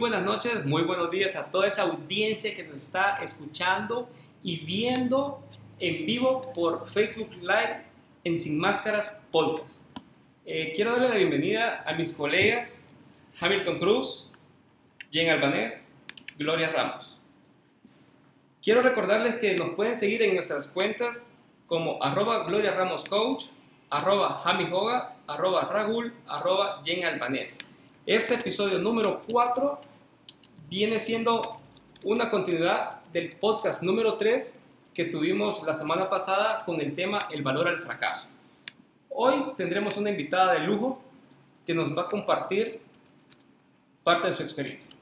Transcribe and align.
buenas 0.00 0.24
noches, 0.24 0.64
muy 0.64 0.82
buenos 0.84 1.10
días 1.10 1.36
a 1.36 1.50
toda 1.50 1.66
esa 1.66 1.82
audiencia 1.82 2.54
que 2.54 2.64
nos 2.64 2.76
está 2.76 3.16
escuchando 3.22 4.08
y 4.42 4.56
viendo 4.64 5.42
en 5.78 6.06
vivo 6.06 6.50
por 6.54 6.88
Facebook 6.88 7.30
Live 7.42 7.84
en 8.24 8.38
Sin 8.38 8.58
Máscaras 8.58 9.20
Podcast. 9.30 9.82
Eh, 10.46 10.72
quiero 10.74 10.92
darle 10.92 11.10
la 11.10 11.16
bienvenida 11.16 11.82
a 11.86 11.92
mis 11.92 12.14
colegas 12.14 12.82
Hamilton 13.38 13.78
Cruz, 13.78 14.30
Jen 15.10 15.28
Albanés, 15.28 15.94
Gloria 16.38 16.70
Ramos. 16.70 17.20
Quiero 18.62 18.80
recordarles 18.80 19.34
que 19.34 19.54
nos 19.54 19.74
pueden 19.74 19.96
seguir 19.96 20.22
en 20.22 20.32
nuestras 20.32 20.66
cuentas 20.66 21.26
como 21.66 22.02
arroba 22.02 22.44
Gloria 22.44 22.72
Ramos 22.72 23.04
Coach, 23.04 23.48
arroba 23.90 24.40
Jami 24.44 24.66
Hoga, 24.72 25.16
arroba 25.26 25.68
Ragul, 25.70 26.14
arroba 26.26 26.80
Jen 26.86 27.04
Albanés. 27.04 27.58
Este 28.06 28.34
episodio 28.34 28.78
número 28.78 29.20
4 29.30 29.78
viene 30.70 30.98
siendo 30.98 31.58
una 32.02 32.30
continuidad 32.30 33.02
del 33.12 33.36
podcast 33.36 33.82
número 33.82 34.14
3 34.14 34.58
que 34.94 35.04
tuvimos 35.04 35.62
la 35.64 35.74
semana 35.74 36.08
pasada 36.08 36.64
con 36.64 36.80
el 36.80 36.94
tema 36.94 37.18
El 37.30 37.42
valor 37.42 37.68
al 37.68 37.78
fracaso. 37.78 38.26
Hoy 39.10 39.52
tendremos 39.58 39.98
una 39.98 40.08
invitada 40.08 40.54
de 40.54 40.60
lujo 40.60 41.02
que 41.66 41.74
nos 41.74 41.94
va 41.94 42.02
a 42.02 42.08
compartir 42.08 42.80
parte 44.02 44.28
de 44.28 44.32
su 44.32 44.42
experiencia. 44.42 44.96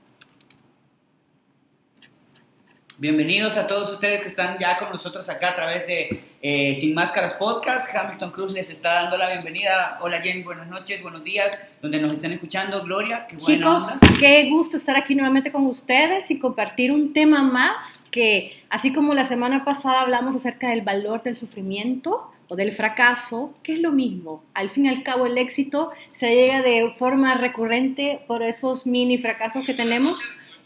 Bienvenidos 2.99 3.57
a 3.57 3.69
todos 3.69 3.93
ustedes 3.93 4.23
que 4.23 4.29
están 4.29 4.59
ya 4.59 4.77
con 4.77 4.91
nosotros 4.91 5.29
acá 5.29 5.51
a 5.51 5.55
través 5.55 5.87
de 5.87 6.28
eh, 6.41 6.75
Sin 6.75 6.95
Máscaras 6.95 7.35
Podcast. 7.35 7.95
Hamilton 7.95 8.31
Cruz 8.31 8.53
les 8.53 8.71
está 8.71 8.95
dando 8.95 9.17
la 9.17 9.29
bienvenida. 9.29 9.99
Hola 10.01 10.21
Jen, 10.21 10.45
buenas 10.45 10.69
noches, 10.69 11.03
buenos 11.03 11.25
días, 11.25 11.59
donde 11.83 12.01
nos 12.01 12.13
están 12.13 12.33
escuchando. 12.33 12.83
Gloria, 12.85 13.27
qué 13.27 13.37
buena 13.37 13.79
Chicos, 13.81 13.99
qué 14.19 14.49
gusto 14.51 14.77
estar 14.77 14.97
aquí 14.97 15.15
nuevamente 15.15 15.51
con 15.51 15.67
ustedes 15.67 16.31
y 16.31 16.39
compartir 16.39 16.93
un 16.93 17.13
tema 17.13 17.43
más 17.43 18.07
que, 18.11 18.63
así 18.71 18.93
como 18.93 19.15
la 19.15 19.25
semana 19.25 19.65
pasada 19.65 20.03
hablamos 20.03 20.37
acerca 20.37 20.71
del 20.71 20.83
valor 20.83 21.23
del 21.23 21.37
sufrimiento 21.37 22.31
o 22.49 22.57
del 22.57 22.73
fracaso, 22.73 23.55
que 23.63 23.75
es 23.75 23.81
lo 23.81 23.93
mismo. 23.93 24.43
Al 24.55 24.71
fin 24.71 24.87
y 24.87 24.89
al 24.89 25.03
cabo 25.03 25.27
el 25.27 25.37
éxito 25.37 25.91
se 26.13 26.35
llega 26.35 26.63
de 26.63 26.95
forma 26.97 27.35
recurrente 27.35 28.23
por 28.27 28.43
esos 28.43 28.87
mini 28.87 29.19
fracasos 29.19 29.67
que 29.67 29.75
tenemos. 29.75 30.21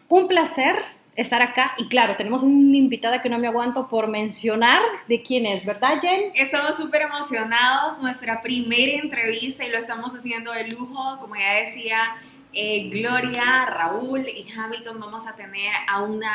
Un 0.08 0.28
placer 0.28 0.76
estar 1.16 1.42
acá. 1.42 1.74
Y 1.78 1.88
claro, 1.88 2.16
tenemos 2.16 2.42
una 2.42 2.76
invitada 2.76 3.20
que 3.20 3.28
no 3.28 3.38
me 3.38 3.46
aguanto 3.46 3.88
por 3.88 4.08
mencionar 4.08 4.80
de 5.08 5.22
quién 5.22 5.46
es, 5.46 5.64
¿verdad, 5.64 6.00
Jen? 6.00 6.32
Estamos 6.34 6.76
súper 6.76 7.02
emocionados, 7.02 8.00
nuestra 8.00 8.40
primera 8.40 8.92
entrevista 8.92 9.64
y 9.64 9.70
lo 9.70 9.78
estamos 9.78 10.14
haciendo 10.14 10.52
de 10.52 10.68
lujo, 10.68 11.18
como 11.20 11.36
ya 11.36 11.54
decía 11.54 12.16
eh, 12.52 12.88
Gloria, 12.90 13.66
Raúl 13.66 14.26
y 14.28 14.46
Hamilton, 14.50 15.00
vamos 15.00 15.26
a 15.26 15.34
tener 15.34 15.72
a 15.88 16.02
una 16.02 16.32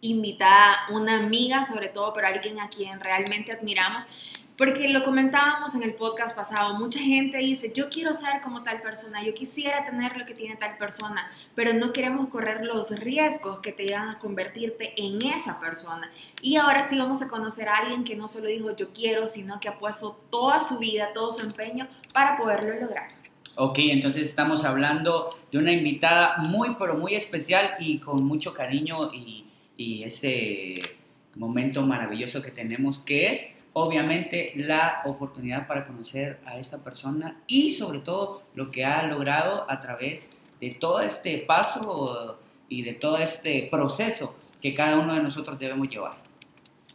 invitada, 0.00 0.80
una 0.90 1.18
amiga 1.18 1.64
sobre 1.64 1.88
todo, 1.88 2.12
pero 2.12 2.26
alguien 2.26 2.58
a 2.60 2.68
quien 2.68 3.00
realmente 3.00 3.52
admiramos 3.52 4.06
porque 4.60 4.88
lo 4.88 5.02
comentábamos 5.02 5.74
en 5.74 5.82
el 5.82 5.94
podcast 5.94 6.36
pasado, 6.36 6.78
mucha 6.78 7.00
gente 7.00 7.38
dice, 7.38 7.72
yo 7.74 7.88
quiero 7.88 8.12
ser 8.12 8.42
como 8.42 8.62
tal 8.62 8.82
persona, 8.82 9.24
yo 9.24 9.32
quisiera 9.32 9.86
tener 9.86 10.18
lo 10.18 10.26
que 10.26 10.34
tiene 10.34 10.54
tal 10.56 10.76
persona, 10.76 11.30
pero 11.54 11.72
no 11.72 11.94
queremos 11.94 12.28
correr 12.28 12.66
los 12.66 12.90
riesgos 12.90 13.60
que 13.60 13.72
te 13.72 13.86
llevan 13.86 14.10
a 14.10 14.18
convertirte 14.18 14.92
en 14.98 15.24
esa 15.24 15.58
persona. 15.58 16.10
Y 16.42 16.56
ahora 16.56 16.82
sí 16.82 16.98
vamos 16.98 17.22
a 17.22 17.28
conocer 17.28 17.70
a 17.70 17.78
alguien 17.78 18.04
que 18.04 18.16
no 18.16 18.28
solo 18.28 18.48
dijo 18.48 18.76
yo 18.76 18.92
quiero, 18.92 19.26
sino 19.28 19.58
que 19.60 19.70
ha 19.70 19.78
puesto 19.78 20.20
toda 20.28 20.60
su 20.60 20.76
vida, 20.76 21.14
todo 21.14 21.30
su 21.30 21.40
empeño 21.40 21.88
para 22.12 22.36
poderlo 22.36 22.78
lograr. 22.78 23.08
Ok, 23.56 23.78
entonces 23.78 24.28
estamos 24.28 24.66
hablando 24.66 25.40
de 25.50 25.56
una 25.56 25.72
invitada 25.72 26.36
muy, 26.36 26.76
pero 26.78 26.98
muy 26.98 27.14
especial 27.14 27.76
y 27.78 27.98
con 27.98 28.22
mucho 28.24 28.52
cariño 28.52 29.10
y, 29.14 29.46
y 29.78 30.02
ese 30.02 30.82
momento 31.34 31.80
maravilloso 31.80 32.42
que 32.42 32.50
tenemos 32.50 32.98
que 32.98 33.28
es 33.28 33.59
obviamente 33.72 34.52
la 34.56 35.02
oportunidad 35.04 35.66
para 35.66 35.84
conocer 35.86 36.40
a 36.44 36.58
esta 36.58 36.78
persona 36.82 37.36
y 37.46 37.70
sobre 37.70 38.00
todo 38.00 38.42
lo 38.54 38.70
que 38.70 38.84
ha 38.84 39.02
logrado 39.04 39.70
a 39.70 39.80
través 39.80 40.36
de 40.60 40.70
todo 40.70 41.00
este 41.00 41.38
paso 41.38 42.38
y 42.68 42.82
de 42.82 42.94
todo 42.94 43.18
este 43.18 43.68
proceso 43.70 44.36
que 44.60 44.74
cada 44.74 44.98
uno 44.98 45.14
de 45.14 45.22
nosotros 45.22 45.58
debemos 45.58 45.88
llevar. 45.88 46.16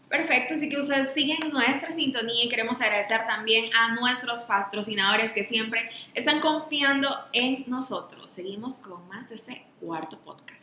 Perfecto, 0.09 0.53
así 0.53 0.69
que 0.69 0.78
ustedes 0.78 1.14
siguen 1.14 1.50
nuestra 1.52 1.91
sintonía 1.91 2.46
y 2.46 2.47
queremos 2.47 2.80
agradecer 2.80 3.25
también 3.25 3.66
a 3.75 3.96
nuestros 3.96 4.44
patrocinadores 4.44 5.34
que 5.34 5.44
siempre 5.44 5.90
están 6.14 6.40
confiando 6.40 7.09
en 7.34 7.66
nosotros. 7.68 8.30
Seguimos 8.30 8.78
con 8.78 9.06
más 9.09 9.28
de 9.30 9.35
ese 9.35 9.64
cuarto 9.81 10.18
podcast. 10.19 10.54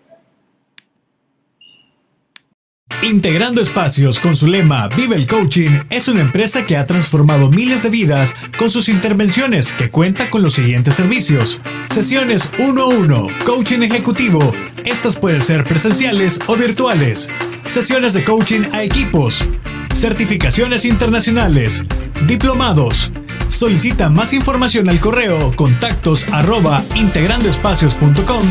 Integrando 3.00 3.60
Espacios 3.60 4.20
con 4.20 4.36
su 4.36 4.47
lema 4.47 4.88
Vive 4.88 5.16
el 5.16 5.26
Coaching 5.26 5.80
es 5.91 6.08
una 6.08 6.20
empresa 6.20 6.66
que 6.66 6.76
ha 6.76 6.86
transformado 6.86 7.50
miles 7.50 7.82
de 7.82 7.91
vidas 7.91 8.36
con 8.58 8.70
sus 8.70 8.88
intervenciones 8.88 9.72
que 9.72 9.91
cuenta 9.91 10.30
con 10.30 10.42
los 10.42 10.53
siguientes 10.53 10.94
servicios. 10.94 11.60
Sesiones 11.88 12.50
1 12.58 12.80
a 12.82 12.86
1, 12.86 13.28
coaching 13.44 13.80
ejecutivo, 13.80 14.53
estas 14.84 15.19
pueden 15.19 15.42
ser 15.42 15.64
presenciales 15.64 16.38
o 16.47 16.56
virtuales. 16.56 17.28
Sesiones 17.66 18.12
de 18.12 18.25
coaching 18.25 18.62
a 18.72 18.82
equipos, 18.82 19.44
certificaciones 19.94 20.84
internacionales, 20.84 21.84
diplomados. 22.26 23.12
Solicita 23.48 24.09
más 24.09 24.32
información 24.32 24.88
al 24.88 25.00
correo 25.00 25.54
contactos 25.56 26.26
arroba 26.32 26.82
integrandoespacios.com 26.94 28.50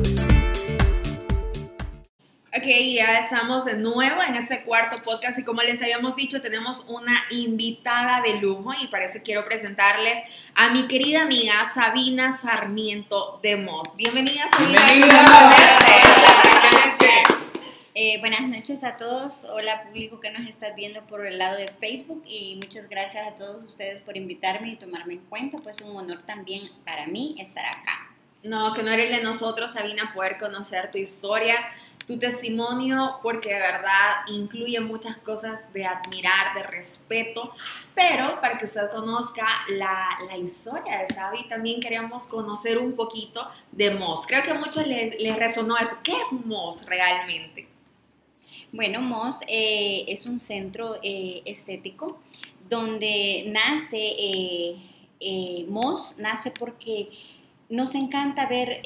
Ok, 2.53 2.65
ya 2.65 3.17
estamos 3.19 3.63
de 3.63 3.75
nuevo 3.75 4.21
en 4.21 4.35
este 4.35 4.63
cuarto 4.63 5.01
podcast 5.03 5.39
y 5.39 5.43
como 5.45 5.61
les 5.61 5.81
habíamos 5.81 6.17
dicho, 6.17 6.41
tenemos 6.41 6.83
una 6.89 7.15
invitada 7.29 8.19
de 8.19 8.41
lujo 8.41 8.73
y 8.81 8.87
para 8.87 9.05
eso 9.05 9.19
quiero 9.23 9.45
presentarles 9.45 10.19
a 10.53 10.69
mi 10.69 10.85
querida 10.85 11.21
amiga 11.21 11.53
Sabina 11.73 12.35
Sarmiento 12.35 13.39
de 13.41 13.55
Moss. 13.55 13.95
Bienvenida, 13.95 14.49
Sabina. 14.49 14.81
Eh, 17.93 18.19
buenas 18.19 18.41
noches 18.41 18.83
a 18.83 18.97
todos. 18.97 19.45
Hola 19.45 19.83
público 19.83 20.19
que 20.19 20.31
nos 20.31 20.45
está 20.49 20.71
viendo 20.71 21.07
por 21.07 21.25
el 21.25 21.37
lado 21.37 21.55
de 21.55 21.69
Facebook 21.79 22.21
y 22.27 22.57
muchas 22.57 22.89
gracias 22.89 23.25
a 23.25 23.35
todos 23.35 23.63
ustedes 23.63 24.01
por 24.01 24.17
invitarme 24.17 24.71
y 24.71 24.75
tomarme 24.75 25.13
en 25.13 25.21
cuenta. 25.21 25.59
Pues 25.59 25.79
un 25.79 25.95
honor 25.95 26.23
también 26.23 26.69
para 26.83 27.07
mí 27.07 27.33
estar 27.39 27.65
acá. 27.65 28.09
No, 28.43 28.73
que 28.73 28.81
no 28.81 28.91
eres 28.91 29.15
de 29.15 29.23
nosotros, 29.23 29.71
Sabina, 29.71 30.11
poder 30.13 30.37
conocer 30.39 30.91
tu 30.91 30.97
historia 30.97 31.55
tu 32.05 32.17
testimonio 32.17 33.19
porque 33.21 33.53
de 33.53 33.59
verdad 33.59 34.25
incluye 34.27 34.79
muchas 34.79 35.17
cosas 35.17 35.61
de 35.73 35.85
admirar, 35.85 36.55
de 36.55 36.63
respeto, 36.63 37.53
pero 37.95 38.39
para 38.41 38.57
que 38.57 38.65
usted 38.65 38.89
conozca 38.89 39.45
la, 39.69 40.09
la 40.27 40.37
historia 40.37 40.99
de 40.99 41.13
Sabi, 41.13 41.47
también 41.47 41.79
queríamos 41.79 42.27
conocer 42.27 42.77
un 42.77 42.93
poquito 42.95 43.47
de 43.71 43.91
Moss. 43.91 44.25
Creo 44.27 44.43
que 44.43 44.51
a 44.51 44.55
muchos 44.55 44.85
les, 44.87 45.35
resonó 45.35 45.77
eso. 45.77 45.97
¿Qué 46.03 46.11
es 46.11 46.31
Moss 46.45 46.85
realmente? 46.85 47.67
Bueno, 48.71 49.01
Moss 49.01 49.41
eh, 49.47 50.05
es 50.07 50.25
un 50.25 50.39
centro 50.39 50.95
eh, 51.03 51.41
estético 51.45 52.19
donde 52.69 53.45
nace, 53.47 54.15
eh, 55.19 55.65
Moss 55.67 56.15
nace 56.17 56.51
porque 56.51 57.09
nos 57.69 57.95
encanta 57.95 58.45
ver 58.47 58.81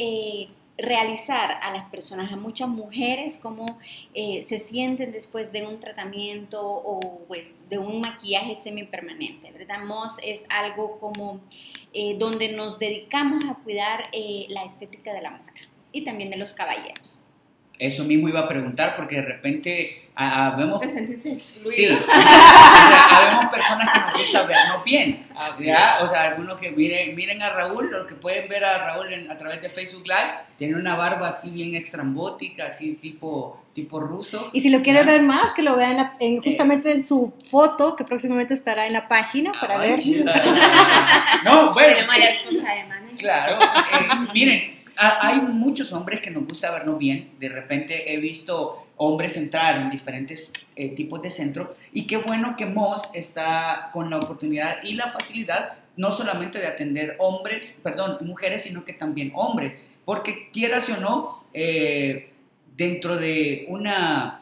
realizar 0.77 1.51
a 1.61 1.71
las 1.71 1.89
personas, 1.89 2.31
a 2.31 2.35
muchas 2.35 2.67
mujeres, 2.67 3.37
cómo 3.37 3.79
eh, 4.13 4.41
se 4.41 4.59
sienten 4.59 5.11
después 5.11 5.51
de 5.51 5.65
un 5.65 5.79
tratamiento 5.79 6.61
o 6.61 7.21
pues 7.27 7.55
de 7.69 7.77
un 7.77 8.01
maquillaje 8.01 8.55
semipermanente, 8.55 9.51
¿verdad? 9.51 9.83
Moss 9.83 10.17
es 10.23 10.45
algo 10.49 10.97
como 10.97 11.39
eh, 11.93 12.17
donde 12.17 12.51
nos 12.51 12.77
dedicamos 12.77 13.45
a 13.45 13.55
cuidar 13.55 14.09
eh, 14.11 14.47
la 14.49 14.63
estética 14.63 15.13
de 15.13 15.21
la 15.21 15.31
mujer 15.31 15.69
y 15.91 16.03
también 16.03 16.29
de 16.29 16.37
los 16.37 16.53
caballeros. 16.53 17.24
Eso 17.77 18.03
mismo 18.05 18.29
iba 18.29 18.39
a 18.41 18.47
preguntar 18.47 18.95
porque 18.95 19.15
de 19.17 19.21
repente 19.23 20.07
ah, 20.15 20.55
vemos... 20.57 20.79
¿Te 20.79 20.87
sentiste 20.87 21.37
Sí, 21.37 21.87
o 21.87 21.97
sea, 21.97 22.05
habemos 23.17 23.45
personas 23.53 23.91
que 23.91 23.99
nos 23.99 24.13
gusta 24.13 24.43
vernos 24.43 24.83
bien. 24.85 25.27
Así 25.35 25.65
¿ya? 25.65 25.95
es. 25.97 26.03
O 26.03 26.07
sea, 26.07 26.23
algunos 26.23 26.57
que 26.59 26.71
miren, 26.71 27.13
miren 27.15 27.41
a 27.41 27.49
Raúl, 27.49 27.91
los 27.91 28.07
que 28.07 28.15
pueden 28.15 28.47
ver 28.47 28.63
a 28.63 28.77
Raúl 28.77 29.11
en- 29.11 29.29
a 29.29 29.35
través 29.35 29.61
de 29.61 29.69
Facebook 29.69 30.07
Live, 30.07 30.33
tiene 30.57 30.75
una 30.77 30.95
barba 30.95 31.27
así 31.27 31.49
bien 31.51 31.75
extrambótica, 31.75 32.67
así 32.67 32.93
tipo, 32.93 33.61
tipo 33.73 33.99
ruso. 33.99 34.49
Y 34.53 34.61
si 34.61 34.69
lo 34.69 34.81
quiere 34.81 34.99
Ya. 34.99 35.05
ver 35.05 35.21
más, 35.23 35.51
que 35.51 35.61
lo 35.61 35.75
vean 35.75 35.99
en 35.99 36.35
en, 36.37 36.41
justamente 36.41 36.91
en 36.93 37.03
su 37.03 37.33
foto, 37.49 37.95
que 37.97 38.05
próximamente 38.05 38.53
estará 38.53 38.87
en 38.87 38.93
la 38.93 39.07
página 39.09 39.51
para 39.59 39.77
ver. 39.77 39.99
No, 41.43 41.73
bueno. 41.73 41.93
Tiene 41.93 42.07
varias 42.07 42.35
eh, 42.35 42.41
cosas 42.45 42.63
de 42.63 42.83
manejo. 42.87 43.15
Claro, 43.17 43.59
eh, 43.59 44.27
miren, 44.33 44.74
hay 44.97 45.41
muchos 45.41 45.91
hombres 45.93 46.21
que 46.21 46.31
nos 46.31 46.47
gusta 46.47 46.71
vernos 46.71 46.97
bien. 46.97 47.31
De 47.39 47.49
repente 47.49 48.13
he 48.13 48.17
visto 48.17 48.87
hombres 48.97 49.35
entrar 49.37 49.77
en 49.77 49.89
diferentes 49.89 50.53
eh, 50.75 50.89
tipos 50.95 51.21
de 51.21 51.29
centro 51.29 51.75
y 51.91 52.07
qué 52.07 52.17
bueno 52.17 52.55
que 52.55 52.65
Moss 52.65 53.09
está 53.13 53.89
con 53.91 54.09
la 54.09 54.17
oportunidad 54.17 54.83
y 54.83 54.93
la 54.93 55.09
facilidad 55.09 55.73
no 55.97 56.11
solamente 56.11 56.59
de 56.59 56.67
atender 56.67 57.15
hombres, 57.19 57.79
perdón, 57.81 58.17
mujeres, 58.21 58.63
sino 58.63 58.83
que 58.83 58.93
también 58.93 59.31
hombres, 59.33 59.73
porque 60.03 60.49
quieras 60.51 60.89
o 60.89 60.97
no, 60.97 61.45
eh, 61.53 62.31
dentro 62.75 63.15
de 63.15 63.65
una 63.69 64.41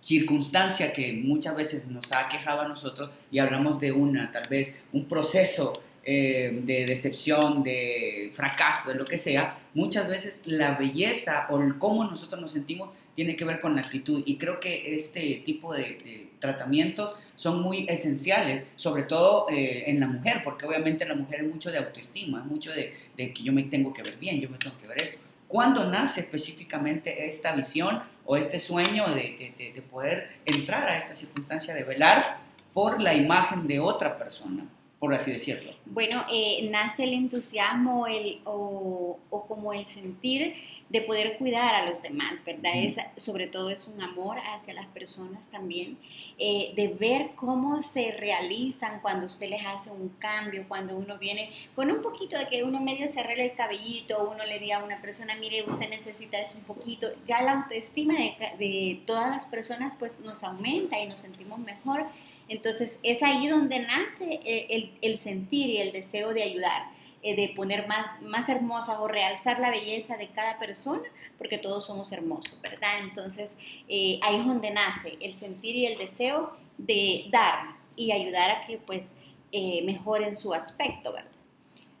circunstancia 0.00 0.92
que 0.92 1.12
muchas 1.12 1.56
veces 1.56 1.86
nos 1.88 2.12
ha 2.12 2.28
quejado 2.28 2.62
a 2.62 2.68
nosotros 2.68 3.10
y 3.30 3.38
hablamos 3.38 3.80
de 3.80 3.92
una, 3.92 4.30
tal 4.32 4.44
vez, 4.48 4.84
un 4.92 5.06
proceso 5.06 5.82
eh, 6.08 6.60
de 6.62 6.84
decepción, 6.86 7.64
de 7.64 8.30
fracaso, 8.32 8.90
de 8.90 8.94
lo 8.94 9.04
que 9.04 9.18
sea, 9.18 9.58
muchas 9.74 10.06
veces 10.06 10.42
la 10.46 10.76
belleza 10.76 11.48
o 11.50 11.60
cómo 11.78 12.04
nosotros 12.04 12.40
nos 12.40 12.52
sentimos 12.52 12.90
tiene 13.16 13.34
que 13.34 13.44
ver 13.44 13.60
con 13.60 13.74
la 13.74 13.82
actitud 13.82 14.22
y 14.24 14.36
creo 14.36 14.60
que 14.60 14.94
este 14.94 15.42
tipo 15.44 15.74
de, 15.74 16.28
tratamientos 16.38 17.16
son 17.34 17.60
muy 17.60 17.86
esenciales, 17.88 18.64
sobre 18.76 19.02
todo 19.02 19.46
eh, 19.50 19.90
en 19.90 19.98
la 19.98 20.06
mujer, 20.06 20.42
porque 20.44 20.64
obviamente 20.64 21.04
la 21.06 21.16
mujer 21.16 21.40
es 21.40 21.52
mucho 21.52 21.72
de 21.72 21.78
autoestima, 21.78 22.44
mucho 22.44 22.70
de, 22.70 22.94
que 23.16 23.42
yo 23.42 23.52
me 23.52 23.64
tengo 23.64 23.92
que 23.92 24.04
ver 24.04 24.16
bien, 24.16 24.40
yo 24.40 24.48
me 24.48 24.58
tengo 24.58 24.78
que 24.78 24.86
ver 24.86 25.02
esto. 25.02 25.18
¿Cuándo 25.48 25.90
nace 25.90 26.20
específicamente 26.20 27.26
esta 27.26 27.50
visión 27.50 28.00
o 28.24 28.36
este 28.36 28.60
sueño 28.60 29.12
de 29.12 29.82
poder 29.90 30.28
entrar 30.44 30.88
a 30.88 30.98
esta 30.98 31.16
circunstancia 31.16 31.74
de 31.74 31.82
velar 31.82 32.38
por 32.72 33.00
la 33.00 33.12
imagen 33.12 33.66
de 33.66 33.80
otra 33.80 34.18
persona, 34.18 34.66
por 35.06 35.14
así 35.14 35.30
decirlo? 35.30 35.72
Bueno, 35.84 36.24
eh, 36.30 36.68
nace 36.70 37.04
el 37.04 37.12
entusiasmo 37.12 38.08
el, 38.08 38.40
o, 38.44 39.18
o 39.30 39.46
como 39.46 39.72
el 39.72 39.86
sentir 39.86 40.54
de 40.88 41.00
poder 41.00 41.36
cuidar 41.36 41.74
a 41.74 41.86
los 41.86 42.02
demás, 42.02 42.44
¿verdad? 42.44 42.72
Es, 42.76 42.96
sobre 43.16 43.46
todo 43.46 43.70
es 43.70 43.88
un 43.88 44.00
amor 44.00 44.38
hacia 44.38 44.74
las 44.74 44.86
personas 44.86 45.48
también, 45.48 45.96
eh, 46.38 46.72
de 46.76 46.88
ver 46.88 47.30
cómo 47.34 47.82
se 47.82 48.12
realizan 48.12 49.00
cuando 49.00 49.26
usted 49.26 49.48
les 49.48 49.64
hace 49.64 49.90
un 49.90 50.10
cambio, 50.18 50.64
cuando 50.68 50.96
uno 50.96 51.18
viene 51.18 51.50
con 51.74 51.90
un 51.90 52.02
poquito 52.02 52.38
de 52.38 52.46
que 52.48 52.62
uno 52.62 52.80
medio 52.80 53.08
se 53.08 53.20
arregle 53.20 53.46
el 53.46 53.54
cabellito, 53.54 54.30
uno 54.30 54.44
le 54.44 54.58
diga 54.58 54.78
a 54.78 54.84
una 54.84 55.00
persona, 55.00 55.34
mire, 55.36 55.64
usted 55.64 55.88
necesita 55.88 56.38
eso 56.40 56.58
un 56.58 56.64
poquito, 56.64 57.08
ya 57.24 57.42
la 57.42 57.62
autoestima 57.62 58.14
de 58.58 59.00
todas 59.06 59.30
las 59.30 59.44
personas 59.44 59.92
pues 59.98 60.18
nos 60.20 60.44
aumenta 60.44 61.00
y 61.00 61.08
nos 61.08 61.20
sentimos 61.20 61.58
mejor. 61.58 62.06
Entonces 62.48 62.98
es 63.02 63.22
ahí 63.22 63.48
donde 63.48 63.80
nace 63.80 64.40
el, 64.44 64.92
el- 65.02 65.18
sentir 65.18 65.68
y 65.68 65.78
el 65.78 65.92
deseo 65.92 66.32
de 66.32 66.42
ayudar, 66.44 66.90
eh, 67.22 67.34
de 67.34 67.48
poner 67.48 67.88
más, 67.88 68.20
más 68.22 68.48
hermosas 68.48 68.98
o 69.00 69.08
realzar 69.08 69.58
la 69.58 69.70
belleza 69.70 70.16
de 70.16 70.28
cada 70.28 70.58
persona, 70.58 71.02
porque 71.38 71.58
todos 71.58 71.86
somos 71.86 72.12
hermosos, 72.12 72.60
¿verdad? 72.62 73.00
Entonces 73.02 73.56
eh, 73.88 74.20
ahí 74.22 74.36
es 74.36 74.46
donde 74.46 74.70
nace 74.70 75.16
el 75.20 75.34
sentir 75.34 75.74
y 75.76 75.86
el 75.86 75.98
deseo 75.98 76.56
de 76.78 77.26
dar 77.30 77.76
y 77.96 78.12
ayudar 78.12 78.50
a 78.50 78.66
que 78.66 78.78
pues 78.78 79.12
eh, 79.52 79.82
mejoren 79.84 80.36
su 80.36 80.54
aspecto, 80.54 81.12
¿verdad? 81.12 81.30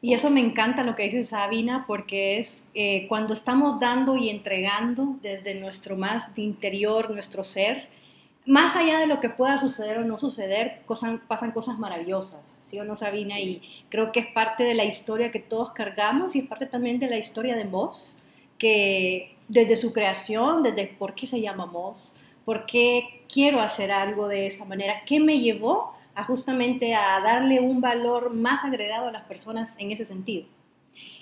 Y 0.02 0.14
eso 0.14 0.30
me 0.30 0.40
encanta 0.40 0.84
lo 0.84 0.94
que 0.94 1.04
dice 1.04 1.24
Sabina, 1.24 1.84
porque 1.86 2.38
es 2.38 2.62
eh, 2.74 3.06
cuando 3.08 3.34
estamos 3.34 3.80
dando 3.80 4.16
y 4.16 4.28
entregando 4.30 5.16
desde 5.22 5.54
nuestro 5.54 5.96
más 5.96 6.36
interior, 6.38 7.10
nuestro 7.10 7.42
ser, 7.42 7.88
más 8.46 8.76
allá 8.76 9.00
de 9.00 9.08
lo 9.08 9.18
que 9.18 9.28
pueda 9.28 9.58
suceder 9.58 9.98
o 9.98 10.04
no 10.04 10.18
suceder, 10.18 10.82
pasan 11.26 11.50
cosas 11.50 11.80
maravillosas, 11.80 12.56
¿sí 12.60 12.78
o 12.78 12.84
no, 12.84 12.94
Sabina? 12.94 13.40
Y 13.40 13.60
creo 13.88 14.12
que 14.12 14.20
es 14.20 14.26
parte 14.28 14.62
de 14.62 14.74
la 14.74 14.84
historia 14.84 15.32
que 15.32 15.40
todos 15.40 15.72
cargamos 15.72 16.36
y 16.36 16.40
es 16.40 16.48
parte 16.48 16.66
también 16.66 17.00
de 17.00 17.08
la 17.08 17.18
historia 17.18 17.56
de 17.56 17.64
Moss, 17.64 18.18
que 18.56 19.34
desde 19.48 19.74
su 19.74 19.92
creación, 19.92 20.62
desde 20.62 20.86
por 20.86 21.16
qué 21.16 21.26
se 21.26 21.40
llama 21.40 21.66
Moss, 21.66 22.14
por 22.44 22.66
qué 22.66 23.24
quiero 23.28 23.60
hacer 23.60 23.90
algo 23.90 24.28
de 24.28 24.46
esa 24.46 24.64
manera, 24.64 25.02
qué 25.04 25.18
me 25.18 25.40
llevó 25.40 25.96
a 26.14 26.22
justamente 26.22 26.94
a 26.94 27.20
darle 27.20 27.58
un 27.60 27.80
valor 27.80 28.32
más 28.32 28.64
agregado 28.64 29.08
a 29.08 29.12
las 29.12 29.24
personas 29.24 29.74
en 29.78 29.90
ese 29.90 30.04
sentido. 30.04 30.46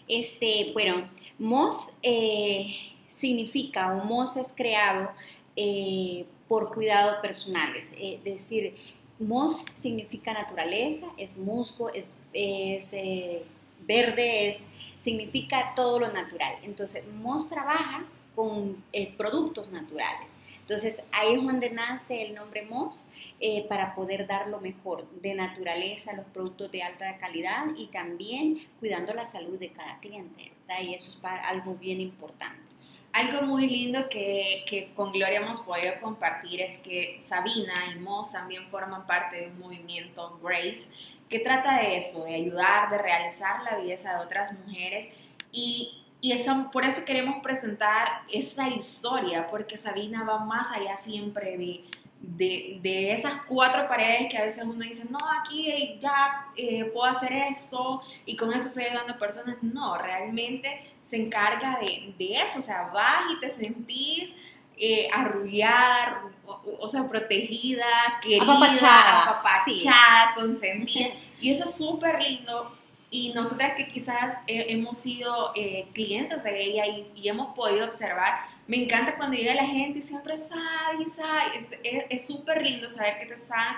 Este, 0.06 0.70
bueno, 0.74 1.08
MOS 1.38 1.94
eh, 2.02 2.74
significa 3.08 3.94
o 3.96 4.04
MOS 4.04 4.36
es 4.36 4.52
creado 4.52 5.10
eh, 5.56 6.26
por 6.48 6.72
cuidados 6.72 7.18
personales. 7.20 7.94
Es 7.98 8.22
decir, 8.24 8.74
MOS 9.18 9.64
significa 9.74 10.32
naturaleza, 10.32 11.06
es 11.16 11.36
musgo, 11.36 11.90
es, 11.90 12.16
es, 12.32 12.92
eh, 12.92 13.44
verde, 13.86 14.48
es, 14.48 14.64
significa 14.98 15.72
todo 15.74 16.00
lo 16.00 16.08
natural. 16.12 16.58
Entonces, 16.62 17.04
MOS 17.06 17.48
trabaja 17.48 18.04
con 18.34 18.82
eh, 18.92 19.14
productos 19.16 19.70
naturales. 19.70 20.34
Entonces, 20.60 21.02
ahí 21.12 21.34
es 21.34 21.42
donde 21.42 21.70
nace 21.70 22.22
el 22.22 22.34
nombre 22.34 22.62
MOS 22.62 23.08
eh, 23.38 23.66
para 23.68 23.94
poder 23.94 24.26
dar 24.26 24.48
lo 24.48 24.60
mejor 24.60 25.06
de 25.20 25.34
naturaleza, 25.34 26.14
los 26.14 26.26
productos 26.26 26.72
de 26.72 26.82
alta 26.82 27.18
calidad 27.18 27.66
y 27.76 27.88
también 27.88 28.66
cuidando 28.80 29.12
la 29.12 29.26
salud 29.26 29.58
de 29.58 29.68
cada 29.70 29.98
cliente, 30.00 30.52
¿verdad? 30.66 30.82
Y 30.82 30.94
eso 30.94 31.10
es 31.10 31.16
para 31.16 31.48
algo 31.48 31.74
bien 31.74 32.00
importante. 32.00 32.73
Algo 33.14 33.42
muy 33.42 33.68
lindo 33.68 34.08
que, 34.08 34.64
que 34.66 34.92
con 34.92 35.12
Gloria 35.12 35.38
hemos 35.38 35.60
podido 35.60 35.92
compartir 36.02 36.60
es 36.60 36.78
que 36.78 37.16
Sabina 37.20 37.72
y 37.94 37.98
Moss 38.00 38.32
también 38.32 38.66
forman 38.66 39.06
parte 39.06 39.40
de 39.40 39.46
un 39.46 39.58
movimiento 39.60 40.36
Grace 40.42 40.88
que 41.28 41.38
trata 41.38 41.76
de 41.78 41.96
eso, 41.96 42.24
de 42.24 42.34
ayudar, 42.34 42.90
de 42.90 42.98
realizar 42.98 43.62
la 43.62 43.76
belleza 43.76 44.18
de 44.18 44.24
otras 44.24 44.52
mujeres. 44.52 45.08
Y, 45.52 46.02
y 46.20 46.32
esa- 46.32 46.68
por 46.72 46.84
eso 46.84 47.04
queremos 47.04 47.40
presentar 47.40 48.22
esa 48.32 48.68
historia, 48.68 49.46
porque 49.48 49.76
Sabina 49.76 50.24
va 50.24 50.40
más 50.44 50.72
allá 50.72 50.96
siempre 50.96 51.56
de, 51.56 51.84
de, 52.26 52.78
de 52.82 53.12
esas 53.12 53.42
cuatro 53.46 53.86
paredes 53.88 54.28
que 54.30 54.38
a 54.38 54.44
veces 54.44 54.64
uno 54.64 54.82
dice, 54.84 55.04
no, 55.10 55.18
aquí 55.40 55.70
eh, 55.70 55.98
ya 56.00 56.48
eh, 56.56 56.84
puedo 56.86 57.06
hacer 57.06 57.32
esto 57.32 58.02
y 58.26 58.36
con 58.36 58.52
eso 58.52 58.66
estoy 58.68 58.84
ayudando 58.84 59.14
a 59.14 59.18
personas. 59.18 59.56
No, 59.62 59.96
realmente 59.98 60.92
se 61.02 61.16
encarga 61.16 61.78
de, 61.80 62.14
de 62.18 62.34
eso, 62.34 62.58
o 62.58 62.62
sea, 62.62 62.90
vas 62.92 63.32
y 63.32 63.40
te 63.40 63.50
sentís 63.50 64.32
eh, 64.76 65.08
arrullada, 65.12 66.24
o, 66.46 66.78
o 66.80 66.88
sea, 66.88 67.06
protegida, 67.06 67.84
querida, 68.20 68.42
Apapachada. 68.42 69.22
apapachada, 69.24 70.34
consentida. 70.34 71.08
Y 71.40 71.50
eso 71.50 71.64
es 71.64 71.76
súper 71.76 72.20
lindo. 72.22 72.72
Y 73.10 73.32
nosotras 73.32 73.74
que 73.76 73.86
quizás 73.86 74.38
eh, 74.46 74.66
hemos 74.70 74.98
sido 74.98 75.52
eh, 75.54 75.86
clientes 75.92 76.42
de 76.42 76.62
ella 76.62 76.84
y, 76.86 77.28
hemos 77.28 77.54
podido 77.54 77.86
observar, 77.86 78.40
me 78.66 78.82
encanta 78.82 79.16
cuando 79.16 79.36
llega 79.36 79.54
la 79.54 79.66
gente 79.66 80.00
y 80.00 80.02
siempre 80.02 80.36
sabe, 80.36 81.06
sabe. 81.06 81.64
Es- 82.10 82.26
súper 82.26 82.62
lindo 82.62 82.88
saber 82.88 83.18
que 83.18 83.26
te 83.26 83.34
estás 83.34 83.76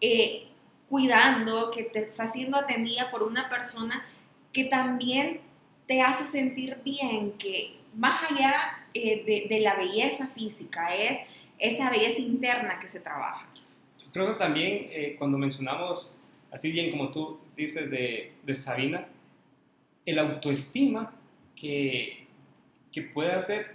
eh, 0.00 0.48
cuidando, 0.88 1.70
que 1.70 1.84
te 1.84 2.00
estás 2.00 2.32
siendo 2.32 2.56
atendida 2.56 3.10
por 3.10 3.22
una 3.22 3.48
persona 3.48 4.04
que 4.52 4.64
también 4.64 5.40
te 5.86 6.02
hace 6.02 6.24
sentir 6.24 6.78
bien, 6.84 7.32
que 7.32 7.76
más 7.94 8.30
allá 8.30 8.84
de, 8.92 9.58
la 9.60 9.74
belleza 9.74 10.26
física 10.28 10.94
es 10.94 11.18
esa 11.58 11.90
belleza 11.90 12.20
interna 12.20 12.78
que 12.78 12.88
se 12.88 13.00
trabaja. 13.00 13.46
Creo 14.12 14.26
que 14.26 14.34
también 14.34 15.16
cuando 15.18 15.38
mencionamos, 15.38 16.21
así 16.52 16.70
bien 16.70 16.90
como 16.90 17.10
tú 17.10 17.40
dices 17.56 17.90
de, 17.90 18.34
de 18.42 18.54
Sabina, 18.54 19.06
el 20.04 20.18
autoestima 20.18 21.12
que, 21.56 22.26
que 22.92 23.02
puede 23.02 23.32
hacer, 23.32 23.74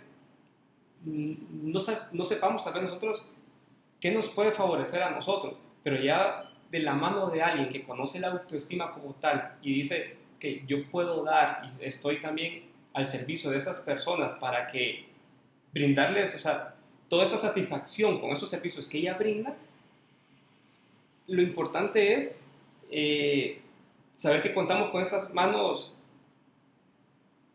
mm, 1.04 1.72
no, 1.72 1.80
no 2.12 2.26
sepamos 2.26 2.64
tal 2.64 2.74
vez 2.74 2.84
nosotros 2.84 3.24
qué 4.00 4.12
nos 4.12 4.30
puede 4.30 4.52
favorecer 4.52 5.02
a 5.02 5.10
nosotros, 5.10 5.56
pero 5.84 5.98
ya 6.02 6.52
de 6.70 6.80
la 6.80 6.94
mano 6.94 7.30
de 7.30 7.42
alguien 7.42 7.70
que 7.70 7.84
conoce 7.84 8.20
la 8.20 8.28
autoestima 8.28 8.92
como 8.92 9.14
tal 9.16 9.58
y 9.62 9.74
dice 9.74 10.18
que 10.40 10.64
yo 10.68 10.86
puedo 10.90 11.24
dar 11.24 11.72
y 11.80 11.86
estoy 11.86 12.20
también 12.20 12.64
al 12.94 13.06
servicio 13.06 13.50
de 13.50 13.58
esas 13.58 13.80
personas 13.80 14.38
para 14.40 14.68
que 14.68 15.06
brindarles, 15.74 16.36
o 16.36 16.40
sea, 16.40 16.76
toda 17.10 17.24
esa 17.24 17.38
satisfacción 17.38 18.20
con 18.20 18.32
esos 18.32 18.50
servicios 18.50 18.88
que 18.88 19.00
ella 19.00 19.14
brinda, 19.14 19.56
lo 21.28 21.42
importante 21.42 22.14
es 22.14 22.36
eh, 22.92 23.62
saber 24.16 24.42
que 24.42 24.54
contamos 24.54 24.90
con 24.92 25.02
estas 25.02 25.34
manos 25.34 25.94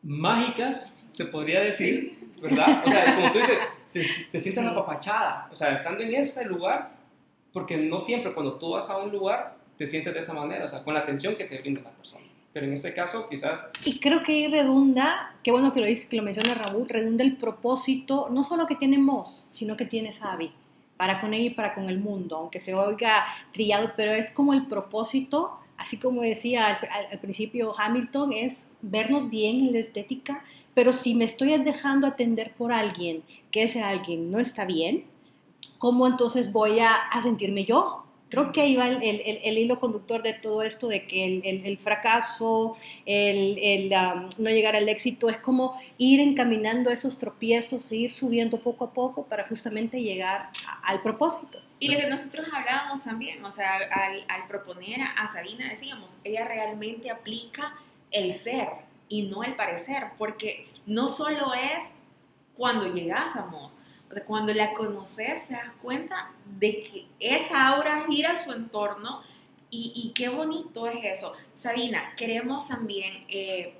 mágicas, 0.02 0.98
se 1.10 1.26
podría 1.26 1.60
decir, 1.60 2.18
¿verdad? 2.40 2.82
O 2.86 2.90
sea, 2.90 3.14
como 3.14 3.30
tú 3.30 3.38
dices, 3.38 3.58
te 4.30 4.38
sientes 4.38 4.64
Sí. 4.64 4.70
apapachada, 4.70 5.48
o 5.52 5.56
sea, 5.56 5.72
estando 5.72 6.02
en 6.02 6.14
ese 6.14 6.44
lugar, 6.46 6.92
porque 7.52 7.76
no 7.76 7.98
siempre 7.98 8.32
cuando 8.32 8.54
tú 8.54 8.70
vas 8.70 8.88
a 8.90 8.96
un 8.98 9.12
lugar 9.12 9.56
te 9.76 9.86
sientes 9.86 10.12
de 10.12 10.20
esa 10.20 10.32
manera, 10.34 10.64
o 10.64 10.68
sea, 10.68 10.82
con 10.82 10.94
la 10.94 11.00
atención 11.00 11.34
que 11.34 11.44
te 11.44 11.58
brinda 11.58 11.82
la 11.82 11.90
persona. 11.90 12.24
Pero 12.52 12.66
en 12.66 12.72
este 12.74 12.92
caso, 12.92 13.28
quizás, 13.28 13.70
Y 13.84 13.98
creo 13.98 14.22
que 14.22 14.32
ahí 14.32 14.46
redunda, 14.46 15.34
qué 15.42 15.50
bueno 15.50 15.72
que 15.72 15.80
lo 15.80 15.86
dice, 15.86 16.06
que 16.08 16.16
lo 16.18 16.22
menciona 16.22 16.54
Raúl, 16.54 16.88
redunda 16.88 17.24
el 17.24 17.36
propósito, 17.36 18.28
no 18.30 18.44
solo 18.44 18.66
que 18.66 18.74
tiene 18.76 18.98
Moss, 18.98 19.48
sino 19.52 19.76
que 19.76 19.86
tiene 19.86 20.12
Sabi, 20.12 20.52
para 21.02 21.21
con 21.21 21.35
ella 21.35 21.47
y 21.47 21.50
para 21.50 21.75
con 21.75 21.88
el 21.88 21.99
mundo, 21.99 22.37
aunque 22.37 22.61
se 22.61 22.75
oiga 22.75 23.25
trillado, 23.52 23.90
pero 23.97 24.12
es 24.12 24.30
como 24.30 24.54
el 24.54 24.68
propósito, 24.68 25.59
así 25.76 25.97
como 25.97 26.23
decía 26.23 26.78
al, 27.11 27.18
principio 27.18 27.75
Hamilton, 27.76 28.32
es 28.32 28.71
vernos 28.82 29.28
bien 29.28 29.56
en 29.66 29.73
la 29.73 29.80
estética, 29.80 30.44
pero 30.75 30.92
si 30.92 31.16
me 31.16 31.25
estoy 31.25 31.59
dejando 31.59 32.06
atender 32.06 32.52
por 32.52 32.73
alguien, 32.73 33.25
que 33.50 33.64
ese 33.64 33.82
alguien 33.82 34.30
no 34.30 34.38
está 34.38 34.64
bien, 34.64 35.02
¿cómo 35.78 36.06
entonces 36.06 36.52
voy 36.52 36.78
a 36.78 37.21
sentirme 37.21 37.64
yo? 37.64 38.01
Creo 38.32 38.50
que 38.50 38.62
ahí 38.62 38.76
va 38.76 38.88
el, 38.88 39.02
el- 39.02 39.40
el- 39.44 39.58
hilo 39.58 39.78
conductor 39.78 40.22
de 40.22 40.32
todo 40.32 40.62
esto, 40.62 40.88
de 40.88 41.06
que 41.06 41.24
el, 41.26 41.64
el- 41.66 41.76
fracaso, 41.78 42.78
el, 43.04 43.92
um, 43.92 44.28
no 44.42 44.48
llegar 44.50 44.74
al 44.74 44.88
éxito, 44.88 45.28
es 45.28 45.36
como 45.36 45.78
ir 45.98 46.18
encaminando 46.18 46.90
esos 46.90 47.18
tropiezos, 47.18 47.92
ir 47.92 48.10
subiendo 48.12 48.58
poco 48.58 48.86
a 48.86 48.92
poco 48.94 49.24
para 49.26 49.46
justamente 49.46 50.00
llegar 50.02 50.48
a- 50.66 50.80
al 50.88 51.02
propósito. 51.02 51.58
Y 51.78 51.88
lo 51.92 51.98
que 51.98 52.06
nosotros 52.06 52.48
hablábamos 52.52 53.04
también, 53.04 53.44
o 53.44 53.50
sea, 53.52 53.76
al, 53.76 54.24
al 54.28 54.46
proponer 54.48 55.02
a, 55.02 55.08
a 55.12 55.26
Sabina, 55.26 55.68
decíamos, 55.68 56.16
ella 56.24 56.44
realmente 56.46 57.10
aplica 57.10 57.74
el 58.10 58.32
ser 58.32 58.68
y 59.10 59.22
no 59.22 59.44
el 59.44 59.54
parecer, 59.56 60.04
porque 60.16 60.68
no 60.86 61.08
solo 61.10 61.52
es 61.52 61.84
cuando 62.56 62.94
llegas 62.94 63.36
a 63.36 63.44
Mos, 63.46 63.78
o 64.12 64.14
sea, 64.14 64.25
cuando 64.26 64.52
la 64.52 64.75
conoces 64.75 65.49
te 65.49 65.54
das 65.54 65.73
cuenta 65.81 66.31
de 66.45 66.81
que 66.81 67.07
esa 67.19 67.69
aura 67.69 68.04
gira 68.11 68.37
su 68.37 68.52
entorno 68.52 69.23
y, 69.75 70.12
qué 70.14 70.28
bonito 70.28 70.87
es 70.87 71.02
eso. 71.02 71.33
Sabina, 71.54 72.14
queremos 72.14 72.69
también 72.69 73.25
eh, 73.31 73.75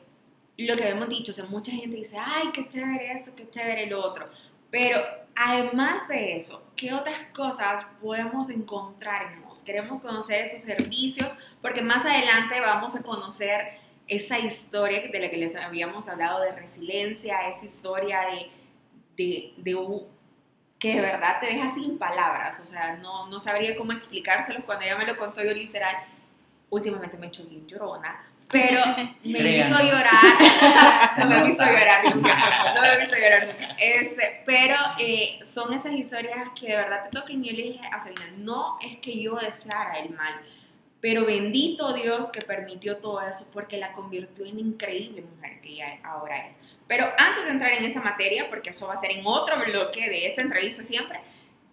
lo 0.57 0.75
que 0.75 0.85
habíamos 0.85 1.11
dicho, 1.11 1.33
o 1.33 1.35
sea, 1.35 1.45
mucha 1.45 1.71
gente 1.71 1.99
dice, 1.99 2.17
ay, 2.19 2.49
qué 2.55 2.67
chévere 2.67 3.13
esto, 3.13 3.35
qué 3.37 3.51
chévere 3.51 3.85
lo 3.89 4.03
otro, 4.03 4.27
pero 4.71 5.03
además 5.37 6.09
de 6.09 6.39
eso, 6.39 6.65
¿qué 6.77 6.95
otras 6.95 7.19
cosas 7.35 7.85
podemos 8.01 8.49
encontrarnos? 8.49 9.63
Queremos 9.63 10.01
conocer 10.01 10.47
esos 10.47 10.63
servicios 10.63 11.31
porque 11.61 11.83
más 11.83 12.07
adelante 12.07 12.59
vamos 12.63 12.95
a 12.97 13.03
conocer 13.03 13.83
esa 14.09 14.39
historia 14.39 15.09
de 15.13 15.21
la 15.21 15.29
que 15.29 15.37
les 15.37 15.55
habíamos 15.57 16.09
hablado 16.09 16.41
de 16.41 16.53
resiliencia, 16.53 17.51
esa 17.51 17.67
historia 17.67 18.21
de, 19.15 19.53
de 19.59 19.75
un, 19.75 20.07
que 20.83 20.97
de 20.97 21.01
verdad 21.01 21.39
te 21.41 21.47
deja 21.47 21.69
sin 21.69 21.97
palabras, 21.97 22.59
o 22.59 22.67
sea, 22.67 22.97
no, 22.97 23.29
no 23.29 23.39
sabría 23.39 23.77
cómo 23.77 23.93
explicárselos 23.93 24.65
cuando 24.65 24.85
ella 24.85 24.97
me 24.97 25.07
lo 25.07 25.17
contó 25.17 25.41
yo 25.41 25.55
literal. 25.55 25.95
Últimamente 26.71 27.17
me 27.19 27.27
he 27.27 27.29
hecho 27.29 27.45
bien 27.45 27.69
llorona, 27.69 28.21
pero 28.49 28.81
me 29.25 29.59
hizo 29.59 29.79
llorar. 29.79 30.13
No 31.19 31.27
me 31.27 31.39
nota. 31.39 31.71
llorar 31.71 32.05
nunca. 32.13 32.73
No 32.75 32.81
me 32.81 32.99
visto 32.99 33.15
llorar 33.17 33.47
nunca. 33.47 33.77
Este, 33.79 34.43
pero 34.45 34.75
eh, 34.99 35.39
son 35.45 35.73
esas 35.73 35.93
historias 35.93 36.49
que 36.59 36.69
de 36.69 36.77
verdad 36.77 37.05
te 37.05 37.11
tocan. 37.17 37.45
Y 37.45 37.51
yo 37.51 37.57
le 37.57 37.63
dije 37.63 37.87
a 37.93 38.01
Selena, 38.01 38.27
no 38.39 38.79
es 38.81 38.97
que 38.97 39.21
yo 39.23 39.37
deseara 39.37 40.01
el 40.01 40.11
mal, 40.11 40.35
pero 41.03 41.27
bendito 41.27 41.93
Dios 41.95 42.31
que 42.31 42.43
permitió 42.43 42.99
todo 42.99 43.21
eso 43.21 43.49
porque 43.53 43.77
la 43.77 43.93
convirtió 43.93 44.47
en 44.47 44.61
increíble 44.61 45.23
mujer 45.23 45.61
que 45.61 45.71
ella 45.71 45.99
ahora 46.05 46.47
es. 46.47 46.61
Pero 46.87 47.07
antes 47.19 47.45
de 47.45 47.51
entrar 47.51 47.73
en 47.73 47.85
esa 47.85 48.01
materia, 48.01 48.49
porque 48.49 48.71
eso 48.71 48.87
va 48.87 48.95
a 48.95 48.97
ser 48.97 49.11
en 49.11 49.27
otro 49.27 49.57
bloque 49.65 50.09
de 50.09 50.27
esta 50.27 50.43
entrevista 50.43 50.85
siempre, 50.85 51.19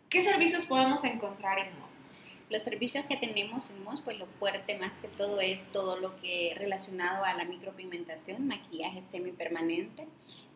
¿qué 0.10 0.24
servicios 0.24 0.66
podemos 0.66 1.04
encontrar 1.04 1.60
en 1.60 1.68
MOS? 1.80 2.08
Los 2.50 2.64
servicios 2.64 3.06
que 3.06 3.18
tenemos 3.18 3.70
en 3.70 3.84
MOS, 3.84 4.02
pues 4.02 4.18
lo 4.18 4.26
fuerte 4.26 4.80
más 4.80 4.98
que 4.98 5.08
todo 5.08 5.40
es 5.42 5.68
todo 5.68 6.00
lo 6.00 6.16
que 6.16 6.56
relacionado 6.58 7.24
a 7.24 7.36
la 7.36 7.46
micropigmentación, 7.46 8.48
maquillaje 8.48 9.04
semipermanente. 9.04 10.08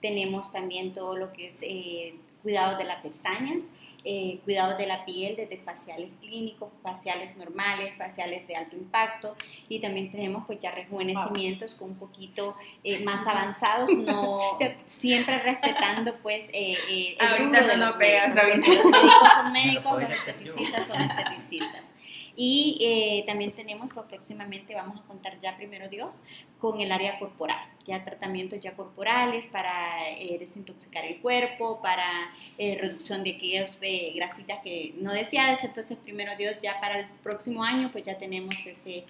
Tenemos 0.02 0.52
también 0.52 0.96
todo 0.96 1.16
lo 1.16 1.32
que 1.32 1.50
es 1.50 1.60
eh, 1.62 2.16
cuidados 2.44 2.78
de 2.78 2.84
las 2.84 3.02
pestañas, 3.02 3.72
eh, 4.04 4.40
cuidados 4.44 4.78
de 4.78 4.86
la 4.86 5.06
piel, 5.06 5.36
desde 5.38 5.58
faciales 5.58 6.12
clínicos, 6.22 6.70
faciales 6.84 7.36
normales, 7.38 7.94
faciales 7.98 8.46
de 8.48 8.56
alto 8.56 8.76
impacto 8.76 9.36
y 9.70 9.80
también 9.80 10.12
tenemos 10.12 10.44
pues 10.46 10.60
ya 10.60 10.72
rejuvenecimientos 10.72 11.74
con 11.74 11.92
un 11.92 11.96
poquito 11.96 12.56
eh, 12.84 13.00
más 13.04 13.26
avanzados, 13.26 13.92
no 13.96 14.60
siempre 14.86 15.40
respetando 15.40 16.18
pues 16.18 16.50
eh, 16.50 16.76
eh, 16.90 17.18
el 17.20 17.28
Ahorita 17.28 17.62
no 17.62 17.68
de 17.68 17.78
nos 17.78 17.90
los 17.90 17.98
veas, 17.98 18.36
médicos. 18.36 18.76
Sabina. 18.76 18.84
Los 18.84 18.92
médicos 18.92 19.34
son 19.34 19.52
médicos, 19.54 19.94
lo 19.94 20.00
los 20.02 20.12
esteticistas 20.12 20.88
son 20.88 21.02
esteticistas. 21.02 21.94
Y 22.36 22.78
eh, 22.82 23.24
también 23.28 23.52
tenemos, 23.52 23.90
pues 23.94 24.08
próximamente 24.08 24.74
vamos 24.74 25.00
a 25.00 25.04
contar 25.04 25.40
ya 25.40 25.56
primero 25.56 25.88
Dios 25.88 26.24
con 26.64 26.80
el 26.80 26.94
área 26.94 27.20
corporal, 27.20 27.60
ya 27.84 28.06
tratamientos 28.06 28.62
ya 28.62 28.74
corporales 28.74 29.48
para 29.48 30.10
eh, 30.12 30.38
desintoxicar 30.40 31.04
el 31.04 31.20
cuerpo, 31.20 31.82
para 31.82 32.32
eh, 32.58 32.78
reducción 32.80 33.22
de 33.22 33.32
aquellas 33.32 33.78
eh, 33.82 34.14
grasitas 34.16 34.60
que 34.64 34.94
no 34.96 35.12
deseadas. 35.12 35.62
Entonces, 35.66 35.98
primero 35.98 36.32
Dios, 36.38 36.56
ya 36.62 36.80
para 36.80 37.02
el 37.02 37.08
próximo 37.22 37.66
año, 37.66 37.92
pues 37.92 38.06
ya 38.06 38.18
tenemos 38.18 38.56
ese, 38.66 39.04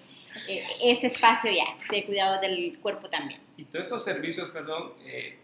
eh, 0.48 0.64
ese 0.82 1.06
espacio 1.06 1.48
ya 1.52 1.64
de 1.92 2.04
cuidado 2.04 2.40
del 2.40 2.76
cuerpo 2.80 3.08
también. 3.08 3.38
y 3.56 3.62
todos 3.66 3.86
esos 3.86 4.04
servicios, 4.04 4.50
perdón, 4.50 4.94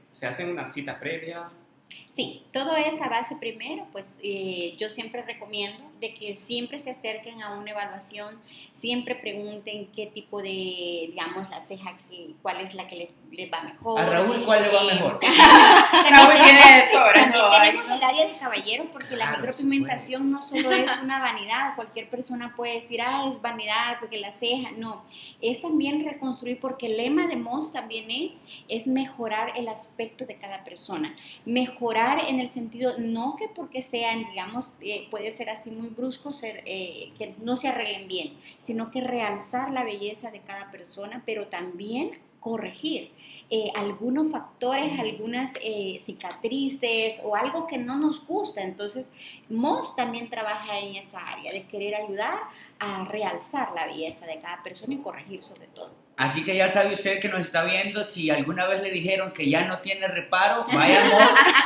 se 0.09 0.27
hacen 0.27 0.51
una 0.51 0.67
cita 0.67 0.99
previa, 0.99 1.49
Sí, 2.11 2.43
todo 2.53 2.75
es 2.77 3.01
a 3.01 3.09
base 3.09 3.37
primero, 3.37 3.87
pues 3.93 4.13
eh, 4.21 4.75
yo 4.77 4.91
siempre 4.91 5.23
recomiendo 5.23 5.89
de 6.01 6.13
que 6.13 6.35
siempre 6.35 6.81
se 6.81 6.91
acerquen 6.91 7.41
a 7.41 7.53
una 7.57 7.71
evaluación, 7.71 8.41
siempre 8.73 9.15
pregunten 9.15 9.93
qué 9.95 10.07
tipo 10.07 10.43
de, 10.43 11.07
digamos, 11.09 11.49
la 11.51 11.61
ceja, 11.61 11.97
que, 12.09 12.31
cuál 12.43 12.61
es 12.63 12.75
la 12.75 12.89
que 12.89 12.97
les, 12.97 13.11
les 13.31 13.53
va 13.53 13.63
mejor. 13.63 14.01
A 14.01 14.07
Raúl, 14.07 14.45
¿cuál 14.45 14.63
le 14.63 14.69
va 14.71 14.83
Eh, 14.83 14.95
mejor? 14.95 15.21
Raúl 16.11 16.35
tiene 16.43 16.91
sobra, 16.91 17.13
También 17.13 17.31
no, 17.31 17.51
tenemos 17.51 17.91
el 17.91 18.03
área 18.03 18.27
de 18.27 18.37
caballero 18.39 18.87
porque 18.91 19.17
la 19.17 19.27
Claro, 19.27 19.43
micropigmentación 19.43 20.33
no 20.33 20.43
solo 20.43 20.73
es 20.73 20.91
una 21.03 21.21
vanidad, 21.21 21.77
cualquier 21.77 22.11
persona 22.11 22.55
puede 22.57 22.75
decir, 22.75 23.03
ah, 23.03 23.27
es 23.31 23.41
vanidad 23.41 23.99
porque 24.01 24.19
la 24.19 24.33
ceja, 24.33 24.71
no, 24.77 25.05
es 25.41 25.63
también 25.63 26.05
reconstruir 26.05 26.59
porque 26.59 26.87
el 26.87 26.97
lema 26.97 27.29
de 27.29 27.37
Moss 27.37 27.73
también 27.73 28.11
es, 28.11 28.39
es 28.67 28.89
mejorar 28.89 29.53
el 29.57 29.69
aspecto 29.69 30.27
de 30.27 30.37
cada 30.37 30.65
persona, 30.65 31.15
mejorar 31.45 32.00
en 32.29 32.41
el 32.41 32.49
sentido, 32.49 32.99
no 32.99 33.37
que 33.37 33.49
porque 33.49 33.83
sean, 33.83 34.25
digamos, 34.31 34.73
eh, 34.81 35.09
puede 35.11 35.31
ser 35.31 35.51
así 35.51 35.71
muy 35.71 35.89
brusco, 35.91 36.33
ser, 36.33 36.63
eh, 36.67 37.13
que 37.19 37.35
no 37.43 37.57
se 37.57 37.69
arreglen 37.69 38.09
bien, 38.09 38.37
sino 38.59 38.91
que 38.91 39.01
realzar 39.01 39.71
la 39.71 39.85
belleza 39.85 40.31
de 40.31 40.41
cada 40.41 40.71
persona, 40.71 41.23
pero 41.27 41.49
también 41.49 42.19
corregir 42.41 43.13
eh, 43.51 43.71
algunos 43.75 44.33
factores, 44.33 44.99
algunas 44.99 45.53
eh, 45.63 45.99
cicatrices 46.01 47.21
o 47.25 47.37
algo 47.37 47.67
que 47.67 47.79
no 47.79 47.99
nos 47.99 48.27
gusta. 48.27 48.63
Entonces, 48.63 49.13
Moss 49.49 49.95
también 49.95 50.31
trabaja 50.31 50.79
en 50.79 50.97
esa 50.97 51.21
área 51.21 51.53
de 51.53 51.67
querer 51.67 51.95
ayudar 51.95 52.39
a 52.79 53.05
realzar 53.05 53.73
la 53.75 53.87
belleza 53.87 54.27
de 54.27 54.41
cada 54.41 54.63
persona 54.63 54.95
y 54.95 54.99
corregir 54.99 55.43
sobre 55.43 55.67
todo. 55.69 56.00
Así 56.21 56.45
que 56.45 56.55
ya 56.55 56.69
sabe 56.69 56.93
usted 56.93 57.19
que 57.19 57.31
nos 57.31 57.41
está 57.41 57.65
viendo, 57.65 58.05
si 58.05 58.29
alguna 58.29 58.67
vez 58.67 58.83
le 58.83 58.91
dijeron 58.91 59.33
que 59.33 59.49
ya 59.49 59.65
no 59.65 59.79
tiene 59.79 60.07
reparo, 60.07 60.67
vayamos 60.71 61.15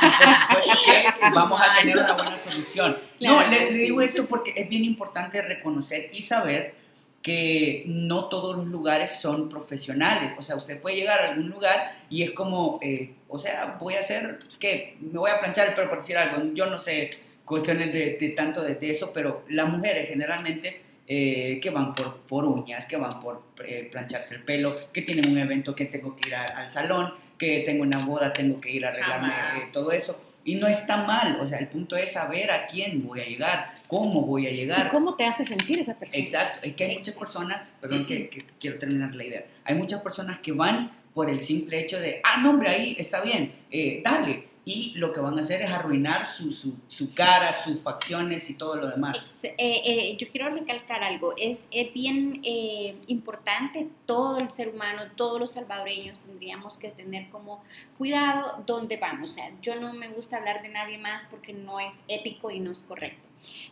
y 0.01 0.53
por 0.53 0.63
supuesto 0.63 1.19
que 1.19 1.29
vamos 1.35 1.59
a 1.59 1.81
tener 1.81 1.97
una 1.97 2.13
buena 2.13 2.37
solución. 2.37 2.97
No, 3.19 3.45
le, 3.45 3.69
le 3.69 3.77
digo 3.79 4.01
esto 4.01 4.25
porque 4.27 4.53
es 4.55 4.69
bien 4.69 4.85
importante 4.85 5.41
reconocer 5.41 6.09
y 6.13 6.21
saber 6.21 6.73
que 7.21 7.83
no 7.87 8.29
todos 8.29 8.55
los 8.55 8.67
lugares 8.67 9.19
son 9.19 9.49
profesionales. 9.49 10.31
O 10.37 10.41
sea, 10.41 10.55
usted 10.55 10.79
puede 10.79 10.95
llegar 10.95 11.19
a 11.19 11.31
algún 11.31 11.49
lugar 11.49 11.93
y 12.09 12.23
es 12.23 12.31
como, 12.31 12.79
eh, 12.81 13.13
o 13.27 13.37
sea, 13.37 13.75
voy 13.77 13.95
a 13.95 13.99
hacer, 13.99 14.39
¿qué? 14.57 14.95
Me 15.01 15.19
voy 15.19 15.31
a 15.31 15.39
planchar 15.41 15.67
el 15.67 15.73
pelo 15.73 15.89
por 15.89 15.97
decir 15.97 16.17
algo. 16.17 16.53
Yo 16.53 16.67
no 16.67 16.79
sé 16.79 17.11
cuestiones 17.43 17.91
de, 17.91 18.15
de 18.17 18.29
tanto 18.29 18.63
de, 18.63 18.75
de 18.75 18.89
eso, 18.89 19.11
pero 19.11 19.43
las 19.49 19.67
mujeres 19.67 20.07
generalmente 20.07 20.84
eh, 21.07 21.59
que 21.61 21.69
van 21.69 21.93
por, 21.93 22.17
por 22.21 22.45
uñas, 22.45 22.85
que 22.85 22.97
van 22.97 23.19
por 23.19 23.43
eh, 23.63 23.87
plancharse 23.91 24.35
el 24.35 24.43
pelo, 24.43 24.75
que 24.91 25.01
tienen 25.03 25.29
un 25.29 25.37
evento 25.37 25.75
que 25.75 25.85
tengo 25.85 26.15
que 26.15 26.29
ir 26.29 26.35
a- 26.35 26.43
al 26.45 26.69
salón, 26.69 27.13
que 27.37 27.59
tengo 27.65 27.83
una 27.83 28.05
boda, 28.05 28.33
tengo 28.33 28.59
que 28.59 28.71
ir 28.71 28.85
a 28.85 28.89
arreglarme 28.89 29.29
Jamás. 29.29 29.57
eh, 29.63 29.67
todo 29.71 29.91
eso. 29.91 30.21
Y 30.43 30.55
no 30.55 30.67
está 30.67 30.97
mal, 30.97 31.39
o 31.41 31.47
sea, 31.47 31.57
el 31.57 31.67
punto 31.67 31.95
es 31.95 32.11
saber 32.11 32.51
a 32.51 32.67
quién 32.67 33.05
voy 33.05 33.19
a 33.21 33.25
llegar, 33.25 33.73
cómo 33.87 34.21
voy 34.21 34.45
a 34.45 34.51
¿Y 34.51 34.55
llegar. 34.57 34.91
cómo 34.91 35.15
te 35.15 35.25
hace 35.25 35.43
sentir 35.43 35.79
esa 35.79 35.97
persona? 35.97 36.21
Exacto, 36.23 36.59
es 36.61 36.75
que 36.75 36.83
hay 36.85 36.97
muchas 36.97 37.15
personas, 37.15 37.61
perdón 37.81 38.05
que, 38.05 38.29
que 38.29 38.45
quiero 38.59 38.77
terminar 38.77 39.15
la 39.15 39.23
idea, 39.23 39.45
hay 39.63 39.73
muchas 39.75 40.01
personas 40.01 40.37
que 40.39 40.51
van 40.51 40.91
por 41.15 41.29
el 41.31 41.39
simple 41.41 41.79
hecho 41.79 41.99
de, 41.99 42.21
ah, 42.23 42.41
no, 42.43 42.51
hombre, 42.51 42.69
ahí 42.69 42.95
está 42.99 43.21
bien, 43.21 43.51
eh, 43.71 44.01
dale, 44.03 44.43
y 44.67 44.93
lo 44.95 45.13
que 45.13 45.19
van 45.19 45.37
a 45.37 45.41
hacer 45.41 45.61
es 45.61 45.69
arruinar 45.69 46.25
su, 46.25 46.51
su, 46.51 46.73
su 46.87 47.13
cara, 47.13 47.53
sus 47.53 47.79
facciones 47.81 48.49
y 48.49 48.55
todo 48.55 48.75
lo 48.75 48.87
demás. 48.87 49.43
Eh, 49.43 49.53
eh, 49.59 50.17
yo 50.17 50.27
quiero 50.31 50.49
recalcar 50.49 51.03
algo, 51.03 51.35
es, 51.37 51.67
es 51.69 51.93
bien 51.93 52.41
eh, 52.43 52.95
importante, 53.05 53.87
todo 54.07 54.39
el 54.39 54.51
ser 54.51 54.69
humano, 54.69 55.03
todos 55.15 55.39
los 55.39 55.51
salvadoreños 55.51 56.19
tendríamos 56.19 56.79
que 56.79 56.89
tener 56.89 57.29
como 57.29 57.63
cuidado 57.95 58.63
dónde 58.65 58.97
vamos. 58.97 59.31
O 59.31 59.33
sea, 59.35 59.51
yo 59.61 59.75
no 59.75 59.93
me 59.93 60.09
gusta 60.09 60.37
hablar 60.37 60.63
de 60.63 60.69
nadie 60.69 60.97
más 60.97 61.21
porque 61.29 61.53
no 61.53 61.79
es 61.79 61.93
ético 62.07 62.49
y 62.49 62.59
no 62.59 62.71
es 62.71 62.83
correcto. 62.83 63.29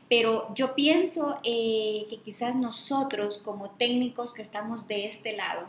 Pero 0.07 0.53
yo 0.53 0.75
pienso 0.75 1.39
eh, 1.43 2.05
que 2.07 2.17
quizás 2.17 2.55
nosotros 2.55 3.39
como 3.39 3.71
técnicos 3.71 4.35
que 4.35 4.43
estamos 4.43 4.87
de 4.87 5.07
este 5.07 5.35
lado, 5.35 5.67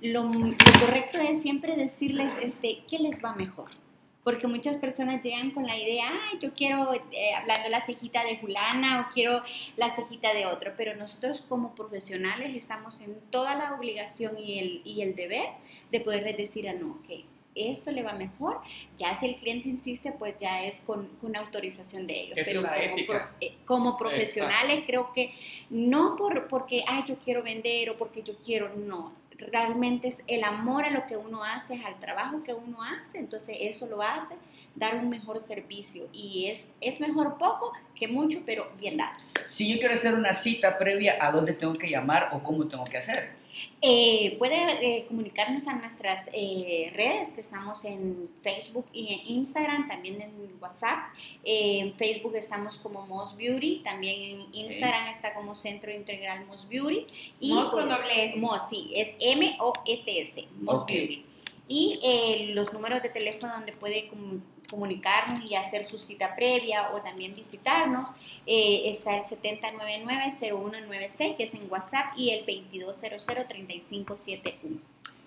lo, 0.00 0.24
lo 0.24 0.80
correcto 0.80 1.18
es 1.18 1.42
siempre 1.42 1.76
decirles 1.76 2.32
este, 2.40 2.84
qué 2.88 2.98
les 2.98 3.22
va 3.22 3.34
mejor 3.34 3.81
porque 4.24 4.46
muchas 4.46 4.76
personas 4.76 5.22
llegan 5.22 5.50
con 5.50 5.66
la 5.66 5.76
idea, 5.76 6.06
ah, 6.10 6.38
yo 6.40 6.52
quiero, 6.54 6.92
eh, 6.94 7.34
hablando 7.34 7.68
la 7.68 7.80
cejita 7.80 8.24
de 8.24 8.36
Julana 8.38 9.00
o 9.00 9.12
quiero 9.12 9.42
la 9.76 9.90
cejita 9.90 10.32
de 10.32 10.46
otro, 10.46 10.72
pero 10.76 10.94
nosotros 10.94 11.40
como 11.40 11.74
profesionales 11.74 12.54
estamos 12.54 13.00
en 13.00 13.18
toda 13.30 13.54
la 13.56 13.74
obligación 13.74 14.38
y 14.38 14.58
el, 14.60 14.82
y 14.84 15.02
el 15.02 15.16
deber 15.16 15.48
de 15.90 16.00
poderles 16.00 16.36
decir, 16.36 16.68
ah, 16.68 16.72
no, 16.72 16.92
ok, 17.02 17.24
esto 17.54 17.90
le 17.90 18.02
va 18.02 18.14
mejor, 18.14 18.60
ya 18.96 19.14
si 19.14 19.26
el 19.26 19.36
cliente 19.36 19.68
insiste, 19.68 20.12
pues 20.12 20.36
ya 20.38 20.64
es 20.64 20.80
con, 20.80 21.08
con 21.20 21.36
autorización 21.36 22.06
de 22.06 22.20
ellos. 22.20 22.38
Esa 22.38 22.50
pero 22.50 22.60
es 22.60 22.64
la 22.64 22.74
como, 22.74 22.96
ética. 22.96 23.12
pro- 23.28 23.36
eh, 23.46 23.54
como 23.66 23.96
profesionales 23.98 24.84
creo 24.86 25.12
que 25.12 25.34
no 25.68 26.16
por, 26.16 26.48
porque, 26.48 26.82
ah, 26.86 27.04
yo 27.06 27.16
quiero 27.18 27.42
vender 27.42 27.90
o 27.90 27.96
porque 27.98 28.22
yo 28.22 28.36
quiero, 28.38 28.70
no, 28.74 29.12
realmente 29.38 30.08
es 30.08 30.22
el 30.26 30.44
amor 30.44 30.84
a 30.84 30.90
lo 30.90 31.06
que 31.06 31.16
uno 31.16 31.44
hace, 31.44 31.82
al 31.84 31.98
trabajo 31.98 32.42
que 32.42 32.54
uno 32.54 32.78
hace, 32.82 33.18
entonces 33.18 33.56
eso 33.60 33.86
lo 33.86 34.02
hace 34.02 34.34
dar 34.74 34.96
un 34.96 35.08
mejor 35.08 35.40
servicio 35.40 36.08
y 36.12 36.46
es, 36.48 36.68
es 36.80 37.00
mejor 37.00 37.38
poco 37.38 37.72
que 37.94 38.08
mucho, 38.08 38.42
pero 38.46 38.70
bien 38.78 38.96
dado. 38.96 39.12
Si 39.44 39.72
yo 39.72 39.78
quiero 39.78 39.94
hacer 39.94 40.14
una 40.14 40.34
cita 40.34 40.78
previa, 40.78 41.16
¿a 41.20 41.30
dónde 41.30 41.52
tengo 41.52 41.74
que 41.74 41.90
llamar 41.90 42.30
o 42.32 42.42
cómo 42.42 42.66
tengo 42.68 42.84
que 42.84 42.98
hacer? 42.98 43.41
Eh, 43.80 44.36
puede 44.38 44.56
eh, 44.98 45.04
comunicarnos 45.08 45.66
a 45.66 45.74
nuestras 45.74 46.28
eh, 46.32 46.92
redes, 46.94 47.30
que 47.32 47.40
estamos 47.40 47.84
en 47.84 48.28
Facebook 48.42 48.86
y 48.92 49.12
en 49.14 49.36
Instagram, 49.38 49.88
también 49.88 50.22
en 50.22 50.32
WhatsApp. 50.60 51.12
Eh, 51.44 51.78
en 51.80 51.94
Facebook 51.94 52.36
estamos 52.36 52.78
como 52.78 53.06
Moss 53.06 53.36
Beauty, 53.36 53.80
también 53.82 54.40
en 54.40 54.54
Instagram 54.54 55.08
está 55.08 55.34
como 55.34 55.54
Centro 55.54 55.92
Integral 55.92 56.46
Moss 56.46 56.68
Beauty. 56.68 57.06
Moss 57.42 57.70
con 57.70 57.88
doble 57.88 58.26
S. 58.26 58.36
Moss, 58.38 58.62
sí, 58.70 58.90
es 58.94 59.10
M-O-S-S, 59.18 60.46
Moss 60.60 60.82
Ok. 60.82 60.88
Beauty. 60.90 61.24
Y 61.68 62.00
eh, 62.02 62.46
los 62.54 62.72
números 62.72 63.02
de 63.02 63.08
teléfono 63.08 63.52
donde 63.54 63.72
puede 63.72 64.08
com- 64.08 64.40
comunicarnos 64.72 65.44
y 65.44 65.54
hacer 65.54 65.84
su 65.84 65.98
cita 65.98 66.34
previa 66.34 66.92
o 66.92 67.02
también 67.02 67.34
visitarnos 67.34 68.08
eh, 68.46 68.84
está 68.86 69.14
el 69.14 69.22
7099-0196 69.22 71.36
que 71.36 71.44
es 71.44 71.52
en 71.52 71.70
WhatsApp 71.70 72.14
y 72.16 72.30
el 72.30 72.46
2200-3571. 72.46 74.80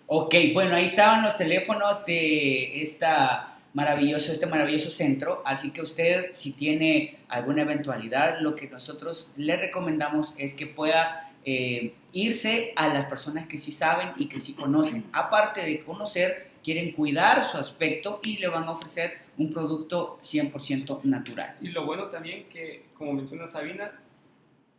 Ok, 0.07 0.33
bueno, 0.53 0.75
ahí 0.75 0.85
estaban 0.85 1.21
los 1.21 1.37
teléfonos 1.37 2.03
de 2.05 2.81
esta 2.81 3.55
maravilloso, 3.75 4.31
este 4.31 4.47
maravilloso 4.47 4.89
centro, 4.89 5.43
así 5.45 5.71
que 5.71 5.81
usted 5.81 6.29
si 6.31 6.53
tiene 6.53 7.17
alguna 7.27 7.63
eventualidad, 7.63 8.39
lo 8.39 8.55
que 8.55 8.69
nosotros 8.69 9.31
le 9.35 9.57
recomendamos 9.57 10.33
es 10.37 10.53
que 10.53 10.65
pueda 10.65 11.27
eh, 11.43 11.93
irse 12.13 12.73
a 12.75 12.87
las 12.87 13.05
personas 13.05 13.45
que 13.45 13.57
sí 13.57 13.71
saben 13.71 14.13
y 14.17 14.27
que 14.27 14.39
sí 14.39 14.53
conocen. 14.53 15.03
Aparte 15.11 15.61
de 15.61 15.79
conocer, 15.81 16.51
quieren 16.65 16.93
cuidar 16.93 17.43
su 17.43 17.59
aspecto 17.59 18.19
y 18.23 18.39
le 18.39 18.47
van 18.47 18.63
a 18.63 18.71
ofrecer 18.71 19.19
un 19.37 19.51
producto 19.51 20.17
100% 20.19 21.03
natural. 21.03 21.55
Y 21.61 21.67
lo 21.67 21.85
bueno 21.85 22.05
también 22.07 22.49
que, 22.49 22.87
como 22.95 23.13
menciona 23.13 23.45
Sabina, 23.45 23.91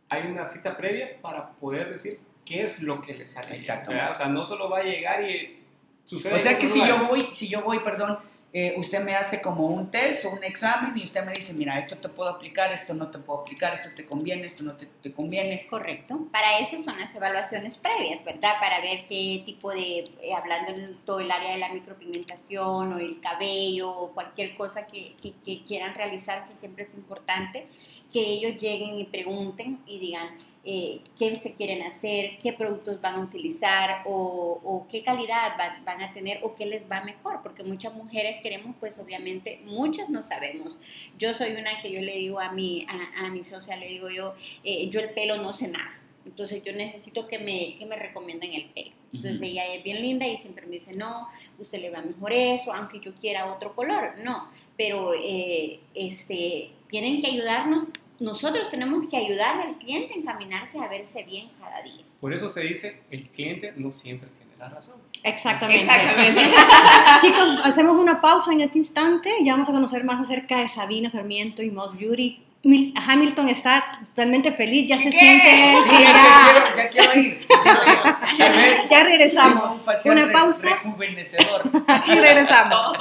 hay 0.09 0.23
una 0.29 0.43
cita 0.43 0.75
previa 0.75 1.17
para 1.21 1.51
poder 1.51 1.89
decir 1.89 2.19
qué 2.43 2.63
es 2.63 2.81
lo 2.81 3.01
que 3.01 3.13
le 3.13 3.25
sale. 3.25 3.57
¿verdad? 3.87 4.11
O 4.11 4.15
sea, 4.15 4.27
no 4.27 4.43
solo 4.43 4.69
va 4.69 4.79
a 4.79 4.83
llegar 4.83 5.23
y 5.23 5.61
sucede. 6.03 6.33
O 6.33 6.37
sea 6.37 6.59
que 6.59 6.67
si 6.67 6.85
yo 6.85 6.97
voy, 7.07 7.29
si 7.31 7.47
yo 7.47 7.61
voy, 7.61 7.79
perdón, 7.79 8.17
eh, 8.53 8.73
usted 8.77 9.01
me 9.03 9.13
hace 9.15 9.41
como 9.41 9.67
un 9.67 9.91
test 9.91 10.25
o 10.25 10.29
un 10.31 10.43
examen 10.43 10.97
y 10.97 11.03
usted 11.03 11.23
me 11.25 11.33
dice, 11.33 11.53
mira, 11.53 11.77
esto 11.77 11.97
te 11.97 12.07
puedo 12.09 12.29
aplicar, 12.29 12.71
esto 12.71 12.93
no 12.93 13.11
te 13.11 13.19
puedo 13.19 13.41
aplicar, 13.41 13.73
esto 13.73 13.89
te 13.95 14.05
conviene, 14.05 14.45
esto 14.45 14.63
no 14.63 14.75
te, 14.75 14.87
conviene. 15.11 15.67
Correcto. 15.69 16.27
Para 16.31 16.57
eso 16.59 16.77
son 16.77 16.97
las 16.99 17.13
evaluaciones 17.13 17.77
previas, 17.77 18.23
¿verdad? 18.23 18.53
Para 18.59 18.79
ver 18.81 19.05
qué 19.07 19.43
tipo 19.45 19.71
de, 19.71 19.99
eh, 20.21 20.33
hablando 20.35 20.71
en 20.71 20.95
todo 21.05 21.19
el 21.19 21.29
área 21.29 21.51
de 21.51 21.57
la 21.57 21.69
micropigmentación 21.69 22.93
o 22.93 22.99
el 22.99 23.19
cabello 23.19 23.89
o 23.91 24.11
cualquier 24.13 24.55
cosa 24.55 24.87
que, 24.87 25.13
que- 25.21 25.33
que 25.45 25.63
quieran 25.63 25.93
realizarse, 25.93 26.55
siempre 26.55 26.83
es 26.83 26.93
importante 26.93 27.67
que 28.11 28.21
ellos 28.21 28.57
lleguen 28.61 28.97
y 28.99 29.03
pregunten 29.05 29.79
y 29.85 29.99
digan 29.99 30.29
eh, 30.69 30.99
qué 31.17 31.33
se 31.37 31.53
quieren 31.53 31.81
hacer, 31.81 32.37
qué 32.43 32.51
productos 32.51 32.99
van 32.99 33.15
a 33.15 33.19
utilizar 33.21 34.01
o, 34.05 34.59
o 34.63 34.85
qué 34.89 35.01
calidad 35.01 35.53
va- 35.57 35.81
van 35.85 36.01
a 36.03 36.11
tener 36.11 36.41
o 36.43 36.55
qué 36.55 36.65
les 36.65 36.91
va 36.91 37.01
mejor, 37.05 37.41
porque 37.41 37.63
muchas 37.63 37.93
mujeres 37.93 38.41
queremos, 38.43 38.75
pues 38.79 38.99
obviamente, 38.99 39.61
muchas 39.63 40.09
no 40.09 40.21
sabemos. 40.21 40.77
Yo 41.17 41.33
soy 41.33 41.53
una 41.53 41.79
que 41.79 41.89
yo 41.91 42.01
le 42.01 42.15
digo 42.17 42.39
a 42.41 42.51
mi, 42.51 42.85
a, 42.89 43.25
a 43.25 43.29
mi 43.29 43.45
socia, 43.45 43.77
le 43.77 43.87
digo 43.87 44.09
yo, 44.09 44.35
eh, 44.65 44.89
yo 44.89 44.99
el 44.99 45.11
pelo 45.11 45.37
no 45.37 45.53
sé 45.53 45.69
nada. 45.69 45.93
Entonces 46.25 46.61
yo 46.65 46.73
necesito 46.73 47.25
que 47.29 47.39
me, 47.39 47.77
que 47.79 47.85
me 47.85 47.95
recomienden 47.95 48.53
el 48.53 48.65
pelo. 48.65 48.91
Entonces 49.05 49.37
Ujú. 49.37 49.45
ella 49.45 49.73
es 49.73 49.81
bien 49.85 50.01
linda 50.01 50.27
y 50.27 50.35
siempre 50.35 50.65
me 50.65 50.73
dice, 50.73 50.91
no, 50.97 51.29
usted 51.57 51.79
le 51.79 51.89
va 51.89 52.01
mejor 52.01 52.33
eso, 52.33 52.73
aunque 52.73 52.99
yo 52.99 53.13
quiera 53.15 53.49
otro 53.53 53.73
color. 53.73 54.15
No, 54.21 54.49
pero 54.75 55.13
eh, 55.13 55.79
este, 55.95 56.71
tienen 56.89 57.21
que 57.21 57.27
ayudarnos, 57.27 57.91
nosotros 58.19 58.69
tenemos 58.69 59.03
que 59.09 59.17
ayudar 59.17 59.59
al 59.61 59.77
cliente 59.77 60.13
a 60.13 60.17
encaminarse 60.17 60.79
a 60.79 60.87
verse 60.87 61.23
bien 61.23 61.49
cada 61.59 61.81
día. 61.81 62.03
Por 62.19 62.33
eso 62.33 62.49
se 62.49 62.61
dice, 62.61 63.01
el 63.11 63.27
cliente 63.29 63.73
no 63.77 63.91
siempre 63.91 64.29
tiene 64.37 64.51
la 64.57 64.69
razón. 64.69 64.95
Exactamente. 65.23 65.83
Exactamente. 65.83 66.41
Chicos, 67.21 67.49
hacemos 67.63 67.97
una 67.97 68.21
pausa 68.21 68.51
en 68.53 68.61
este 68.61 68.77
instante 68.79 69.31
y 69.39 69.45
ya 69.45 69.53
vamos 69.53 69.69
a 69.69 69.71
conocer 69.71 70.03
más 70.03 70.21
acerca 70.21 70.57
de 70.59 70.69
Sabina 70.69 71.09
Sarmiento 71.09 71.61
y 71.61 71.69
Moss 71.71 71.97
Beauty. 71.97 72.43
Mil- 72.63 72.93
Hamilton 72.97 73.49
está 73.49 73.99
totalmente 74.07 74.51
feliz, 74.51 74.87
ya 74.89 74.97
se 74.97 75.09
¿Qué? 75.11 75.17
siente 75.17 75.75
Sí, 75.83 75.89
que 75.89 76.03
ya, 76.03 76.11
ya, 76.11 76.51
quiero, 76.51 76.75
ya 76.75 76.89
quiero 76.89 77.19
ir. 77.19 77.47
ya 77.47 78.21
quiero 78.35 78.71
ir. 78.71 78.77
Ya 78.89 79.03
regresamos. 79.03 79.85
un 80.05 80.11
Una 80.11 80.25
re- 80.25 80.33
pausa 80.33 80.67
rejuvenecedor. 80.69 81.61
y 82.07 82.15
regresamos. 82.15 82.97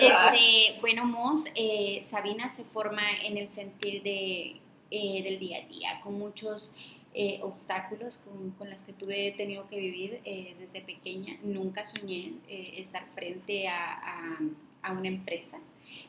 Este, 0.00 0.80
bueno, 0.80 1.04
Mos, 1.04 1.44
eh, 1.54 2.00
Sabina 2.02 2.48
se 2.48 2.64
forma 2.64 3.02
en 3.22 3.36
el 3.36 3.48
sentir 3.48 4.02
de, 4.02 4.56
eh, 4.90 5.22
del 5.22 5.38
día 5.38 5.58
a 5.58 5.68
día, 5.68 6.00
con 6.02 6.18
muchos 6.18 6.74
eh, 7.14 7.38
obstáculos 7.42 8.18
con, 8.24 8.52
con 8.52 8.70
los 8.70 8.82
que 8.82 8.92
tuve 8.94 9.28
he 9.28 9.32
tenido 9.32 9.68
que 9.68 9.76
vivir 9.78 10.20
eh, 10.24 10.54
desde 10.58 10.80
pequeña. 10.80 11.36
Nunca 11.42 11.84
soñé 11.84 12.32
eh, 12.48 12.74
estar 12.78 13.04
frente 13.14 13.68
a, 13.68 13.92
a- 13.94 14.38
a 14.82 14.92
una 14.92 15.08
empresa. 15.08 15.58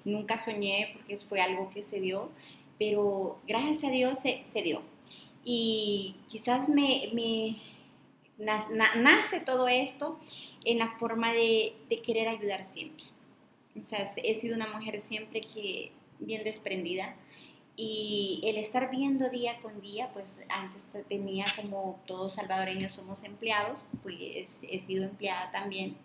Nunca 0.05 0.37
soñé 0.37 0.91
porque 0.93 1.15
fue 1.17 1.41
algo 1.41 1.69
que 1.69 1.83
se 1.83 1.99
dio, 1.99 2.29
pero 2.77 3.39
gracias 3.47 3.83
a 3.85 3.89
Dios 3.91 4.19
se, 4.19 4.43
se 4.43 4.61
dio. 4.61 4.81
Y 5.45 6.15
quizás 6.29 6.69
me, 6.69 7.09
me 7.13 7.57
na- 8.37 8.67
na- 8.71 8.95
nace 8.95 9.39
todo 9.39 9.67
esto 9.67 10.19
en 10.65 10.79
la 10.79 10.89
forma 10.97 11.33
de, 11.33 11.73
de 11.89 12.01
querer 12.01 12.27
ayudar 12.27 12.63
siempre. 12.63 13.03
O 13.77 13.81
sea, 13.81 14.07
he 14.23 14.35
sido 14.35 14.55
una 14.55 14.67
mujer 14.67 14.99
siempre 14.99 15.41
que 15.41 15.91
bien 16.19 16.43
desprendida 16.43 17.15
y 17.75 18.39
el 18.43 18.57
estar 18.57 18.91
viendo 18.91 19.29
día 19.29 19.59
con 19.61 19.81
día, 19.81 20.11
pues 20.13 20.39
antes 20.47 20.91
tenía 21.09 21.45
como 21.55 21.99
todos 22.05 22.33
salvadoreños 22.33 22.93
somos 22.93 23.23
empleados, 23.23 23.87
he, 24.07 24.45
he 24.69 24.79
sido 24.79 25.03
empleada 25.05 25.51
también 25.51 25.97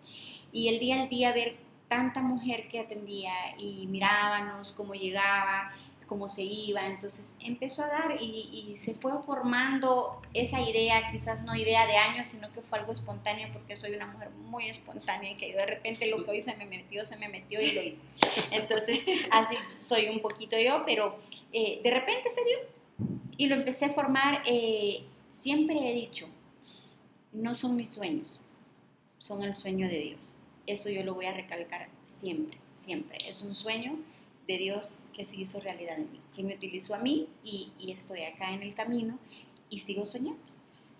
y 0.51 0.69
el 0.69 0.79
día 0.79 0.99
al 0.99 1.09
día 1.09 1.31
ver 1.31 1.55
tanta 1.89 2.21
mujer 2.21 2.69
que 2.69 2.79
atendía 2.79 3.33
y 3.57 3.87
mirábamos 3.87 4.71
cómo 4.71 4.93
llegaba, 4.93 5.73
cómo 6.09 6.27
se 6.27 6.41
iba, 6.41 6.87
entonces 6.87 7.35
empezó 7.39 7.83
a 7.83 7.87
dar 7.87 8.17
y, 8.19 8.73
se 8.73 8.95
fue 8.95 9.11
formando 9.23 10.21
esa 10.33 10.59
idea, 10.61 11.11
quizás 11.11 11.43
no 11.43 11.55
idea 11.55 11.85
de 11.85 11.97
años, 11.97 12.29
sino 12.29 12.51
que 12.51 12.61
fue 12.61 12.79
algo 12.79 12.91
espontáneo 12.91 13.49
porque 13.53 13.75
soy 13.75 13.93
una 13.93 14.07
mujer 14.07 14.31
muy 14.31 14.69
espontánea 14.69 15.31
y 15.31 15.35
que 15.35 15.51
yo 15.51 15.57
de 15.57 15.67
repente 15.67 16.07
lo 16.07 16.23
que 16.23 16.31
hoy 16.31 16.41
se 16.41 16.55
me 16.55 16.65
metió, 16.65 17.05
se 17.05 17.17
me 17.17 17.29
metió 17.29 17.61
y 17.61 17.73
lo 17.73 17.83
hice. 17.83 18.07
Entonces 18.51 19.03
así 19.31 19.55
soy 19.77 20.07
un 20.09 20.19
poquito 20.19 20.57
yo, 20.57 20.83
pero 20.85 21.19
eh, 21.53 21.79
de 21.83 21.91
repente 21.91 22.29
se 22.29 22.43
dio 22.43 22.57
y 23.37 23.47
lo 23.47 23.55
empecé 23.55 23.85
a 23.85 23.89
formar. 23.89 24.41
eh, 24.45 25.03
siempre 25.27 25.77
he 25.89 25.93
dicho, 25.93 26.27
no 27.31 27.53
son 27.53 27.75
mis 27.75 27.89
sueños, 27.89 28.39
son 29.19 29.43
el 29.43 29.53
sueño 29.53 29.87
de 29.87 29.99
Dios. 29.99 30.38
Eso 30.69 30.89
yo 30.89 31.03
lo 31.03 31.15
voy 31.15 31.25
a 31.25 31.33
recalcar 31.33 31.89
siempre, 32.05 32.59
siempre. 32.71 33.17
Es 33.27 33.41
un 33.41 33.55
sueño 33.55 33.97
de 34.47 34.59
Dios 34.59 34.99
que 35.13 35.25
se 35.25 35.37
hizo 35.37 35.59
realidad 35.59 35.97
en 35.97 36.11
mí, 36.11 36.21
que 36.35 36.43
me 36.43 36.55
utilizó 36.55 36.93
a 36.93 36.99
mí 36.99 37.27
y, 37.43 37.71
y 37.79 37.91
estoy 37.91 38.21
acá 38.21 38.53
en 38.53 38.61
el 38.61 38.75
camino 38.75 39.17
y 39.71 39.79
sigo 39.79 40.05
soñando. 40.05 40.39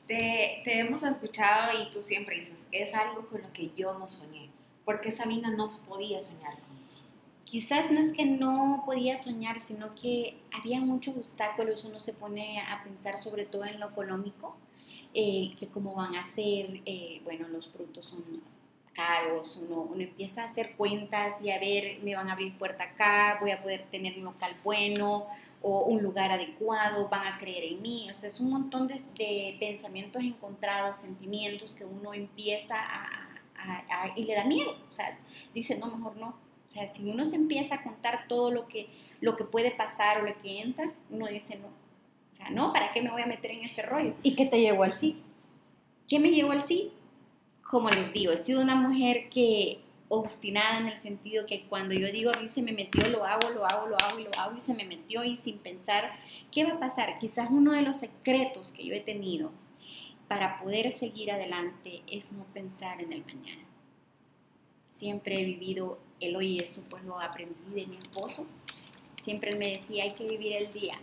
Te, 0.07 0.61
te 0.63 0.79
hemos 0.79 1.03
escuchado 1.03 1.83
y 1.83 1.91
tú 1.91 2.01
siempre 2.01 2.39
dices, 2.39 2.67
es 2.71 2.95
algo 2.95 3.27
con 3.27 3.43
lo 3.43 3.53
que 3.53 3.69
yo 3.75 3.93
no 3.93 4.07
soñé. 4.07 4.49
Porque 4.85 5.11
Sabina 5.11 5.51
no 5.51 5.69
podía 5.87 6.19
soñar 6.19 6.59
con 6.61 6.83
eso. 6.83 7.03
Quizás 7.45 7.91
no 7.91 7.99
es 7.99 8.11
que 8.11 8.25
no 8.25 8.81
podía 8.87 9.17
soñar, 9.17 9.59
sino 9.59 9.93
que 9.93 10.35
había 10.51 10.79
muchos 10.79 11.15
obstáculos. 11.15 11.83
Uno 11.83 11.99
se 11.99 12.13
pone 12.13 12.59
a 12.59 12.83
pensar 12.83 13.19
sobre 13.19 13.45
todo 13.45 13.65
en 13.65 13.79
lo 13.79 13.89
económico, 13.89 14.57
eh, 15.13 15.51
que 15.59 15.67
cómo 15.67 15.93
van 15.93 16.15
a 16.15 16.23
ser, 16.23 16.81
eh, 16.87 17.21
bueno, 17.23 17.47
los 17.47 17.67
productos 17.67 18.05
son 18.05 18.23
caros, 18.93 19.57
uno, 19.57 19.81
uno 19.81 20.01
empieza 20.01 20.43
a 20.43 20.45
hacer 20.45 20.75
cuentas 20.75 21.41
y 21.41 21.51
a 21.51 21.59
ver, 21.59 21.99
me 22.03 22.15
van 22.15 22.29
a 22.29 22.33
abrir 22.33 22.57
puerta 22.57 22.83
acá, 22.83 23.37
voy 23.41 23.51
a 23.51 23.61
poder 23.61 23.85
tener 23.91 24.17
un 24.17 24.25
local 24.25 24.55
bueno 24.63 25.27
o 25.61 25.81
un 25.85 26.01
lugar 26.01 26.31
adecuado, 26.31 27.09
van 27.09 27.27
a 27.33 27.37
creer 27.37 27.63
en 27.65 27.81
mí. 27.81 28.07
O 28.09 28.13
sea, 28.13 28.29
es 28.29 28.39
un 28.39 28.49
montón 28.51 28.87
de, 28.87 29.01
de 29.17 29.57
pensamientos 29.59 30.21
encontrados, 30.23 30.97
sentimientos 30.97 31.75
que 31.75 31.85
uno 31.85 32.13
empieza 32.13 32.75
a, 32.75 33.05
a- 33.57 34.03
a- 34.03 34.13
y 34.17 34.23
le 34.25 34.35
da 34.35 34.45
miedo. 34.45 34.75
O 34.87 34.91
sea, 34.91 35.17
dice, 35.53 35.77
no, 35.77 35.87
mejor 35.95 36.15
no. 36.17 36.29
O 36.67 36.71
sea, 36.71 36.87
si 36.87 37.09
uno 37.09 37.25
se 37.25 37.35
empieza 37.35 37.75
a 37.75 37.83
contar 37.83 38.25
todo 38.27 38.51
lo 38.51 38.67
que, 38.67 38.87
lo 39.21 39.35
que 39.35 39.43
puede 39.43 39.71
pasar 39.71 40.21
o 40.21 40.25
lo 40.27 40.37
que 40.37 40.61
entra, 40.61 40.91
uno 41.09 41.27
dice, 41.27 41.57
no. 41.57 41.67
O 41.67 42.35
sea, 42.35 42.49
no, 42.51 42.71
¿para 42.71 42.93
qué 42.93 43.01
me 43.01 43.09
voy 43.11 43.21
a 43.21 43.25
meter 43.25 43.51
en 43.51 43.65
este 43.65 43.81
rollo? 43.81 44.13
¿Y 44.23 44.35
qué 44.35 44.45
te 44.45 44.61
llegó 44.61 44.83
al 44.83 44.93
sí? 44.93 45.21
¿Qué 46.07 46.19
me 46.19 46.29
llevó 46.29 46.51
al 46.51 46.61
sí? 46.61 46.91
Como 47.69 47.91
les 47.91 48.11
digo, 48.13 48.31
he 48.31 48.37
sido 48.37 48.61
una 48.61 48.73
mujer 48.73 49.29
que 49.29 49.79
obstinada 50.07 50.79
en 50.79 50.87
el 50.87 50.97
sentido 50.97 51.45
que 51.45 51.67
cuando 51.67 51.93
yo 51.93 52.11
digo 52.11 52.31
a 52.33 52.39
mí 52.39 52.49
se 52.49 52.63
me 52.63 52.71
metió, 52.71 53.07
lo 53.07 53.25
hago, 53.25 53.51
lo 53.51 53.63
hago, 53.63 53.85
lo 53.85 53.95
hago 53.95 54.17
y 54.17 54.23
lo 54.23 54.31
hago 54.39 54.57
y 54.57 54.59
se 54.59 54.73
me 54.73 54.85
metió 54.85 55.23
y 55.23 55.35
sin 55.35 55.59
pensar 55.59 56.11
qué 56.51 56.63
va 56.63 56.71
a 56.71 56.79
pasar. 56.79 57.19
Quizás 57.19 57.49
uno 57.51 57.73
de 57.73 57.83
los 57.83 57.97
secretos 57.97 58.71
que 58.71 58.83
yo 58.85 58.95
he 58.95 59.01
tenido 59.01 59.51
para 60.27 60.59
poder 60.59 60.91
seguir 60.91 61.31
adelante 61.31 62.01
es 62.07 62.31
no 62.31 62.43
pensar 62.45 63.01
en 63.01 63.13
el 63.13 63.23
mañana. 63.23 63.61
Siempre 64.91 65.39
he 65.39 65.45
vivido 65.45 65.99
el 66.19 66.35
hoy 66.35 66.53
y 66.53 66.59
eso 66.59 66.83
pues 66.89 67.03
lo 67.03 67.21
aprendí 67.21 67.75
de 67.75 67.85
mi 67.85 67.97
esposo. 67.97 68.47
Siempre 69.21 69.51
él 69.51 69.59
me 69.59 69.69
decía 69.69 70.05
hay 70.05 70.13
que 70.13 70.27
vivir 70.27 70.53
el 70.53 70.73
día. 70.73 70.97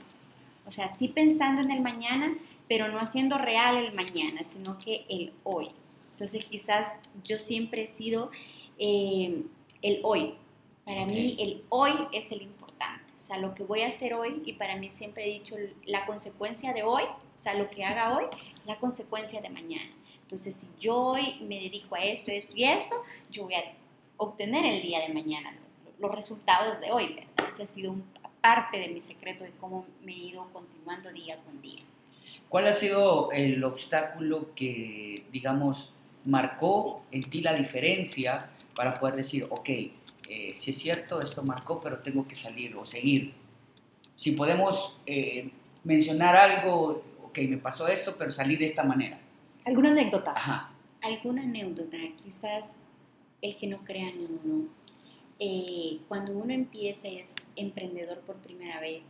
O 0.66 0.72
sea, 0.72 0.88
sí 0.88 1.07
pensando 1.07 1.62
en 1.62 1.70
el 1.70 1.81
mañana, 1.81 2.37
pero 2.68 2.88
no 2.88 2.98
haciendo 2.98 3.38
real 3.38 3.76
el 3.76 3.94
mañana, 3.94 4.42
sino 4.42 4.79
que 4.79 5.05
el 5.09 5.33
hoy. 5.44 5.68
Entonces 6.16 6.46
quizás 6.46 6.90
yo 7.24 7.38
siempre 7.38 7.83
he 7.83 7.87
sido 7.87 8.31
eh, 8.79 9.42
el 9.83 10.00
hoy. 10.02 10.35
Para 10.87 11.02
Ok. 11.02 11.09
mí 11.09 11.37
el 11.38 11.62
hoy 11.68 11.92
es 12.11 12.33
el 12.33 12.40
importante. 12.40 13.05
O 13.14 13.20
sea, 13.20 13.37
lo 13.37 13.55
que 13.55 13.64
voy 13.64 13.83
a 13.83 13.88
hacer 13.88 14.14
hoy, 14.14 14.40
y 14.46 14.55
para 14.55 14.76
mí 14.76 14.88
siempre 14.90 15.26
he 15.26 15.33
dicho, 15.33 15.57
la 15.85 16.07
consecuencia 16.07 16.72
de 16.72 16.85
hoy, 16.85 17.02
o 17.02 17.38
sea, 17.38 17.52
lo 17.52 17.68
que 17.68 17.85
haga 17.85 18.16
hoy, 18.16 18.24
es 18.33 18.66
la 18.66 18.79
consecuencia 18.79 19.42
de 19.42 19.50
mañana. 19.50 19.90
Entonces, 20.22 20.55
si 20.57 20.66
yo 20.81 20.96
hoy 20.96 21.37
me 21.42 21.61
dedico 21.61 21.94
a 21.96 22.05
esto, 22.05 22.31
esto 22.31 22.55
y 22.57 22.64
esto, 22.64 22.96
yo 23.31 23.44
voy 23.44 23.55
a 23.55 23.64
obtener 24.16 24.64
el 24.64 24.81
día 24.81 25.00
de 25.00 25.12
mañana 25.12 25.55
los 25.98 26.14
resultados 26.14 26.81
de 26.81 26.92
hoy, 26.92 27.09
¿verdad? 27.14 27.48
Ese 27.48 27.62
ha 27.62 27.66
sido 27.66 27.92
un- 27.92 28.05
parte 28.40 28.79
de 28.79 28.88
mi 28.88 29.00
secreto 29.02 29.44
de 29.44 29.50
cómo 29.61 29.85
me 30.02 30.12
he 30.12 30.16
ido 30.18 30.48
continuando 30.52 31.12
día 31.12 31.37
con 31.44 31.61
día. 31.61 31.83
¿Cuál 32.48 32.68
ha 32.68 32.72
sido 32.72 33.33
el 33.33 33.62
obstáculo 33.64 34.55
que, 34.55 35.24
digamos, 35.33 35.92
marcó 36.27 37.05
en 37.11 37.23
ti 37.31 37.41
la 37.41 37.55
diferencia 37.55 38.51
para 38.75 38.99
poder 38.99 39.17
decir, 39.17 39.47
ok, 39.49 39.69
eh, 39.69 40.53
si 40.55 40.71
es 40.71 40.79
cierto, 40.79 41.21
esto 41.21 41.43
marcó, 41.43 41.81
pero 41.81 41.99
tengo 41.99 42.27
que 42.27 42.35
salir 42.35 42.77
o 42.77 42.85
seguir? 42.85 43.33
Si 44.17 44.33
podemos 44.33 44.97
eh, 45.07 45.51
mencionar 45.85 46.37
algo, 46.37 47.05
ok, 47.23 47.39
me 47.49 47.59
pasó 47.59 47.89
esto, 47.89 48.17
pero 48.19 48.31
salí 48.31 48.57
de 48.57 48.65
esta 48.65 48.83
manera. 48.83 49.19
¿Alguna 49.65 49.91
anécdota? 49.91 50.33
Ajá. 50.33 50.71
alguna 51.03 51.43
anécdota, 51.43 51.97
quizás 52.23 52.77
el 53.43 53.57
que 53.57 53.67
no 53.67 53.79
crean 53.85 54.15
en 54.21 54.41
uno. 54.45 54.69
Eh, 55.39 55.99
cuando 56.09 56.33
uno 56.33 56.53
empieza 56.53 57.09
y 57.09 57.19
es 57.19 57.35
emprendedor 57.57 58.21
por 58.21 58.37
primera 58.37 58.81
vez, 58.81 59.09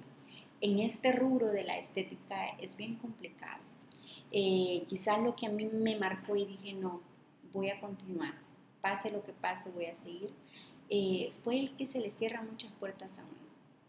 en 0.61 0.81
este 0.81 1.13
rubro 1.13 1.49
de 1.49 1.65
la 1.65 1.79
estética 1.79 2.49
es 2.61 2.77
bien 2.77 2.97
complicado. 2.97 3.63
Eh, 4.33 4.83
quizás 4.89 5.21
lo 5.21 5.37
que 5.37 5.47
a 5.47 5.51
mí 5.51 5.67
me 5.67 5.97
marcó 5.97 6.37
y 6.37 6.47
dije, 6.47 6.73
no, 6.73 7.01
voy 7.57 7.71
a 7.71 7.81
continuar, 7.81 8.35
pase 8.83 9.11
lo 9.11 9.25
que 9.25 9.33
pase, 9.33 9.71
voy 9.71 9.87
a 9.87 9.95
seguir, 9.95 10.31
eh, 10.91 11.33
fue 11.43 11.59
el 11.59 11.77
que 11.77 11.87
se 11.87 11.99
le 12.01 12.11
cierran 12.11 12.49
muchas 12.49 12.71
puertas 12.73 13.19
a 13.19 13.23
uno. 13.23 13.47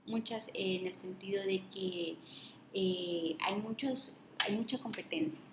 Muchas 0.08 0.48
eh, 0.50 0.78
en 0.80 0.88
el 0.88 0.96
sentido 0.96 1.44
de 1.44 1.62
que 1.68 2.18
eh, 2.74 3.38
hay, 3.42 3.56
muchos, 3.62 4.16
hay 4.40 4.56
mucha 4.56 4.80
competencia. 4.80 5.44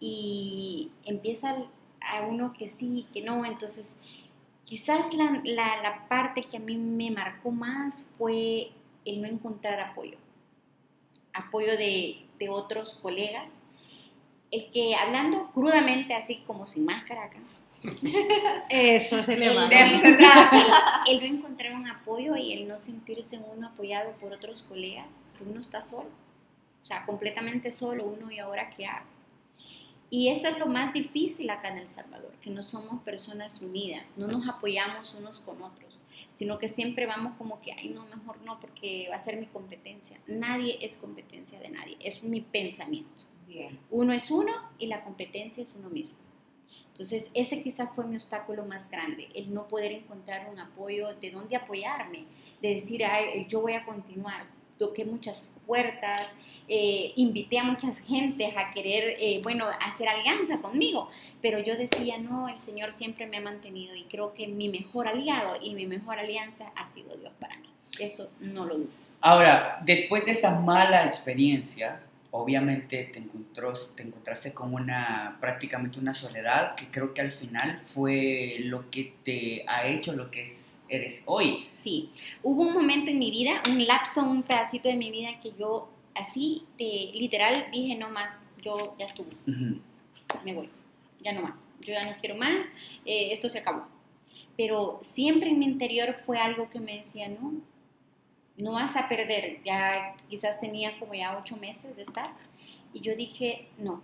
Y 0.00 0.90
empieza 1.04 1.56
a 2.00 2.22
uno 2.22 2.52
que 2.52 2.68
sí, 2.68 3.06
que 3.12 3.22
no, 3.22 3.44
entonces 3.44 3.96
quizás 4.64 5.14
la, 5.14 5.40
la, 5.44 5.82
la 5.82 6.08
parte 6.08 6.42
que 6.42 6.56
a 6.56 6.60
mí 6.60 6.76
me 6.76 7.10
marcó 7.10 7.50
más 7.50 8.06
fue 8.18 8.72
el 9.04 9.22
no 9.22 9.28
encontrar 9.28 9.78
apoyo, 9.80 10.18
apoyo 11.32 11.76
de, 11.76 12.26
de 12.38 12.48
otros 12.48 12.94
colegas, 12.94 13.60
el 14.50 14.68
que 14.70 14.94
hablando 14.94 15.50
crudamente, 15.52 16.14
así 16.14 16.42
como 16.46 16.66
sin 16.66 16.84
máscara 16.84 17.24
acá, 17.24 17.38
Eso 18.68 19.18
es 19.18 19.28
el, 19.28 19.38
se 20.00 20.14
trata. 20.16 20.50
el- 21.06 21.16
el 21.16 21.20
no 21.32 21.38
encontrar 21.38 21.74
un 21.74 21.88
apoyo 21.88 22.36
y 22.36 22.52
el 22.52 22.68
no 22.68 22.76
sentirse 22.78 23.38
uno 23.38 23.68
apoyado 23.68 24.12
por 24.20 24.32
otros 24.32 24.62
colegas, 24.62 25.20
que 25.36 25.44
uno 25.44 25.60
está 25.60 25.80
solo, 25.82 26.08
o 26.82 26.84
sea, 26.84 27.04
completamente 27.04 27.70
solo, 27.70 28.04
uno 28.04 28.30
y 28.30 28.38
ahora 28.38 28.70
qué 28.76 28.86
hago. 28.86 29.06
Y 30.12 30.28
eso 30.28 30.48
es 30.48 30.58
lo 30.58 30.66
más 30.66 30.92
difícil 30.92 31.48
acá 31.50 31.68
en 31.68 31.78
El 31.78 31.86
Salvador, 31.86 32.32
que 32.42 32.50
no 32.50 32.64
somos 32.64 33.00
personas 33.02 33.62
unidas, 33.62 34.14
no 34.18 34.26
nos 34.26 34.48
apoyamos 34.48 35.14
unos 35.14 35.38
con 35.38 35.62
otros, 35.62 36.00
sino 36.34 36.58
que 36.58 36.68
siempre 36.68 37.06
vamos 37.06 37.34
como 37.38 37.60
que, 37.60 37.72
ay, 37.72 37.90
no, 37.90 38.04
mejor 38.06 38.38
no, 38.44 38.58
porque 38.58 39.06
va 39.08 39.14
a 39.14 39.20
ser 39.20 39.36
mi 39.36 39.46
competencia. 39.46 40.18
Nadie 40.26 40.78
es 40.84 40.96
competencia 40.96 41.60
de 41.60 41.68
nadie, 41.70 41.96
es 42.00 42.24
mi 42.24 42.40
pensamiento. 42.40 43.24
Bien. 43.50 43.78
Uno 43.90 44.12
es 44.12 44.30
uno 44.30 44.52
y 44.78 44.86
la 44.86 45.02
competencia 45.02 45.62
es 45.62 45.74
uno 45.74 45.90
mismo. 45.90 46.20
Entonces, 46.92 47.30
ese 47.34 47.62
quizás 47.62 47.88
fue 47.94 48.06
mi 48.06 48.14
obstáculo 48.14 48.64
más 48.64 48.88
grande, 48.88 49.28
el 49.34 49.52
no 49.52 49.66
poder 49.66 49.90
encontrar 49.90 50.48
un 50.52 50.58
apoyo, 50.58 51.14
de 51.14 51.30
dónde 51.32 51.56
apoyarme, 51.56 52.26
de 52.62 52.74
decir, 52.74 53.04
Ay, 53.04 53.46
yo 53.48 53.60
voy 53.60 53.72
a 53.72 53.84
continuar. 53.84 54.44
toqué 54.78 55.04
muchas 55.04 55.42
puertas, 55.66 56.34
eh, 56.68 57.12
invité 57.16 57.58
a 57.58 57.64
muchas 57.64 57.98
gentes 58.00 58.54
a 58.56 58.70
querer, 58.70 59.16
eh, 59.20 59.40
bueno, 59.42 59.66
hacer 59.80 60.08
alianza 60.08 60.58
conmigo, 60.58 61.10
pero 61.42 61.58
yo 61.58 61.76
decía, 61.76 62.18
no, 62.18 62.48
el 62.48 62.58
Señor 62.58 62.90
siempre 62.92 63.26
me 63.26 63.36
ha 63.36 63.40
mantenido 63.40 63.94
y 63.94 64.04
creo 64.04 64.32
que 64.32 64.48
mi 64.48 64.68
mejor 64.68 65.06
aliado 65.06 65.58
y 65.60 65.74
mi 65.74 65.86
mejor 65.86 66.18
alianza 66.18 66.72
ha 66.76 66.86
sido 66.86 67.16
Dios 67.16 67.32
para 67.38 67.56
mí. 67.58 67.68
Eso 67.98 68.30
no 68.40 68.64
lo 68.64 68.78
dudo. 68.78 68.88
Ahora, 69.20 69.80
después 69.84 70.24
de 70.24 70.30
esa 70.30 70.60
mala 70.60 71.04
experiencia, 71.04 72.00
obviamente 72.32 73.04
te, 73.04 73.18
encontró, 73.18 73.72
te 73.96 74.02
encontraste 74.02 74.52
con 74.52 74.72
una, 74.74 75.38
prácticamente 75.40 75.98
una 75.98 76.14
soledad 76.14 76.74
que 76.76 76.86
creo 76.86 77.12
que 77.12 77.20
al 77.20 77.32
final 77.32 77.78
fue 77.78 78.58
lo 78.60 78.90
que 78.90 79.14
te 79.24 79.64
ha 79.66 79.86
hecho 79.86 80.12
lo 80.12 80.30
que 80.30 80.42
es, 80.42 80.84
eres 80.88 81.24
hoy. 81.26 81.68
Sí, 81.72 82.10
hubo 82.42 82.62
un 82.62 82.72
momento 82.72 83.10
en 83.10 83.18
mi 83.18 83.30
vida, 83.30 83.62
un 83.68 83.84
lapso, 83.86 84.22
un 84.22 84.42
pedacito 84.42 84.88
de 84.88 84.96
mi 84.96 85.10
vida 85.10 85.40
que 85.42 85.52
yo 85.58 85.88
así, 86.14 86.64
de, 86.78 87.10
literal, 87.14 87.66
dije 87.72 87.96
no 87.96 88.10
más, 88.10 88.40
yo 88.62 88.94
ya 88.98 89.06
estuve, 89.06 89.30
me 90.44 90.54
voy, 90.54 90.68
ya 91.22 91.32
no 91.32 91.42
más, 91.42 91.66
yo 91.80 91.94
ya 91.94 92.04
no 92.04 92.16
quiero 92.20 92.36
más, 92.36 92.66
eh, 93.04 93.32
esto 93.32 93.48
se 93.48 93.58
acabó. 93.58 93.86
Pero 94.56 94.98
siempre 95.00 95.50
en 95.50 95.58
mi 95.58 95.64
interior 95.64 96.16
fue 96.26 96.38
algo 96.38 96.68
que 96.68 96.80
me 96.80 96.98
decía, 96.98 97.28
no, 97.28 97.54
no 98.62 98.72
vas 98.72 98.96
a 98.96 99.08
perder, 99.08 99.62
ya 99.64 100.14
quizás 100.28 100.60
tenía 100.60 100.98
como 100.98 101.14
ya 101.14 101.36
ocho 101.38 101.56
meses 101.56 101.96
de 101.96 102.02
estar, 102.02 102.30
y 102.92 103.00
yo 103.00 103.14
dije, 103.16 103.68
no, 103.78 104.02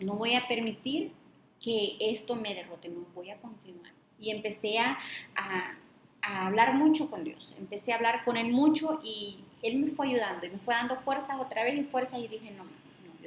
no 0.00 0.14
voy 0.16 0.34
a 0.34 0.46
permitir 0.46 1.12
que 1.60 1.96
esto 2.00 2.36
me 2.36 2.54
derrote, 2.54 2.88
no 2.88 3.00
voy 3.14 3.30
a 3.30 3.36
continuar. 3.38 3.92
Y 4.18 4.30
empecé 4.30 4.78
a, 4.78 4.98
a- 5.34 5.74
hablar 6.46 6.74
mucho 6.74 7.08
con 7.10 7.22
Dios, 7.24 7.54
empecé 7.58 7.92
a 7.92 7.96
hablar 7.96 8.24
con 8.24 8.36
Él 8.36 8.50
mucho 8.52 8.98
y 9.04 9.38
Él 9.62 9.76
me 9.76 9.86
fue 9.88 10.08
ayudando 10.08 10.44
y 10.46 10.50
me 10.50 10.58
fue 10.58 10.74
dando 10.74 10.96
fuerzas 10.96 11.38
otra 11.40 11.62
vez 11.64 11.76
y 11.78 11.84
fuerzas 11.84 12.18
y 12.18 12.26
dije, 12.28 12.50
no 12.50 12.64
más, 12.64 12.72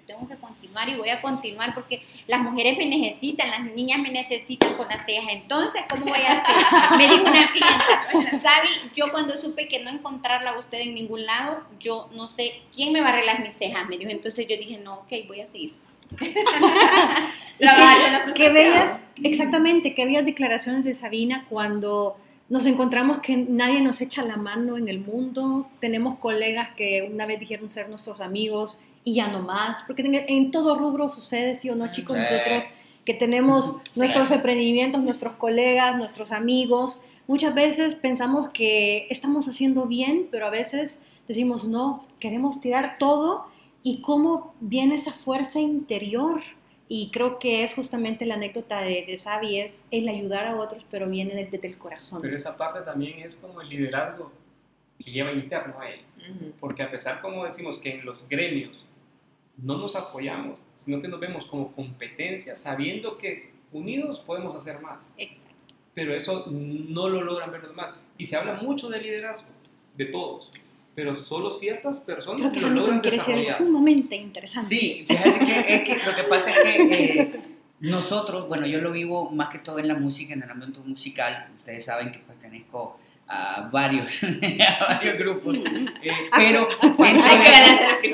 tengo 0.10 0.28
que 0.28 0.36
continuar 0.38 0.89
y 0.89 0.95
voy 0.95 1.10
a 1.10 1.22
continuar 1.22 1.76
porque 1.76 2.02
las 2.28 2.41
mujeres 2.41 2.78
me 2.80 2.88
necesitan, 2.88 3.52
las 3.52 3.63
niñas 3.63 4.00
me 4.00 4.10
necesitan 4.10 4.74
con 4.74 4.88
las 4.88 5.06
cejas, 5.06 5.32
entonces, 5.32 5.84
¿cómo 5.88 6.06
voy 6.06 6.19
a 6.22 6.41
hacer? 6.41 6.98
Me 6.98 7.08
dijo 7.08 7.22
una 7.30 7.52
clienta, 7.52 8.39
Sabi, 8.39 8.69
yo 8.95 9.12
cuando 9.12 9.38
supe 9.38 9.67
que 9.67 9.80
no 9.84 9.91
encontrarla 9.91 10.52
a 10.52 10.58
usted 10.58 10.80
en 10.80 10.95
ningún 10.95 11.26
lado, 11.26 11.63
yo 11.80 12.10
no 12.13 12.26
sé 12.26 12.62
quién 12.76 12.91
me 12.91 13.02
va 13.02 13.10
a 13.10 13.13
arreglar 13.13 13.41
mis 13.41 13.54
cejas, 13.54 13.88
me 13.88 13.98
dijo, 14.00 14.10
entonces 14.10 14.48
yo 14.48 14.58
dije, 14.58 14.80
no, 14.80 14.95
ok, 15.02 15.12
voy 15.28 15.41
a 15.41 15.48
seguir. 15.48 15.74
¿Y 17.60 17.63
Trabajar 17.63 18.34
qué- 18.34 18.50
bellas, 18.50 19.00
exactamente, 19.24 19.93
qué 19.93 20.06
bellas 20.06 20.26
declaraciones 20.26 20.84
de 20.84 20.95
Sabina 20.95 21.45
cuando 21.50 22.17
nos 22.48 22.65
encontramos 22.65 23.19
que 23.19 23.38
nadie 23.38 23.80
nos 23.82 24.02
echa 24.02 24.24
la 24.24 24.36
mano 24.38 24.76
en 24.78 24.89
el 24.89 25.00
mundo. 25.02 25.69
Tenemos 25.80 26.17
colegas 26.17 26.69
que 26.76 27.08
una 27.12 27.28
vez 27.28 27.39
dijeron 27.39 27.69
ser 27.69 27.89
nuestros 27.89 28.22
amigos 28.22 28.82
y 29.10 29.13
ya 29.15 29.28
no 29.28 29.41
más, 29.41 29.84
porque 29.88 30.04
en, 30.04 30.13
en 30.15 30.52
todo 30.52 30.78
rubro 30.78 31.10
sucede, 31.10 31.56
sí 31.56 31.69
o 31.69 31.76
no, 31.76 31.91
chicos, 31.91 32.15
Sí. 32.15 32.22
nosotros 32.22 32.63
que 33.06 33.13
tenemos 33.15 33.78
Sí. 33.89 34.00
nuestros 34.00 34.30
emprendimientos, 34.32 35.02
nuestros 35.02 35.34
colegas, 35.34 35.98
nuestros 35.98 36.32
amigos, 36.32 37.02
muchas 37.28 37.56
veces 37.56 37.95
pensamos 37.95 38.50
que 38.50 39.08
estamos 39.10 39.48
haciendo 39.48 39.86
bien, 39.88 40.28
pero 40.32 40.45
a 40.45 40.52
veces 40.52 41.00
decimos 41.28 41.67
no, 41.67 42.06
queremos 42.19 42.62
tirar 42.62 42.98
todo 43.00 43.48
y 43.82 44.02
cómo 44.02 44.54
viene 44.60 44.95
esa 44.95 45.12
fuerza 45.13 45.60
interior. 45.60 46.41
Y 46.91 47.10
creo 47.12 47.38
que 47.39 47.63
es 47.63 47.74
justamente 47.76 48.26
la 48.26 48.34
anécdota 48.36 48.82
de, 48.82 49.06
de 49.08 49.17
Xavi, 49.17 49.60
es 49.60 49.86
el 49.91 50.08
ayudar 50.10 50.48
a 50.48 50.56
otros, 50.56 50.84
pero 50.91 51.08
viene 51.08 51.34
desde, 51.36 51.52
desde 51.52 51.67
el 51.67 51.78
corazón. 51.78 52.19
Pero 52.22 52.36
esa 52.36 52.58
parte 52.58 52.82
también 52.82 53.19
es 53.19 53.36
como 53.36 53.62
el 53.62 53.69
liderazgo 53.69 54.32
que 54.98 55.12
lleva 55.12 55.32
interno 55.32 55.80
a 55.80 55.89
él. 55.89 56.02
Ujú. 56.17 56.52
Porque 56.60 56.82
a 56.84 56.89
pesar, 56.91 57.22
como 57.22 57.45
decimos, 57.45 57.78
que 57.80 57.91
en 57.93 58.06
los 58.06 58.28
gremios 58.28 58.86
no 59.63 59.78
nos 59.78 59.95
apoyamos, 59.95 60.60
sino 60.76 61.02
que 61.02 61.08
nos 61.08 61.19
vemos 61.19 61.45
como 61.45 61.72
competencia, 61.74 62.56
sabiendo 62.56 63.17
que 63.17 63.52
unidos 63.72 64.19
podemos 64.19 64.56
hacer 64.56 64.80
más. 64.82 65.10
Exacto. 65.17 65.48
Pero 65.93 66.15
eso 66.15 66.45
no 66.50 67.10
lo 67.10 67.22
logran 67.24 67.52
ver 67.52 67.62
los 67.62 67.72
demás. 67.72 67.93
Y 68.17 68.26
se 68.26 68.36
habla 68.36 68.54
mucho 68.56 68.89
de 68.89 69.02
liderazgo, 69.02 69.50
de 69.95 70.06
todos. 70.06 70.50
Pero 70.95 71.15
solo 71.15 71.50
ciertas 71.52 72.00
personas 72.02 72.41
Creo 72.41 72.52
que 72.52 72.60
lo 72.62 72.69
logran 72.69 73.02
desarrollar. 73.02 73.52
Es 73.52 73.60
un 73.62 73.72
momento 73.72 74.15
interesante. 74.15 74.67
Sí, 74.67 75.06
fíjate 75.08 75.39
que, 75.39 75.76
es 75.76 75.84
que 75.84 75.95
lo 76.10 76.15
que 76.15 76.24
pasa 76.24 76.52
es 76.52 76.58
que 76.60 77.22
eh, 77.22 77.41
nosotros, 77.80 78.48
bueno, 78.48 78.65
yo 78.67 78.80
lo 78.82 78.91
vivo 78.91 79.30
más 79.32 79.50
que 79.50 79.60
todo 79.60 79.80
en 79.80 79.88
la 79.88 79.95
música, 79.95 80.34
en 80.34 80.43
el 80.43 80.50
ámbito 80.50 80.82
musical. 80.86 81.48
Ustedes 81.58 81.86
saben 81.86 82.12
que 82.12 82.19
pertenezco 82.19 83.00
a 83.28 83.69
varios, 83.72 84.22
a 84.80 84.86
varios 84.95 85.17
grupos. 85.17 85.56
eh, 85.58 86.12
pero 86.36 86.67
dentro 86.98 86.98
de- 86.98 87.39
dentro, 87.39 87.98
sí, 88.02 88.12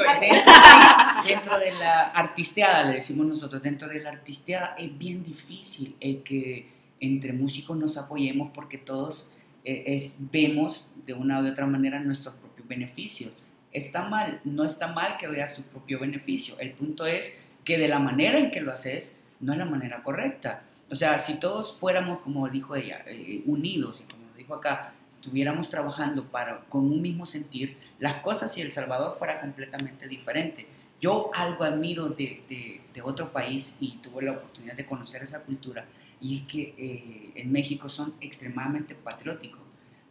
dentro 1.23 1.59
de 1.59 1.73
la 1.73 2.09
artisteada, 2.09 2.83
le 2.83 2.93
decimos 2.95 3.25
nosotros, 3.25 3.61
dentro 3.61 3.87
de 3.87 4.01
la 4.01 4.09
artisteada 4.09 4.75
es 4.77 4.97
bien 4.97 5.23
difícil 5.23 5.95
el 5.99 6.23
que 6.23 6.67
entre 6.99 7.33
músicos 7.33 7.77
nos 7.77 7.97
apoyemos 7.97 8.51
porque 8.53 8.77
todos 8.77 9.37
eh, 9.63 9.83
es, 9.87 10.17
vemos 10.31 10.89
de 11.05 11.13
una 11.13 11.41
u 11.41 11.47
otra 11.47 11.65
manera 11.65 11.99
nuestros 11.99 12.35
propios 12.35 12.67
beneficios. 12.67 13.33
Está 13.71 14.07
mal, 14.07 14.39
no 14.45 14.63
está 14.63 14.87
mal 14.87 15.17
que 15.17 15.27
veas 15.27 15.55
tu 15.55 15.63
propio 15.63 15.99
beneficio. 15.99 16.55
El 16.59 16.71
punto 16.71 17.05
es 17.05 17.33
que 17.63 17.77
de 17.77 17.87
la 17.87 17.99
manera 17.99 18.37
en 18.37 18.51
que 18.51 18.61
lo 18.61 18.71
haces, 18.71 19.17
no 19.39 19.53
es 19.53 19.59
la 19.59 19.65
manera 19.65 20.01
correcta. 20.01 20.63
O 20.89 20.95
sea, 20.95 21.17
si 21.17 21.39
todos 21.39 21.75
fuéramos, 21.75 22.19
como 22.19 22.47
dijo 22.47 22.75
ella, 22.75 23.03
eh, 23.07 23.41
unidos 23.45 24.01
y 24.01 24.11
como 24.11 24.23
dijo 24.37 24.53
acá, 24.53 24.93
estuviéramos 25.09 25.69
trabajando 25.69 26.25
para, 26.25 26.59
con 26.65 26.85
un 26.85 27.01
mismo 27.01 27.25
sentir, 27.25 27.77
las 27.99 28.15
cosas 28.15 28.53
si 28.53 28.61
El 28.61 28.71
Salvador 28.71 29.17
fuera 29.17 29.41
completamente 29.41 30.07
diferente. 30.07 30.67
Yo 31.01 31.29
algo 31.33 31.63
admiro 31.63 32.09
de, 32.09 32.81
otro 33.03 33.31
país 33.31 33.77
y 33.81 33.97
tuve 33.97 34.23
la 34.23 34.31
oportunidad 34.31 34.75
de 34.75 34.85
conocer 34.85 35.21
esa 35.21 35.43
cultura 35.43 35.85
y 36.21 36.39
es 36.39 36.45
que 36.47 36.73
eh, 36.77 37.31
en 37.35 37.51
México 37.51 37.89
son 37.89 38.13
extremadamente 38.21 38.95
patrióticos. 38.95 39.59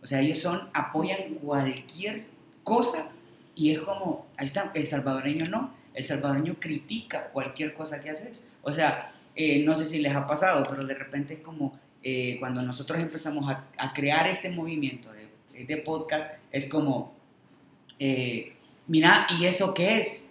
O 0.03 0.07
sea, 0.07 0.21
ellos 0.21 0.39
son, 0.39 0.69
apoyan 0.75 1.35
cualquier 1.43 2.21
cosa 2.63 3.09
y 3.57 3.71
es 3.71 3.81
como, 3.81 4.27
ahí 4.37 4.45
está, 4.45 4.71
el 4.75 4.87
salvadoreño 4.87 5.49
no, 5.49 5.73
el 5.95 6.05
salvadoreño 6.05 6.57
critica 6.61 7.29
cualquier 7.33 7.73
cosa 7.73 8.01
que 8.01 8.11
haces. 8.11 8.47
O 8.63 8.73
sea, 8.73 9.13
eh, 9.35 9.65
no 9.65 9.75
sé 9.75 9.87
si 9.87 9.99
les 9.99 10.15
ha 10.15 10.27
pasado, 10.27 10.65
pero 10.69 10.85
de 10.85 10.95
repente 10.95 11.35
es 11.35 11.41
como 11.41 11.79
eh, 12.03 12.37
cuando 12.39 12.61
nosotros 12.61 13.01
empezamos 13.01 13.51
a, 13.51 13.93
crear 13.95 14.29
este 14.29 14.51
movimiento 14.51 15.11
de, 15.13 15.77
podcast, 15.79 16.31
es 16.53 16.67
como, 16.67 17.15
mira, 18.87 19.27
¿y 19.39 19.47
eso 19.47 19.73
qué 19.73 20.01
es? 20.01 20.29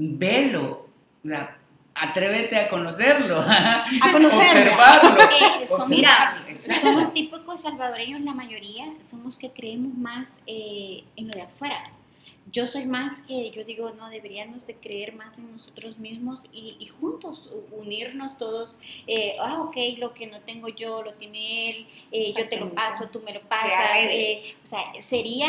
Velo, 0.00 0.86
o 1.24 1.28
sea, 1.28 1.58
atrévete 1.94 2.56
a 2.56 2.68
conocerlo, 2.68 3.40
A 3.40 4.12
conocerlo. 4.12 4.72
observarlo. 4.72 5.18
Eh, 5.30 5.66
somos- 5.66 5.88
observarlo, 5.90 6.48
exacto. 6.48 6.86
Somos 6.86 7.12
típicos 7.12 7.60
salvadoreños, 7.62 8.20
la 8.20 8.32
mayoría, 8.34 8.84
somos 9.00 9.36
que 9.38 9.50
creemos 9.50 9.94
más 9.94 10.34
eh, 10.46 11.02
en 11.16 11.26
lo 11.26 11.32
de 11.34 11.42
afuera. 11.42 11.90
Yo 12.50 12.66
soy 12.66 12.86
más 12.86 13.18
que, 13.26 13.50
yo 13.50 13.62
digo, 13.64 13.92
no, 13.98 14.08
deberíamos 14.08 14.66
de 14.66 14.74
creer 14.74 15.14
más 15.14 15.36
en 15.36 15.52
nosotros 15.52 15.98
mismos 15.98 16.46
y, 16.52 16.76
y 16.78 16.86
juntos 16.86 17.50
unirnos 17.72 18.38
todos. 18.38 18.78
eh, 19.08 19.36
ah, 19.42 19.60
ok, 19.62 19.76
lo 19.98 20.14
que 20.14 20.28
no 20.28 20.40
tengo 20.42 20.68
yo 20.68 21.02
lo 21.02 21.12
tiene 21.14 21.70
él, 21.70 21.86
eh, 22.12 22.32
yo 22.38 22.48
te 22.48 22.58
lo 22.58 22.72
paso, 22.72 23.08
tú 23.10 23.20
me 23.20 23.34
lo 23.34 23.40
pasas. 23.42 23.72
eh, 24.00 24.54
o 24.64 24.66
sea, 24.66 24.84
sería 25.02 25.48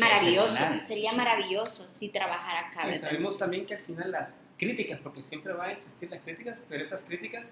maravilloso, 0.00 0.56
sería 0.84 1.12
maravilloso 1.12 1.88
si 1.88 2.08
trabajara 2.08 2.68
acá. 2.68 2.88
Y 2.88 2.94
sabemos 2.94 3.10
Entonces, 3.12 3.38
también 3.38 3.66
que 3.66 3.74
al 3.74 3.80
final 3.80 4.10
las 4.10 4.36
críticas, 4.58 5.00
porque 5.02 5.22
siempre 5.22 5.52
va 5.52 5.66
a 5.66 5.72
existir 5.72 6.10
las 6.10 6.20
críticas, 6.22 6.60
pero 6.68 6.82
esas 6.82 7.02
críticas 7.02 7.50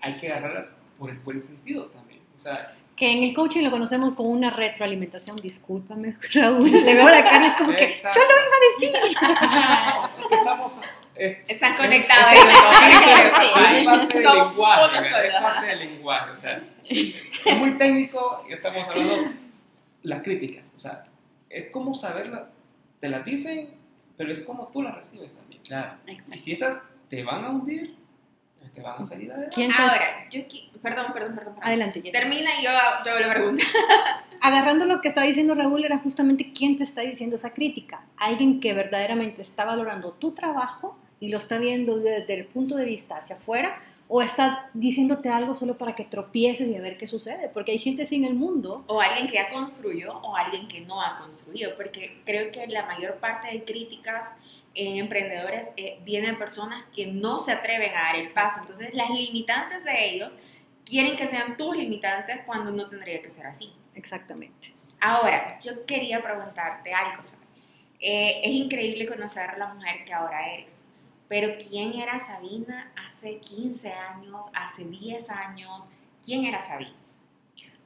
hay 0.00 0.16
que 0.16 0.30
agarrarlas 0.32 0.76
por 0.98 1.10
el 1.10 1.18
buen 1.18 1.40
sentido 1.40 1.86
también. 1.86 2.20
O 2.36 2.38
sea, 2.40 2.72
Que 2.96 3.10
en 3.12 3.22
el 3.24 3.34
coaching 3.34 3.62
lo 3.62 3.70
conocemos 3.70 4.14
como 4.14 4.30
una 4.30 4.50
retroalimentación. 4.50 5.36
Discúlpame, 5.36 6.16
Raúl. 6.34 6.70
Le 6.70 6.94
veo 6.94 7.08
la 7.08 7.24
cara, 7.24 7.46
es 7.48 7.54
como 7.54 7.74
que. 7.74 7.84
exacto. 7.84 8.18
Yo 8.18 8.26
lo 8.26 8.34
iba 8.46 8.56
a 8.56 9.10
decir. 9.10 10.18
es 10.20 10.26
que 10.26 10.34
estamos... 10.34 10.80
es- 11.16 11.38
Están 11.48 11.72
es- 11.72 11.78
conectados 11.80 12.26
es-. 12.32 12.38
Es 13.78 13.84
parte 13.84 14.18
del 14.18 14.24
lenguaje, 14.24 14.98
es 15.26 15.34
parte 15.40 15.66
del 15.66 15.78
lenguaje, 15.78 16.30
o 16.30 16.36
sea, 16.36 16.62
es 16.84 17.58
muy 17.58 17.72
técnico 17.76 18.44
y 18.48 18.52
estamos 18.52 18.86
hablando 18.88 19.32
las 20.02 20.22
críticas, 20.22 20.72
o 20.76 20.80
sea, 20.80 21.04
es 21.50 21.70
como 21.70 21.94
saberlas, 21.94 22.44
te 23.00 23.08
las 23.08 23.24
dicen, 23.24 23.70
pero 24.16 24.32
es 24.32 24.40
como 24.40 24.68
tú 24.68 24.82
las 24.82 24.94
recibes 24.94 25.36
también. 25.36 25.62
Claro. 25.62 25.98
Y 26.06 26.12
exacto. 26.12 26.42
si 26.42 26.52
esas 26.52 26.82
te 27.08 27.22
van 27.24 27.44
a 27.44 27.50
hundir, 27.50 27.96
pues 28.58 28.72
te 28.72 28.80
van 28.80 29.00
a 29.00 29.04
salir 29.04 29.30
adelante. 29.30 29.54
¿Quién 29.54 29.70
te- 29.70 29.82
Ahora, 29.82 30.28
yo 30.30 30.40
perdón, 30.82 31.12
perdón, 31.12 31.12
perdón. 31.12 31.34
perdón. 31.34 31.58
Adelante, 31.62 32.00
Jenny. 32.00 32.12
Termina 32.12 32.50
y 32.60 32.64
yo, 32.64 32.70
yo 33.06 33.18
le 33.20 33.28
pregunto. 33.28 33.64
agarrando 34.40 34.84
lo 34.86 35.00
que 35.00 35.08
estaba 35.08 35.26
diciendo 35.26 35.54
Raúl, 35.54 35.84
era 35.84 35.98
justamente 35.98 36.52
quién 36.52 36.76
te 36.76 36.84
está 36.84 37.02
diciendo 37.02 37.36
esa 37.36 37.52
crítica. 37.52 38.04
Alguien 38.16 38.60
que 38.60 38.72
verdaderamente 38.72 39.42
está 39.42 39.64
valorando 39.64 40.12
tu 40.12 40.32
trabajo 40.32 40.96
y 41.20 41.28
lo 41.28 41.38
está 41.38 41.58
viendo 41.58 41.98
desde 41.98 42.34
el 42.34 42.46
punto 42.46 42.76
de 42.76 42.84
vista 42.84 43.16
hacia 43.16 43.36
afuera, 43.36 43.80
o 44.10 44.22
está 44.22 44.70
diciéndote 44.72 45.28
algo 45.28 45.54
solo 45.54 45.76
para 45.76 45.94
que 45.94 46.04
tropieces 46.04 46.66
y 46.66 46.74
a 46.74 46.80
ver 46.80 46.96
qué 46.96 47.06
sucede, 47.06 47.50
porque 47.50 47.72
hay 47.72 47.78
gente 47.78 48.06
sin 48.06 48.24
el 48.24 48.34
mundo. 48.34 48.84
O 48.88 49.00
alguien 49.00 49.26
que 49.26 49.34
ya 49.34 49.48
construyó 49.48 50.16
o 50.18 50.34
alguien 50.34 50.66
que 50.66 50.80
no 50.80 51.00
ha 51.00 51.18
construido, 51.18 51.76
porque 51.76 52.22
creo 52.24 52.50
que 52.50 52.66
la 52.68 52.86
mayor 52.86 53.16
parte 53.16 53.48
de 53.48 53.64
críticas 53.64 54.32
en 54.74 54.96
emprendedores 54.96 55.72
eh, 55.76 55.98
vienen 56.04 56.38
personas 56.38 56.86
que 56.86 57.06
no 57.06 57.38
se 57.38 57.52
atreven 57.52 57.90
a 57.94 58.04
dar 58.04 58.16
el 58.16 58.30
paso. 58.32 58.60
Entonces, 58.60 58.94
las 58.94 59.10
limitantes 59.10 59.84
de 59.84 60.10
ellos 60.10 60.34
quieren 60.86 61.14
que 61.14 61.26
sean 61.26 61.56
tus 61.58 61.76
limitantes 61.76 62.40
cuando 62.46 62.70
no 62.70 62.88
tendría 62.88 63.20
que 63.20 63.28
ser 63.28 63.46
así. 63.46 63.72
Exactamente. 63.94 64.72
Ahora, 65.00 65.58
yo 65.60 65.84
quería 65.84 66.22
preguntarte 66.22 66.94
algo. 66.94 67.22
Sara. 67.22 67.42
Eh, 68.00 68.40
es 68.42 68.52
increíble 68.52 69.06
conocer 69.06 69.50
a 69.50 69.58
la 69.58 69.74
mujer 69.74 70.04
que 70.04 70.14
ahora 70.14 70.52
eres. 70.54 70.84
Pero 71.28 71.56
¿quién 71.58 71.94
era 71.94 72.18
Sabina 72.18 72.90
hace 73.04 73.38
15 73.38 73.92
años, 73.92 74.46
hace 74.54 74.84
10 74.84 75.30
años? 75.30 75.88
¿Quién 76.24 76.46
era 76.46 76.60
Sabina? 76.60 76.94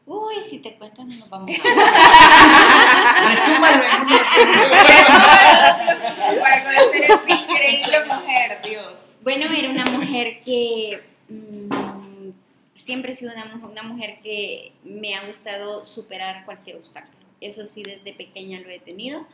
Uy, 0.05 0.43
si 0.43 0.59
te 0.59 0.75
cuento 0.75 1.05
no 1.05 1.15
nos 1.15 1.29
vamos 1.29 1.51
a... 1.51 1.53
Resúmalo 3.29 3.85
en 3.85 4.07
Para 6.41 6.65
conocer 6.65 7.03
a 7.03 7.07
esta 7.15 7.33
increíble 7.33 8.05
mujer, 8.05 8.61
Dios. 8.65 9.07
Bueno, 9.23 9.47
era 9.53 9.71
una 9.71 9.85
mujer 9.87 10.43
que 10.43 11.01
mm, 11.29 12.31
siempre 12.75 13.13
he 13.13 13.15
sido 13.15 13.33
una, 13.33 13.55
una 13.65 13.85
mujer 13.85 14.19
que 14.21 14.73
me 14.83 15.15
ha 15.15 15.25
gustado 15.25 15.85
superar 15.85 16.45
cualquier 16.45 16.75
obstáculo. 16.77 17.22
Eso 17.43 17.67
sí, 17.67 17.83
desde 17.83 18.13
pequeña 18.13 18.61
lo 18.61 18.71
he 18.71 18.79
tenido. 18.79 19.27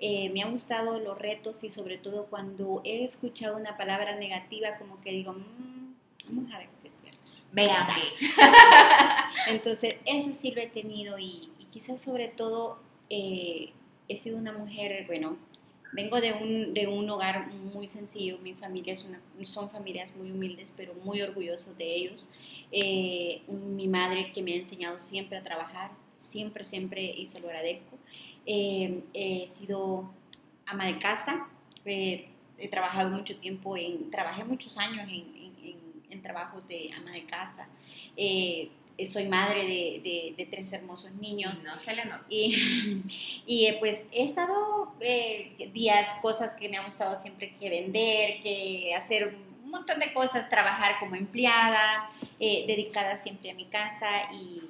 Eh, 0.00 0.28
me 0.30 0.42
han 0.42 0.50
gustado 0.52 0.98
los 1.00 1.18
retos 1.18 1.62
y 1.64 1.70
sobre 1.70 1.98
todo 1.98 2.26
cuando 2.26 2.80
he 2.84 3.04
escuchado 3.04 3.56
una 3.56 3.76
palabra 3.76 4.16
negativa, 4.16 4.76
como 4.78 5.00
que 5.00 5.10
digo, 5.12 5.32
"Mm, 5.32 5.94
vamos 6.28 6.52
a 6.54 6.58
ver 6.58 6.68
si 6.82 6.88
es 6.88 6.94
cierto. 7.00 7.20
Véame. 7.52 8.02
Entonces, 9.48 9.96
eso 10.04 10.32
sí 10.32 10.50
lo 10.50 10.60
he 10.60 10.66
tenido 10.66 11.18
y, 11.18 11.48
y 11.58 11.64
quizás 11.70 12.00
sobre 12.02 12.28
todo 12.28 12.78
eh, 13.10 13.70
he 14.08 14.16
sido 14.16 14.36
una 14.36 14.52
mujer, 14.52 15.04
bueno, 15.06 15.36
vengo 15.92 16.20
de 16.20 16.32
un, 16.32 16.74
de 16.74 16.86
un 16.88 17.08
hogar 17.08 17.46
muy 17.52 17.86
sencillo, 17.86 18.38
mi 18.38 18.54
familia 18.54 18.92
es 18.92 19.04
una, 19.04 19.20
son 19.44 19.70
familias 19.70 20.14
muy 20.16 20.30
humildes, 20.30 20.72
pero 20.76 20.94
muy 21.04 21.22
orgullosos 21.22 21.78
de 21.78 21.94
ellos. 21.94 22.30
Eh, 22.72 23.42
mi 23.48 23.86
madre 23.86 24.32
que 24.32 24.42
me 24.42 24.52
ha 24.54 24.56
enseñado 24.56 24.98
siempre 24.98 25.38
a 25.38 25.42
trabajar, 25.42 25.92
siempre, 26.24 26.64
siempre, 26.64 27.02
y 27.04 27.26
se 27.26 27.40
lo 27.40 27.48
agradezco. 27.48 27.96
Eh, 28.46 29.00
he 29.14 29.46
sido 29.46 30.10
ama 30.66 30.86
de 30.86 30.98
casa, 30.98 31.46
eh, 31.84 32.28
he 32.58 32.68
trabajado 32.68 33.10
mucho 33.10 33.36
tiempo 33.36 33.76
en, 33.76 34.10
trabajé 34.10 34.44
muchos 34.44 34.76
años 34.78 35.02
en, 35.08 35.10
en- 35.36 35.54
en- 36.10 36.22
trabajos 36.22 36.66
de 36.68 36.90
ama 36.96 37.10
de 37.10 37.24
casa. 37.24 37.66
Eh, 38.16 38.70
soy 39.06 39.26
madre 39.26 39.62
de, 39.64 40.00
de- 40.04 40.34
de 40.36 40.46
tres 40.46 40.72
hermosos 40.72 41.12
niños. 41.16 41.64
No 41.64 41.76
se 41.76 41.92
le 41.94 42.04
nota. 42.04 42.24
Y, 42.30 43.02
y, 43.46 43.66
eh, 43.66 43.76
pues 43.80 44.06
he 44.12 44.22
estado 44.24 44.94
eh, 45.00 45.70
días, 45.74 46.06
cosas 46.22 46.54
que 46.54 46.68
me 46.68 46.76
ha 46.78 46.84
gustado 46.84 47.16
siempre 47.16 47.52
que 47.52 47.68
vender, 47.68 48.40
que 48.42 48.94
hacer 48.96 49.36
un 49.64 49.70
montón 49.70 49.98
de 49.98 50.12
cosas, 50.12 50.48
trabajar 50.48 51.00
como 51.00 51.16
empleada, 51.16 52.08
eh, 52.38 52.64
dedicada 52.68 53.16
siempre 53.16 53.50
a 53.50 53.54
mi 53.54 53.64
casa 53.64 54.32
y 54.32 54.62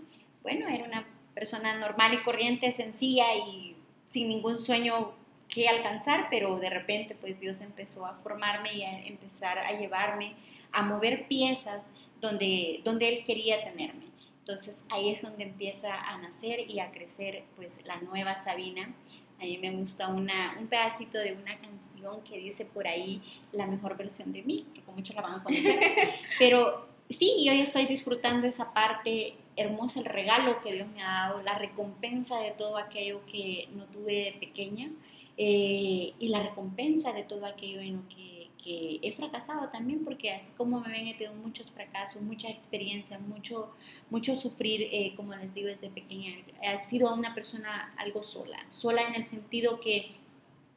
bueno, 0.43 0.67
era 0.69 0.85
una 0.85 1.07
persona 1.35 1.75
normal 1.79 2.15
y 2.15 2.23
corriente, 2.23 2.73
sencilla 2.73 3.35
y 3.35 3.77
sin 4.09 4.29
ningún 4.29 4.57
sueño 4.57 5.13
que 5.49 5.69
alcanzar, 5.69 6.29
pero 6.31 6.59
de 6.59 6.71
repente 6.71 7.17
pues 7.21 7.39
Dios 7.39 7.61
empezó 7.61 8.07
a 8.07 8.15
formarme 8.15 8.75
y 8.75 8.83
a 8.83 9.07
empezar 9.07 9.59
a 9.59 9.73
llevarme 9.73 10.35
a 10.73 10.83
mover 10.83 11.29
piezas 11.29 11.87
donde, 12.21 12.81
donde 12.85 13.09
Él 13.09 13.25
quería 13.25 13.63
tenerme. 13.63 14.05
Entonces 14.41 14.85
ahí 14.91 15.11
es 15.11 15.23
donde 15.23 15.45
empieza 15.45 15.95
a 15.95 16.19
nacer 16.19 16.69
y 16.69 16.81
a 16.81 16.91
crecer 16.91 17.45
pues 17.57 17.81
la 17.85 17.97
nueva 17.99 18.37
Sabina. 18.37 18.93
A 19.41 19.45
mí 19.45 19.59
me 19.59 19.71
gusta 19.71 20.09
una, 20.09 20.57
un 20.59 20.67
pedacito 20.67 21.19
de 21.19 21.33
una 21.33 21.59
canción 21.59 22.23
que 22.23 22.39
dice 22.39 22.65
por 22.65 22.87
ahí 22.87 23.23
la 23.53 23.67
mejor 23.67 23.97
versión 23.97 24.33
de 24.33 24.43
mí, 24.43 24.67
porque 24.75 24.93
muchos 24.93 25.17
la 25.17 25.23
van 25.23 25.41
a 25.41 25.43
conocer. 25.43 25.79
Pero 26.39 26.84
sí, 27.09 27.47
hoy 27.49 27.61
estoy 27.61 27.87
disfrutando 27.87 28.47
esa 28.47 28.73
parte 28.73 29.35
hermosa, 29.57 30.01
el 30.01 30.07
regalo 30.07 30.61
que 30.63 30.73
Dios 30.73 30.89
me 30.89 31.03
ha 31.03 31.29
dado, 31.29 31.43
la 31.43 31.55
recompensa 31.55 32.41
de 32.41 32.51
todo 32.53 32.77
aquello 32.77 33.25
que 33.27 33.69
no 33.75 33.87
tuve 33.87 34.25
de 34.25 34.37
pequeña 34.41 34.91
eh, 35.37 36.13
y 36.19 36.29
la 36.29 36.43
recompensa 36.43 37.13
de 37.13 37.23
todo 37.23 37.47
aquello 37.47 37.81
en 37.81 37.97
lo 37.97 38.09
que, 38.09 38.35
he 38.67 39.13
fracasado 39.13 39.69
también, 39.69 40.07
porque 40.07 40.31
así 40.31 40.51
como 40.57 40.81
me 40.81 40.91
ven, 40.91 41.07
he 41.07 41.13
tenido 41.13 41.35
muchos 41.35 41.71
fracasos, 41.71 42.23
mucha 42.23 42.49
experiencia, 42.49 43.19
mucho, 43.19 43.75
mucho 44.09 44.37
sufrir, 44.37 44.89
eh, 44.91 45.13
como 45.17 45.35
les 45.35 45.53
digo 45.53 45.69
desde 45.69 45.91
pequeña. 45.91 46.31
He 46.63 46.79
sido 46.79 47.13
una 47.13 47.35
persona 47.35 47.93
algo 47.99 48.23
sola, 48.23 48.65
sola 48.71 49.03
en 49.03 49.17
el 49.17 49.25
sentido 49.25 49.81
que 49.81 50.13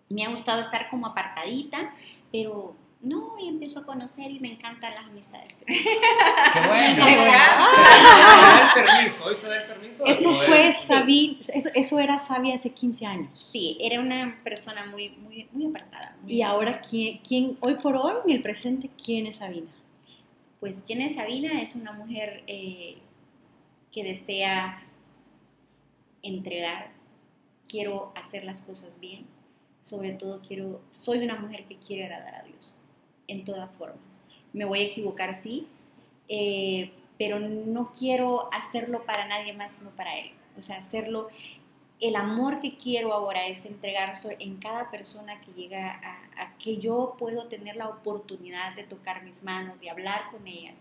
me 0.10 0.26
ha 0.26 0.30
gustado 0.30 0.62
estar 0.62 0.90
como 0.90 1.08
apartadita, 1.08 1.96
pero 2.30 2.76
no, 3.02 3.38
y 3.40 3.48
empiezo 3.48 3.82
a 3.82 3.86
conocer 3.86 4.32
y 4.32 4.40
me 4.40 4.52
encantan 4.54 4.94
las 4.96 5.06
amistades. 5.06 5.50
Qué 5.66 6.68
bueno. 6.68 6.96
Se 6.96 7.02
da 7.82 8.62
el 8.62 8.74
permiso, 8.74 9.26
hoy 9.26 9.36
se 9.36 9.48
da 9.48 9.58
el 9.58 9.68
permiso. 9.68 10.06
Eso 10.06 10.34
fue 10.46 10.74
Sí. 10.74 10.88
Sabi, 10.88 11.38
eso, 11.54 11.70
eso 11.76 12.00
era 12.00 12.18
Sabi 12.20 12.52
hace 12.54 12.72
15 12.72 13.06
años. 13.06 13.30
Sí, 13.40 13.78
era 13.82 14.00
una 14.02 14.40
persona 14.44 14.86
muy, 14.88 15.10
muy, 15.10 15.48
muy 15.52 15.68
apartada. 15.68 16.16
muy- 16.24 16.34
Y 16.34 16.42
ahora, 16.42 16.82
¿quién, 16.82 17.20
quién, 17.20 17.58
hoy 17.62 17.76
por 17.76 17.96
hoy, 17.96 18.14
en 18.26 18.32
el 18.32 18.42
presente, 18.42 18.90
quién 19.04 19.28
es 19.28 19.38
Sabina? 19.38 19.68
Pues, 20.60 20.84
¿quién 20.86 21.02
es 21.02 21.14
Sabina? 21.16 21.62
Es 21.62 21.76
una 21.76 21.92
mujer 21.94 22.44
eh, 22.48 22.98
que 23.92 24.04
desea 24.04 24.82
entregar, 26.24 26.90
quiero 27.70 28.12
hacer 28.16 28.44
las 28.44 28.62
cosas 28.62 29.00
bien, 29.00 29.28
sobre 29.82 30.12
todo 30.14 30.42
quiero, 30.42 30.82
soy 30.90 31.20
una 31.20 31.36
mujer 31.36 31.66
que 31.66 31.78
quiere 31.78 32.06
agradar 32.06 32.36
a 32.36 32.44
Dios 32.44 32.78
en 33.28 33.46
todas 33.46 33.70
formas. 33.78 34.20
Me 34.54 34.66
voy 34.66 34.80
a 34.80 34.84
equivocar, 34.84 35.34
sí, 35.34 35.68
eh, 36.30 36.92
pero 37.18 37.40
no 37.40 37.92
quiero 37.98 38.50
hacerlo 38.54 39.06
para 39.06 39.28
nadie 39.28 39.54
más, 39.54 39.76
sino 39.76 39.90
para 39.92 40.18
Él. 40.18 40.32
O 40.58 40.62
sea, 40.62 40.78
hacerlo, 40.78 41.28
el 42.00 42.16
amor 42.16 42.60
que 42.62 42.78
quiero 42.78 43.14
ahora 43.14 43.48
es 43.48 43.66
entregar 43.66 44.14
en 44.40 44.58
cada 44.58 44.90
persona 44.92 45.42
que 45.42 45.52
llega 45.54 45.92
a, 45.92 46.44
a 46.44 46.58
que 46.58 46.78
yo 46.78 47.16
puedo 47.18 47.48
tener 47.48 47.76
la 47.76 47.90
oportunidad 47.90 48.76
de 48.76 48.84
tocar 48.84 49.24
mis 49.24 49.44
manos, 49.44 49.80
de 49.80 49.90
hablar 49.90 50.30
con 50.32 50.48
ellas, 50.48 50.80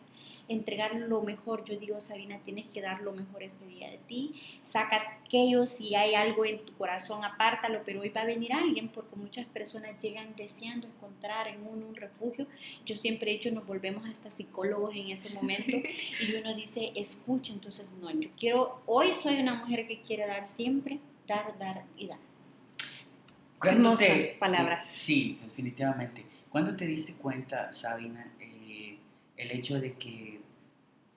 entregar 0.48 0.94
lo 0.94 1.22
mejor. 1.22 1.64
Yo 1.64 1.76
digo, 1.78 2.00
Sabina, 2.00 2.38
tienes 2.44 2.66
que 2.66 2.80
dar 2.80 3.00
lo 3.02 3.12
mejor 3.12 3.42
este 3.42 3.66
día 3.66 3.90
de 3.90 3.98
ti. 3.98 4.34
Saca 4.62 5.20
aquello, 5.24 5.66
si 5.66 5.94
hay 5.94 6.14
algo 6.14 6.44
en 6.44 6.64
tu 6.64 6.72
corazón, 6.74 7.24
apártalo, 7.24 7.82
pero 7.84 8.00
hoy 8.00 8.10
va 8.10 8.22
a 8.22 8.26
venir 8.26 8.52
alguien 8.52 8.88
porque 8.88 9.16
muchas 9.16 9.46
personas 9.46 10.00
llegan 10.00 10.34
deseando 10.36 10.86
encontrar 10.86 11.48
en 11.48 11.66
uno 11.66 11.86
un 11.86 11.96
refugio. 11.96 12.46
Yo 12.84 12.96
siempre 12.96 13.30
he 13.30 13.34
dicho, 13.34 13.50
nos 13.50 13.66
volvemos 13.66 14.08
hasta 14.08 14.30
psicólogos 14.30 14.94
en 14.94 15.10
ese 15.10 15.30
momento 15.30 15.76
y 16.20 16.34
uno 16.34 16.54
dice, 16.54 16.92
escucha, 16.94 17.52
entonces 17.52 17.88
no, 18.00 18.10
yo 18.10 18.30
quiero, 18.38 18.82
hoy 18.86 19.12
soy 19.14 19.40
una 19.40 19.54
mujer 19.54 19.86
que 19.86 20.00
quiere 20.02 20.26
dar 20.26 20.46
siempre, 20.46 20.98
dar, 21.26 21.58
dar 21.58 21.84
y 21.96 22.06
dar. 22.06 22.18
¿Cuándo 23.58 23.92
Hermosas 23.92 24.36
palabras. 24.38 24.86
sí, 24.86 25.38
definitivamente. 25.42 26.24
¿Cuándo 26.50 26.76
te 26.76 26.86
diste 26.86 27.14
cuenta, 27.14 27.72
Sabina, 27.72 28.32
el 29.36 29.50
hecho 29.50 29.80
de 29.80 29.94
que 29.94 30.40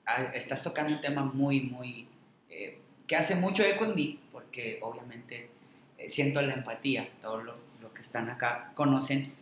ah, 0.06 0.32
estás 0.34 0.62
tocando 0.62 0.94
un 0.94 1.02
tema 1.02 1.24
muy, 1.24 1.62
muy, 1.62 2.08
eh, 2.50 2.80
que 3.08 3.16
hace 3.16 3.36
mucho 3.36 3.64
eco 3.64 3.86
en 3.86 3.96
mí, 3.96 4.20
porque 4.32 4.80
obviamente 4.82 5.50
eh, 5.98 6.10
siento 6.10 6.42
la 6.42 6.54
empatía, 6.54 7.10
todos 7.22 7.44
los, 7.44 7.56
que 7.94 8.02
están 8.02 8.30
acá 8.30 8.72
conocen. 8.76 9.34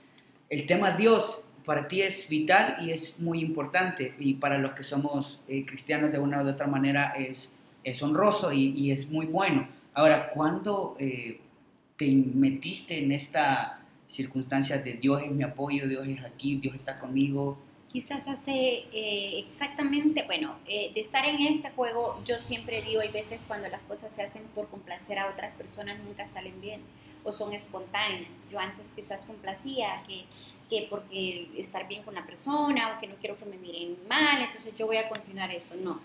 El 0.49 0.65
tema 0.65 0.91
Dios 0.91 1.49
para 1.65 1.87
ti 1.87 2.01
es 2.01 2.29
vital 2.29 2.77
y 2.79 2.91
es 2.91 3.19
muy 3.19 3.39
importante, 3.39 4.15
y 4.17 4.35
para 4.35 4.57
los 4.57 4.71
que 4.71 4.83
somos 4.83 5.43
eh, 5.47 5.65
cristianos 5.65 6.11
de 6.11 6.19
una 6.19 6.41
u 6.41 6.47
otra 6.47 6.65
manera 6.65 7.13
es, 7.17 7.59
es 7.83 8.01
honroso 8.01 8.53
y, 8.53 8.91
es 8.91 9.09
muy 9.09 9.25
bueno. 9.25 9.67
Ahora, 9.93 10.29
¿cuándo 10.29 10.95
te 10.97 12.11
metiste 12.11 13.03
en 13.03 13.11
esta 13.11 13.81
circunstancia 14.07 14.77
de 14.77 14.93
Dios 14.93 15.21
es 15.23 15.31
mi 15.31 15.43
apoyo, 15.43 15.87
Dios 15.87 16.07
es 16.07 16.23
aquí, 16.23 16.55
Dios 16.55 16.75
está 16.75 16.97
conmigo? 16.97 17.59
Quizás 17.89 18.27
hace 18.27 18.85
eh, 18.91 19.39
exactamente, 19.39 20.23
bueno, 20.23 20.57
eh, 20.67 20.91
de 20.93 20.99
estar 20.99 21.25
en 21.25 21.41
este 21.41 21.69
juego, 21.71 22.21
yo 22.25 22.37
siempre 22.37 22.81
digo, 22.81 22.99
hay 22.99 23.09
veces 23.09 23.39
cuando 23.47 23.69
las 23.69 23.81
cosas 23.81 24.13
se 24.13 24.21
hacen 24.21 24.43
por 24.53 24.67
complacer 24.67 25.17
a 25.17 25.29
otras 25.29 25.55
personas 25.55 25.97
nunca 26.03 26.27
salen 26.27 26.59
bien 26.59 26.81
o 27.23 27.31
son 27.31 27.53
espontáneas. 27.53 28.29
Yo 28.49 28.59
antes 28.59 28.91
quizás 28.91 29.25
complacía 29.25 30.03
que 30.05 30.25
que 30.69 30.87
porque 30.89 31.47
estar 31.57 31.87
bien 31.87 32.03
con 32.03 32.15
la 32.15 32.25
persona 32.25 32.95
o 32.95 32.99
que 32.99 33.07
no 33.07 33.15
quiero 33.15 33.37
que 33.37 33.45
me 33.45 33.57
miren 33.57 33.97
mal, 34.07 34.41
entonces 34.41 34.73
yo 34.75 34.85
voy 34.85 34.97
a 34.97 35.07
continuar 35.07 35.51
eso, 35.51 35.75
no. 35.75 36.01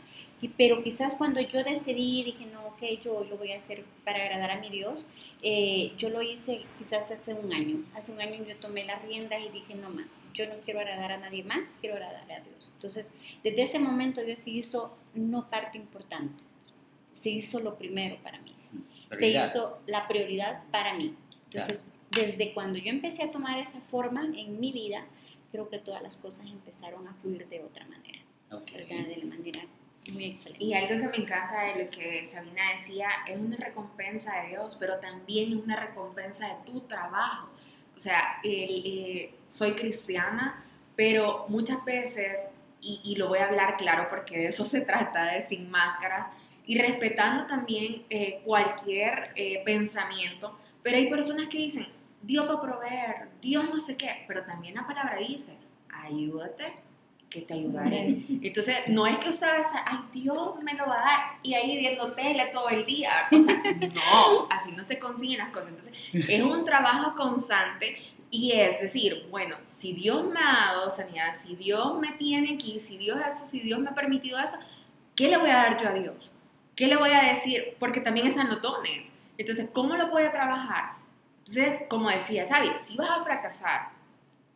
Pero 0.56 0.82
quizás 0.82 1.16
cuando 1.16 1.40
yo 1.40 1.62
decidí, 1.64 2.22
dije, 2.22 2.46
no, 2.46 2.66
ok, 2.68 2.82
yo 3.02 3.24
lo 3.24 3.36
voy 3.36 3.52
a 3.52 3.56
hacer 3.56 3.84
para 4.04 4.22
agradar 4.22 4.52
a 4.52 4.60
mi 4.60 4.70
Dios, 4.70 5.06
eh, 5.42 5.92
yo 5.96 6.10
lo 6.10 6.22
hice 6.22 6.62
quizás 6.78 7.10
hace 7.10 7.34
un 7.34 7.52
año. 7.52 7.84
Hace 7.94 8.12
un 8.12 8.20
año 8.20 8.44
yo 8.44 8.56
tomé 8.56 8.84
las 8.84 9.02
riendas 9.02 9.40
y 9.42 9.50
dije, 9.50 9.74
no 9.74 9.90
más, 9.90 10.20
yo 10.32 10.46
no 10.46 10.54
quiero 10.64 10.80
agradar 10.80 11.12
a 11.12 11.18
nadie 11.18 11.42
más, 11.42 11.76
quiero 11.80 11.96
agradar 11.96 12.30
a 12.30 12.40
Dios. 12.40 12.70
Entonces, 12.74 13.10
desde 13.42 13.62
ese 13.62 13.78
momento 13.78 14.22
Dios 14.22 14.38
se 14.38 14.50
hizo 14.50 14.96
no 15.14 15.50
parte 15.50 15.78
importante, 15.78 16.42
se 17.10 17.30
hizo 17.30 17.60
lo 17.60 17.76
primero 17.76 18.16
para 18.22 18.40
mí, 18.40 18.54
se 19.10 19.28
hizo 19.28 19.80
la 19.86 20.06
prioridad 20.06 20.62
para 20.70 20.94
mí. 20.94 21.14
Entonces, 21.50 21.86
desde 22.14 22.52
cuando 22.54 22.78
yo 22.78 22.90
empecé 22.90 23.22
a 23.22 23.30
tomar 23.30 23.58
esa 23.58 23.80
forma 23.80 24.24
en 24.24 24.60
mi 24.60 24.72
vida, 24.72 25.04
creo 25.50 25.68
que 25.68 25.78
todas 25.78 26.02
las 26.02 26.16
cosas 26.16 26.46
empezaron 26.46 27.06
a 27.08 27.14
fluir 27.14 27.48
de 27.48 27.62
otra 27.62 27.86
manera, 27.86 28.20
de 28.68 29.16
la 29.16 29.26
manera 29.26 29.62
muy 30.10 30.24
excelente. 30.24 30.64
Y 30.64 30.74
algo 30.74 30.88
que 30.88 31.18
me 31.18 31.24
encanta 31.24 31.62
de 31.62 31.84
lo 31.84 31.90
que 31.90 32.26
Sabina 32.26 32.72
decía, 32.72 33.08
es 33.26 33.38
una 33.38 33.56
recompensa 33.56 34.42
de 34.42 34.48
Dios, 34.48 34.76
pero 34.78 34.98
también 34.98 35.52
es 35.52 35.56
una 35.56 35.76
recompensa 35.76 36.48
de 36.48 36.54
tu 36.66 36.80
trabajo. 36.80 37.50
O 37.94 37.98
sea, 37.98 38.40
eh, 38.42 39.32
soy 39.46 39.74
cristiana, 39.74 40.64
pero 40.96 41.44
muchas 41.48 41.84
veces, 41.84 42.46
y, 42.80 43.14
lo 43.16 43.28
voy 43.28 43.38
a 43.38 43.46
hablar 43.46 43.76
claro 43.76 44.08
porque 44.10 44.38
de 44.38 44.46
eso 44.46 44.64
se 44.64 44.80
trata, 44.80 45.32
de 45.32 45.42
sin 45.42 45.70
máscaras, 45.70 46.26
y 46.66 46.78
respetando 46.78 47.46
también 47.46 48.04
eh, 48.10 48.40
cualquier 48.44 49.32
eh, 49.36 49.62
pensamiento, 49.64 50.58
pero 50.82 50.96
hay 50.96 51.08
personas 51.08 51.46
que 51.46 51.58
dicen, 51.58 51.86
Dios 52.22 52.48
va 52.48 52.54
a 52.54 52.60
proveer, 52.60 53.28
Dios 53.40 53.64
no 53.72 53.80
sé 53.80 53.96
qué, 53.96 54.24
pero 54.26 54.44
también 54.44 54.74
la 54.74 54.86
palabra 54.86 55.16
dice, 55.16 55.56
ayúdate, 55.92 56.74
que 57.28 57.40
te 57.40 57.54
ayudaré. 57.54 58.24
Entonces, 58.42 58.88
no 58.88 59.06
es 59.06 59.16
que 59.18 59.30
usted 59.30 59.46
va 59.46 59.54
a 59.54 59.60
estar, 59.60 59.84
ay, 59.86 59.98
Dios 60.12 60.62
me 60.62 60.74
lo 60.74 60.86
va 60.86 61.00
a 61.00 61.04
dar, 61.04 61.20
y 61.42 61.54
ahí 61.54 61.78
viendo 61.78 62.12
tele 62.12 62.46
todo 62.52 62.68
el 62.68 62.84
día. 62.84 63.10
O 63.32 63.38
sea, 63.38 63.62
no, 63.94 64.48
así 64.50 64.72
no 64.72 64.84
se 64.84 64.98
consiguen 64.98 65.38
las 65.38 65.48
cosas. 65.48 65.70
Entonces, 65.70 65.94
es 66.28 66.42
un 66.42 66.64
trabajo 66.64 67.14
constante 67.14 67.96
y 68.30 68.52
es 68.52 68.80
decir, 68.80 69.26
bueno, 69.30 69.56
si 69.64 69.92
Dios 69.92 70.24
me 70.24 70.40
ha 70.40 70.72
dado 70.72 70.90
sanidad, 70.90 71.34
si 71.38 71.54
Dios 71.54 71.98
me 71.98 72.12
tiene 72.12 72.54
aquí, 72.54 72.80
si 72.80 72.96
Dios 72.96 73.20
eso, 73.20 73.44
si 73.44 73.60
Dios 73.60 73.78
me 73.78 73.90
ha 73.90 73.94
permitido 73.94 74.38
eso, 74.38 74.56
¿qué 75.14 75.28
le 75.28 75.36
voy 75.36 75.50
a 75.50 75.56
dar 75.56 75.82
yo 75.82 75.88
a 75.88 75.92
Dios? 75.92 76.32
¿Qué 76.74 76.86
le 76.86 76.96
voy 76.96 77.10
a 77.10 77.28
decir? 77.28 77.76
Porque 77.78 78.00
también 78.00 78.26
es 78.26 78.38
anotones. 78.38 79.12
Entonces, 79.36 79.68
¿cómo 79.72 79.96
lo 79.96 80.08
voy 80.08 80.22
a 80.22 80.32
trabajar? 80.32 81.01
Entonces, 81.46 81.82
como 81.88 82.08
decía, 82.08 82.46
¿sabes? 82.46 82.70
Si 82.84 82.96
vas 82.96 83.10
a 83.10 83.24
fracasar, 83.24 83.90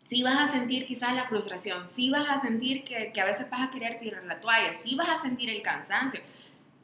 si 0.01 0.22
vas 0.22 0.49
a 0.49 0.53
sentir 0.53 0.87
quizás 0.87 1.14
la 1.14 1.24
frustración, 1.24 1.89
si 1.89 2.11
vas 2.11 2.28
a 2.28 2.41
sentir 2.41 2.84
que, 2.84 3.11
que, 3.12 3.20
a 3.20 3.24
veces 3.24 3.51
vas 3.51 3.68
a 3.68 3.70
querer 3.70 3.99
tirar 3.99 4.22
la 4.24 4.39
toalla, 4.41 4.72
si 4.72 4.95
vas 4.95 5.09
a 5.09 5.16
sentir 5.16 5.51
el 5.51 5.62
cansancio. 5.62 6.20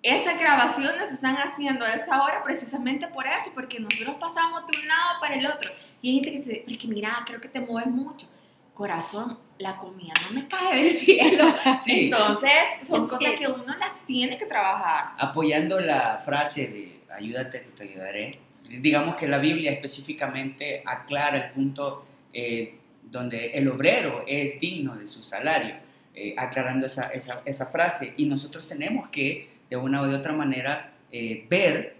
Esas 0.03 0.37
grabaciones 0.37 1.09
se 1.09 1.15
están 1.15 1.37
haciendo 1.37 1.85
a 1.85 1.93
esa 1.93 2.21
hora 2.25 2.43
precisamente 2.43 3.07
por 3.07 3.25
eso, 3.25 3.53
porque 3.55 3.79
nosotros 3.79 4.17
pasamos 4.19 4.67
de 4.67 4.77
un 4.77 4.89
lado 4.89 5.21
para 5.21 5.37
el 5.37 5.47
otro. 5.47 5.71
Y 6.01 6.09
hay 6.09 6.15
gente 6.17 6.31
que 6.33 6.39
dice, 6.39 6.65
es 6.67 6.79
que 6.79 6.89
mira, 6.89 7.23
creo 7.25 7.41
que 7.41 7.49
te 7.49 7.61
mueves 7.61 7.89
mucho. 7.89 8.27
Corazón, 8.75 9.39
la 9.59 9.77
comida 9.77 10.15
no 10.25 10.33
me 10.33 10.49
cae 10.49 10.83
del 10.83 10.93
cielo. 10.97 11.55
Sí. 11.81 12.07
Entonces, 12.07 12.51
son 12.83 13.07
cosas 13.07 13.35
que 13.39 13.47
uno 13.47 13.77
las 13.77 14.05
tiene 14.05 14.37
que 14.37 14.47
trabajar. 14.47 15.13
Apoyando 15.19 15.79
la 15.79 16.19
frase 16.25 16.67
de 16.67 17.05
ayúdate, 17.15 17.61
te 17.77 17.85
ayudaré 17.85 18.41
digamos 18.81 19.17
que 19.17 19.29
la 19.29 19.39
Biblia 19.39 19.73
específicamente 19.73 20.83
aclara 20.85 21.37
el 21.37 21.53
punto 21.53 22.05
eh, 22.33 22.77
donde 23.11 23.51
el 23.51 23.69
obrero 23.69 24.25
es 24.27 24.59
digno 24.61 24.97
de 24.97 25.07
su 25.07 25.23
salario, 25.23 25.75
eh, 26.15 26.35
aclarando 26.37 26.87
esa, 26.87 27.11
esa, 27.11 27.43
esa, 27.45 27.67
frase. 27.67 28.15
Y 28.17 28.27
nosotros 28.27 28.67
tenemos 28.67 29.09
que, 29.09 29.49
de 29.69 29.77
una 29.77 30.01
o 30.03 30.09
de 30.09 30.15
otra 30.15 30.33
manera, 30.33 30.95
eh, 31.11 31.47
ver 31.49 31.97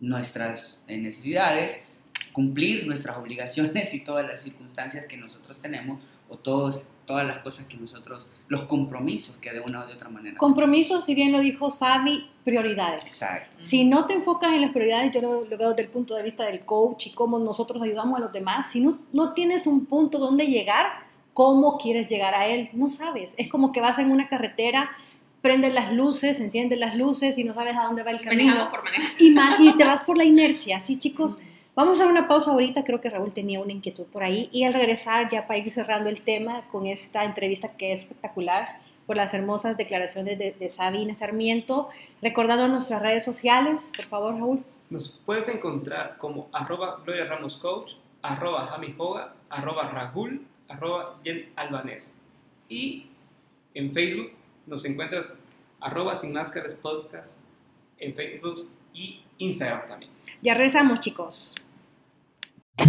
nuestras 0.00 0.84
necesidades, 0.88 1.84
cumplir 2.32 2.86
nuestras 2.86 3.16
obligaciones 3.16 3.92
y 3.94 4.04
todas 4.04 4.26
las 4.26 4.42
circunstancias 4.42 5.06
que 5.06 5.16
nosotros 5.16 5.60
tenemos 5.60 6.02
o 6.34 6.38
todos, 6.38 6.88
todas 7.06 7.26
las 7.26 7.38
cosas 7.38 7.66
que 7.66 7.76
nosotros, 7.76 8.28
los 8.48 8.62
compromisos 8.62 9.36
que 9.36 9.52
de 9.52 9.60
una 9.60 9.84
o 9.84 9.86
de 9.86 9.94
otra 9.94 10.08
manera. 10.08 10.36
Compromisos, 10.36 11.04
si 11.04 11.14
bien 11.14 11.32
lo 11.32 11.40
dijo 11.40 11.70
Sabi, 11.70 12.28
prioridades. 12.44 13.04
Exacto. 13.04 13.56
Si 13.64 13.84
no 13.84 14.06
te 14.06 14.14
enfocas 14.14 14.52
en 14.52 14.60
las 14.60 14.70
prioridades, 14.70 15.12
yo 15.12 15.20
lo, 15.22 15.46
veo 15.56 15.70
desde 15.70 15.82
el 15.82 15.88
punto 15.88 16.14
de 16.14 16.22
vista 16.22 16.44
del 16.44 16.64
coach 16.64 17.06
y 17.06 17.10
cómo 17.12 17.38
nosotros 17.38 17.82
ayudamos 17.82 18.18
a 18.18 18.20
los 18.20 18.32
demás, 18.32 18.70
si 18.70 18.80
no, 18.80 18.98
no 19.12 19.32
tienes 19.32 19.66
un 19.66 19.86
punto 19.86 20.18
donde 20.18 20.46
llegar, 20.46 20.86
¿cómo 21.32 21.78
quieres 21.78 22.08
llegar 22.08 22.34
a 22.34 22.46
él? 22.46 22.70
No 22.72 22.88
sabes. 22.88 23.34
Es 23.38 23.48
como 23.48 23.72
que 23.72 23.80
vas 23.80 23.98
en 23.98 24.10
una 24.10 24.28
carretera 24.28 24.90
prendes 25.40 25.74
las 25.74 25.92
luces, 25.92 26.40
enciendes 26.40 26.78
las 26.78 26.96
luces 26.96 27.36
y 27.36 27.44
no 27.44 27.52
sabes 27.52 27.76
a 27.76 27.82
dónde 27.82 28.02
va 28.02 28.12
el 28.12 28.22
camino. 28.22 28.70
Por 28.70 28.80
y, 29.18 29.36
y, 29.58 29.76
te 29.76 29.84
vas 29.84 30.00
por 30.00 30.16
la 30.16 30.24
inercia, 30.24 30.80
¿sí, 30.80 30.98
chicos? 30.98 31.38
Vamos 31.76 32.00
a 32.00 32.06
una 32.06 32.28
pausa 32.28 32.52
ahorita, 32.52 32.84
creo 32.84 33.00
que 33.00 33.10
Raúl 33.10 33.34
tenía 33.34 33.60
una 33.60 33.72
inquietud 33.72 34.04
por 34.04 34.22
ahí 34.22 34.48
y 34.52 34.62
al 34.62 34.74
regresar 34.74 35.28
ya 35.28 35.48
para 35.48 35.58
ir 35.58 35.72
cerrando 35.72 36.08
el 36.08 36.20
tema 36.20 36.62
con 36.70 36.86
esta 36.86 37.24
entrevista 37.24 37.76
que 37.76 37.92
es 37.92 38.02
espectacular 38.02 38.78
por 39.06 39.16
las 39.16 39.34
hermosas 39.34 39.76
declaraciones 39.76 40.38
de, 40.38 40.52
de 40.52 40.68
Sabina 40.68 41.16
Sarmiento, 41.16 41.88
recordando 42.22 42.68
nuestras 42.68 43.02
redes 43.02 43.24
sociales, 43.24 43.90
por 43.96 44.04
favor 44.04 44.34
Raúl. 44.34 44.64
Nos 44.88 45.20
puedes 45.26 45.48
encontrar 45.48 46.16
como 46.16 46.48
arroba 46.52 47.00
Gloria 47.04 47.24
Ramos 47.24 47.56
Coach, 47.56 47.94
arroba 48.22 48.68
Jami 48.68 48.94
Hoga, 48.96 49.34
arroba 49.50 49.90
Rahul, 49.90 50.46
arroba 50.68 51.18
Jen 51.24 51.50
Albanés. 51.56 52.14
Y 52.68 53.08
en 53.74 53.92
Facebook 53.92 54.30
nos 54.66 54.84
encuentras 54.84 55.40
arroba 55.80 56.14
Sin 56.14 56.32
Máscaras 56.32 56.74
Podcast 56.74 57.38
en 57.98 58.14
Facebook 58.14 58.68
y 58.92 59.22
Instagram 59.38 59.88
también. 59.88 60.12
Ya 60.40 60.54
regresamos 60.54 61.00
chicos. 61.00 61.56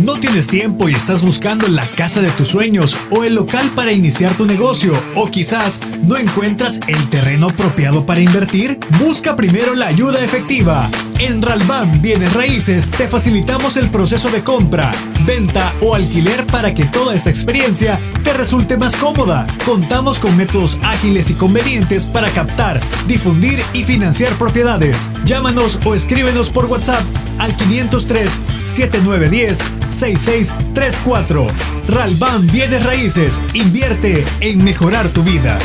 No 0.04 0.20
tienes 0.20 0.48
tiempo 0.48 0.90
y 0.90 0.94
estás 0.94 1.22
buscando 1.22 1.68
la 1.68 1.86
casa 1.86 2.20
de 2.20 2.30
tus 2.32 2.50
sueños 2.50 2.98
o 3.12 3.24
el 3.24 3.36
local 3.36 3.70
para 3.76 3.94
iniciar 3.94 4.36
tu 4.36 4.46
negocio 4.46 4.92
o 5.16 5.28
quizás 5.28 5.80
no 6.04 6.18
encuentras 6.18 6.80
el 6.88 7.10
terreno 7.10 7.48
apropiado 7.48 8.06
para 8.06 8.20
invertir. 8.20 8.78
Busca 9.00 9.36
primero 9.38 9.74
la 9.74 9.88
ayuda 9.88 10.22
efectiva. 10.24 10.90
En 11.20 11.42
Ralban 11.42 12.02
Bienes 12.02 12.34
Raíces 12.34 12.92
te 12.92 13.08
facilitamos 13.08 13.78
el 13.78 13.90
proceso 13.90 14.30
de 14.30 14.44
compra, 14.44 14.92
venta 15.26 15.74
o 15.80 15.96
alquiler 15.96 16.46
para 16.48 16.74
que 16.74 16.86
toda 16.86 17.16
esta 17.16 17.30
experiencia 17.30 18.00
te 18.24 18.34
resulte 18.34 18.76
más 18.76 18.96
cómoda. 18.98 19.48
Contamos 19.66 20.20
con 20.20 20.36
métodos 20.36 20.78
ágiles 20.84 21.30
y 21.30 21.34
convenientes 21.34 22.08
para 22.08 22.30
captar, 22.32 22.82
difundir 23.08 23.60
y 23.74 23.84
financiar 23.84 24.34
propiedades. 24.38 25.10
Llámanos 25.24 25.80
o 25.86 25.96
escríbenos 25.96 26.50
por 26.50 26.66
WhatsApp 26.66 27.04
al 27.40 27.56
503 27.56 28.42
7910 28.66 29.60
6634. 29.88 31.48
Ralban 31.88 32.46
Bienes 32.48 32.84
Raíces. 32.84 33.42
Invierte 33.54 34.26
en 34.42 34.64
mejorar 34.64 35.08
tu 35.10 35.24
vida. 35.24 35.58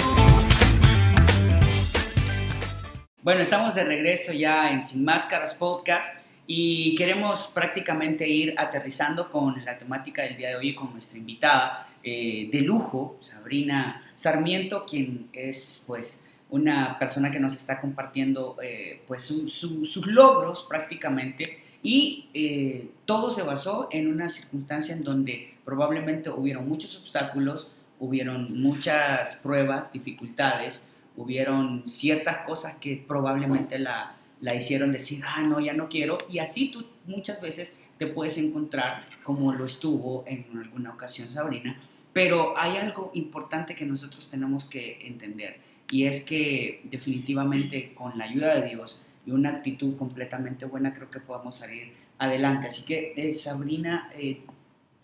Bueno, 3.23 3.43
estamos 3.43 3.75
de 3.75 3.85
regreso 3.85 4.33
ya 4.33 4.71
en 4.71 4.83
Sin 4.83 5.05
Máscaras 5.05 5.53
Podcast 5.53 6.15
y 6.47 6.95
queremos 6.95 7.49
prácticamente 7.49 8.27
ir 8.27 8.55
aterrizando 8.57 9.31
con 9.31 9.63
la 9.63 9.77
temática 9.77 10.23
del 10.23 10.39
día 10.39 10.49
de 10.49 10.57
hoy 10.57 10.75
con 10.75 10.95
nuestra 10.95 11.19
invitada 11.19 11.87
eh, 12.03 12.49
de 12.51 12.63
lujo, 12.63 13.19
Sabrina 13.21 14.11
Sarmiento, 14.15 14.87
quien 14.87 15.29
es 15.35 15.85
pues 15.87 16.25
una 16.49 16.99
persona 16.99 17.31
que 17.31 17.39
nos 17.39 17.55
está 17.55 17.79
compartiendo 17.79 18.57
eh, 18.63 19.03
pues 19.07 19.25
sus 19.25 20.07
logros 20.07 20.65
prácticamente 20.67 21.63
y 21.83 22.31
eh, 22.33 22.89
todo 23.05 23.29
se 23.29 23.43
basó 23.43 23.89
en 23.93 24.09
una 24.09 24.31
circunstancia 24.31 24.95
en 24.95 25.05
donde 25.05 25.57
probablemente 25.67 26.31
hubieron 26.31 26.67
muchos 26.67 26.97
obstáculos, 26.97 27.69
hubieron 27.99 28.59
muchas 28.63 29.35
pruebas, 29.37 29.93
dificultades, 29.93 30.97
hubieron 31.17 31.87
ciertas 31.87 32.39
cosas 32.39 32.77
que 32.77 33.03
probablemente 33.07 33.79
la, 33.79 34.17
la 34.41 34.55
hicieron 34.55 34.93
decir, 34.93 35.23
ah, 35.27 35.43
no, 35.43 35.61
ya 35.61 35.73
no 35.73 35.89
quiero. 35.89 36.19
Y 36.31 36.39
así 36.39 36.71
tú 36.71 36.87
muchas 37.07 37.41
veces 37.41 37.77
te 37.99 38.07
puedes 38.07 38.39
encontrar 38.39 39.07
como 39.23 39.53
lo 39.53 39.67
estuvo 39.67 40.25
en 40.27 40.47
alguna 40.59 40.91
ocasión 40.91 41.31
Sabrina. 41.31 41.79
Pero 42.13 42.55
hay 42.57 42.77
algo 42.77 43.11
importante 43.15 43.75
que 43.75 43.85
nosotros 43.87 44.29
tenemos 44.29 44.65
que 44.65 45.07
entender 45.07 45.61
y 45.91 46.07
es 46.07 46.21
que 46.21 46.83
definitivamente 46.85 47.93
con 47.95 48.17
la 48.17 48.25
ayuda 48.25 48.55
de 48.55 48.69
Dios, 48.69 49.03
y 49.27 49.33
una 49.33 49.51
actitud 49.51 49.97
completamente 49.97 50.65
buena, 50.65 50.95
creo 50.95 51.11
que 51.11 51.21
podamos 51.21 51.57
salir 51.57 51.93
adelante. 52.19 52.69
Así 52.69 52.85
que, 52.85 53.13
eh, 53.17 53.33
Sabrina, 53.33 54.09
eh, 54.15 54.43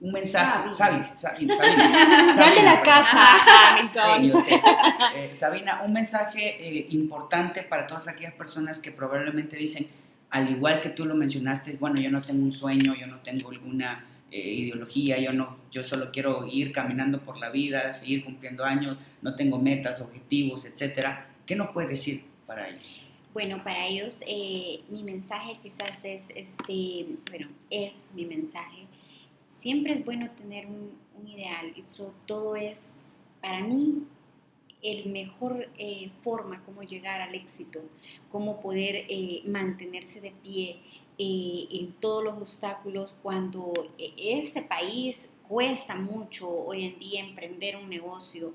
un 0.00 0.12
mensaje, 0.12 0.74
¿sabes? 0.74 1.06
Sabina, 1.18 1.56
de 1.56 2.62
la 2.62 2.82
casa, 2.82 3.22
eh, 5.16 5.32
Sabina, 5.32 5.82
un 5.82 5.92
mensaje 5.92 6.86
importante 6.90 7.62
para 7.62 7.86
todas 7.86 8.06
aquellas 8.08 8.34
personas 8.34 8.78
que 8.78 8.92
probablemente 8.92 9.56
dicen, 9.56 9.86
al 10.30 10.50
igual 10.50 10.80
que 10.80 10.90
tú 10.90 11.06
lo 11.06 11.14
mencionaste, 11.14 11.76
bueno, 11.80 12.00
yo 12.00 12.10
no 12.10 12.22
tengo 12.22 12.42
un 12.42 12.52
sueño, 12.52 12.94
yo 12.94 13.06
no 13.06 13.20
tengo 13.20 13.50
alguna 13.50 14.04
eh, 14.30 14.52
ideología, 14.52 15.18
yo 15.18 15.32
no, 15.32 15.56
yo 15.70 15.82
solo 15.82 16.10
quiero 16.12 16.46
ir 16.46 16.72
caminando 16.72 17.20
por 17.20 17.38
la 17.38 17.48
vida, 17.48 17.94
seguir 17.94 18.24
cumpliendo 18.24 18.64
años, 18.64 18.98
no 19.22 19.34
tengo 19.34 19.58
metas, 19.58 20.00
objetivos, 20.00 20.66
etcétera. 20.66 21.28
¿Qué 21.46 21.56
nos 21.56 21.70
puedes 21.70 21.88
decir 21.88 22.24
para 22.46 22.68
ellos? 22.68 23.02
Bueno, 23.32 23.62
para 23.62 23.86
ellos 23.86 24.22
eh, 24.26 24.80
mi 24.90 25.04
mensaje 25.04 25.56
quizás 25.62 26.04
es, 26.04 26.30
este, 26.34 27.06
bueno, 27.30 27.48
es 27.70 28.10
mi 28.14 28.26
mensaje. 28.26 28.86
Siempre 29.46 29.94
es 29.94 30.04
bueno 30.04 30.30
tener 30.32 30.66
un, 30.66 30.98
ideal. 31.26 31.72
Eso 31.76 32.14
todo 32.26 32.56
es, 32.56 33.00
para 33.40 33.60
mí, 33.60 34.02
el 34.82 35.10
mejor 35.10 35.68
eh, 35.78 36.10
forma 36.22 36.62
como 36.62 36.82
llegar 36.82 37.20
al 37.20 37.34
éxito, 37.34 37.80
cómo 38.28 38.60
poder 38.60 39.06
eh, 39.08 39.42
mantenerse 39.46 40.20
de 40.20 40.30
pie 40.30 40.78
eh, 41.18 41.66
en 41.70 41.92
todos 41.94 42.22
los 42.22 42.34
obstáculos 42.34 43.14
cuando 43.22 43.72
ese 43.98 44.62
país 44.62 45.30
cuesta 45.48 45.96
mucho 45.96 46.48
hoy 46.48 46.84
en 46.84 46.98
día 46.98 47.24
emprender 47.24 47.76
un 47.76 47.88
negocio, 47.88 48.52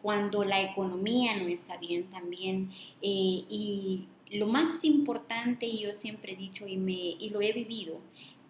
cuando 0.00 0.44
la 0.44 0.62
economía 0.62 1.36
no 1.36 1.48
está 1.48 1.76
bien 1.78 2.04
también 2.10 2.70
y 3.00 4.06
lo 4.30 4.46
más 4.46 4.84
importante, 4.84 5.66
y 5.66 5.80
yo 5.80 5.92
siempre 5.92 6.32
he 6.32 6.36
dicho 6.36 6.66
y, 6.66 6.76
me, 6.76 6.92
y 6.92 7.30
lo 7.30 7.40
he 7.40 7.52
vivido, 7.52 8.00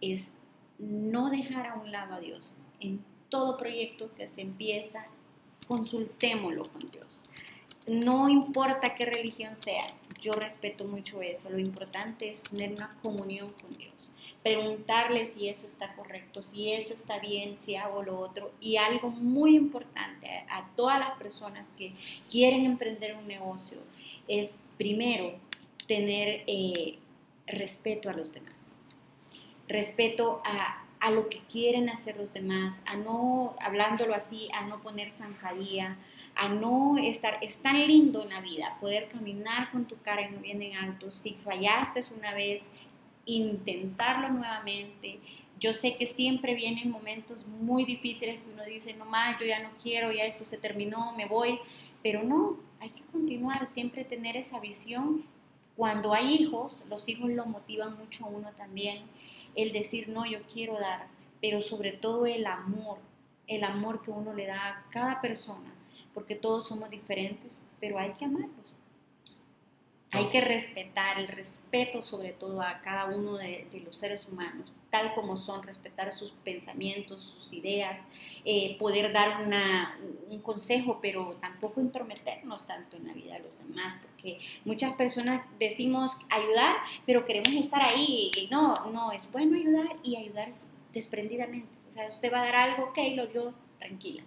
es 0.01 0.33
no 0.91 1.31
dejar 1.31 1.67
a 1.67 1.75
un 1.75 1.91
lado 1.91 2.15
a 2.15 2.21
Dios. 2.21 2.55
En 2.81 3.05
todo 3.29 3.57
proyecto 3.57 4.13
que 4.15 4.29
se 4.29 4.43
empieza, 4.43 5.07
consultémoslo 5.67 6.65
con 6.65 6.91
Dios. 6.91 7.23
No 7.87 8.31
importa 8.31 8.95
qué 8.95 9.05
religión 9.05 9.59
sea, 9.59 9.87
yo 10.19 10.33
respeto 10.33 10.87
mucho 10.87 11.21
eso. 11.21 11.51
Lo 11.51 11.59
importante 11.59 12.31
es 12.31 12.43
tener 12.43 12.73
una 12.73 12.97
comunión 13.03 13.53
con 13.61 13.77
Dios. 13.77 14.13
Preguntarle 14.43 15.27
si 15.27 15.49
eso 15.49 15.67
está 15.67 15.95
correcto, 15.95 16.41
si 16.41 16.73
eso 16.73 16.95
está 16.95 17.19
bien, 17.19 17.59
si 17.59 17.77
hago 17.77 18.03
lo 18.03 18.19
otro. 18.19 18.53
Y 18.61 18.77
algo 18.77 19.11
muy 19.11 19.55
importante 19.55 20.29
a, 20.49 20.67
todas 20.77 20.99
las 20.99 21.19
personas 21.19 21.69
que 21.77 21.93
quieren 22.31 22.65
emprender 22.65 23.17
un 23.17 23.29
negocio 23.29 23.79
es 24.29 24.59
primero 24.79 25.35
tener 25.87 26.43
eh, 26.47 26.99
respeto 27.47 28.09
a 28.09 28.15
los 28.15 28.33
demás. 28.33 28.73
Respeto 29.75 30.41
a, 30.45 31.11
lo 31.11 31.29
que 31.29 31.41
quieren 31.41 31.89
hacer 31.89 32.17
los 32.17 32.33
demás, 32.33 32.81
a 32.87 32.95
no, 32.95 33.57
hablándolo 33.61 34.15
así, 34.15 34.49
a 34.55 34.65
no 34.67 34.81
poner 34.81 35.11
zancadilla, 35.11 35.97
a 36.37 36.49
no 36.49 36.97
estar, 36.97 37.39
es 37.43 37.59
tan 37.59 37.85
lindo 37.89 38.23
en 38.23 38.31
la 38.31 38.41
vida 38.41 38.79
poder 38.81 39.09
caminar 39.09 39.73
con 39.73 39.85
tu 39.85 40.01
cara 40.01 40.29
bien 40.29 40.63
en 40.63 40.77
alto, 40.77 41.11
si 41.11 41.35
fallaste 41.35 42.01
una 42.17 42.33
vez, 42.33 42.69
intentarlo 43.27 44.29
nuevamente. 44.29 45.19
Yo 45.59 45.75
sé 45.75 45.97
que 45.97 46.07
siempre 46.07 46.55
vienen 46.55 46.89
momentos 46.89 47.49
muy 47.49 47.85
difíciles 47.85 48.41
que 48.41 48.53
uno 48.53 48.65
dice, 48.65 48.95
no 48.95 49.05
más, 49.05 49.39
yo 49.41 49.47
ya 49.47 49.61
no 49.61 49.71
quiero, 49.83 50.13
ya 50.13 50.25
esto 50.25 50.45
se 50.45 50.57
terminó, 50.57 51.17
me 51.17 51.27
voy, 51.27 51.59
pero 52.01 52.23
no, 52.23 52.59
hay 52.79 52.91
que 52.91 53.03
continuar, 53.11 53.67
siempre 53.67 54.05
tener 54.05 54.37
esa 54.37 54.61
visión. 54.61 55.25
Cuando 55.77 56.13
hay 56.13 56.35
hijos, 56.35 56.85
los 56.89 57.09
hijos 57.09 57.31
lo 57.31 57.47
motivan 57.47 57.97
mucho 57.99 58.25
a 58.25 58.29
uno 58.29 58.53
también 58.53 59.05
el 59.57 59.73
decir, 59.73 60.09
no, 60.09 60.25
yo 60.27 60.43
quiero 60.43 60.79
dar, 60.79 61.07
pero 61.41 61.61
sobre 61.63 61.93
todo 61.93 62.27
el 62.27 62.47
amor, 62.47 62.99
el 63.47 63.65
amor 63.65 64.01
que 64.03 64.11
uno 64.11 64.33
le 64.33 64.47
da 64.47 64.69
a 64.69 64.91
cada 64.91 65.21
persona, 65.21 65.75
porque 66.13 66.37
todos 66.37 66.67
somos 66.67 66.91
diferentes, 66.91 67.57
pero 67.81 67.99
hay 67.99 68.13
que 68.13 68.25
amarlos. 68.25 68.73
Hay 70.15 70.29
que 70.29 70.41
respetar, 70.41 71.19
el 71.19 71.29
respeto 71.29 72.03
sobre 72.03 72.33
todo 72.33 72.63
a 72.63 72.81
cada 72.81 73.07
uno 73.07 73.37
de, 73.37 73.67
los 73.85 73.97
seres 73.97 74.29
humanos, 74.29 74.71
tal 74.91 75.13
como 75.13 75.37
son, 75.37 75.63
respetar 75.63 76.13
sus 76.13 76.31
pensamientos, 76.31 77.25
sus 77.25 77.53
ideas, 77.53 78.01
eh, 78.45 78.77
poder 78.79 79.13
dar 79.13 79.45
una, 79.45 79.99
un 80.29 80.41
consejo, 80.41 81.01
pero 81.03 81.37
tampoco 81.41 81.81
intrometernos 81.81 82.67
tanto 82.67 82.97
en 82.97 83.09
la 83.09 83.13
vida 83.13 83.35
de 83.35 83.41
los 83.41 83.59
demás, 83.59 83.97
porque 84.03 84.39
muchas 84.65 84.95
personas 84.95 85.43
decimos 85.59 86.17
ayudar, 86.31 86.77
pero 87.07 87.25
queremos 87.25 87.53
estar 87.53 87.83
ahí. 87.83 88.31
No, 88.51 88.87
no, 88.93 89.13
es 89.13 89.31
bueno 89.33 89.57
ayudar 89.57 89.97
y 90.03 90.17
ayudar 90.17 90.51
desprendidamente. 90.93 91.69
O 91.89 91.91
sea, 91.91 92.09
usted 92.09 92.33
va 92.33 92.43
a 92.43 92.45
dar 92.45 92.57
algo, 92.57 92.85
ok, 92.85 92.99
lo 93.15 93.27
dio, 93.27 93.55
tranquila. 93.79 94.23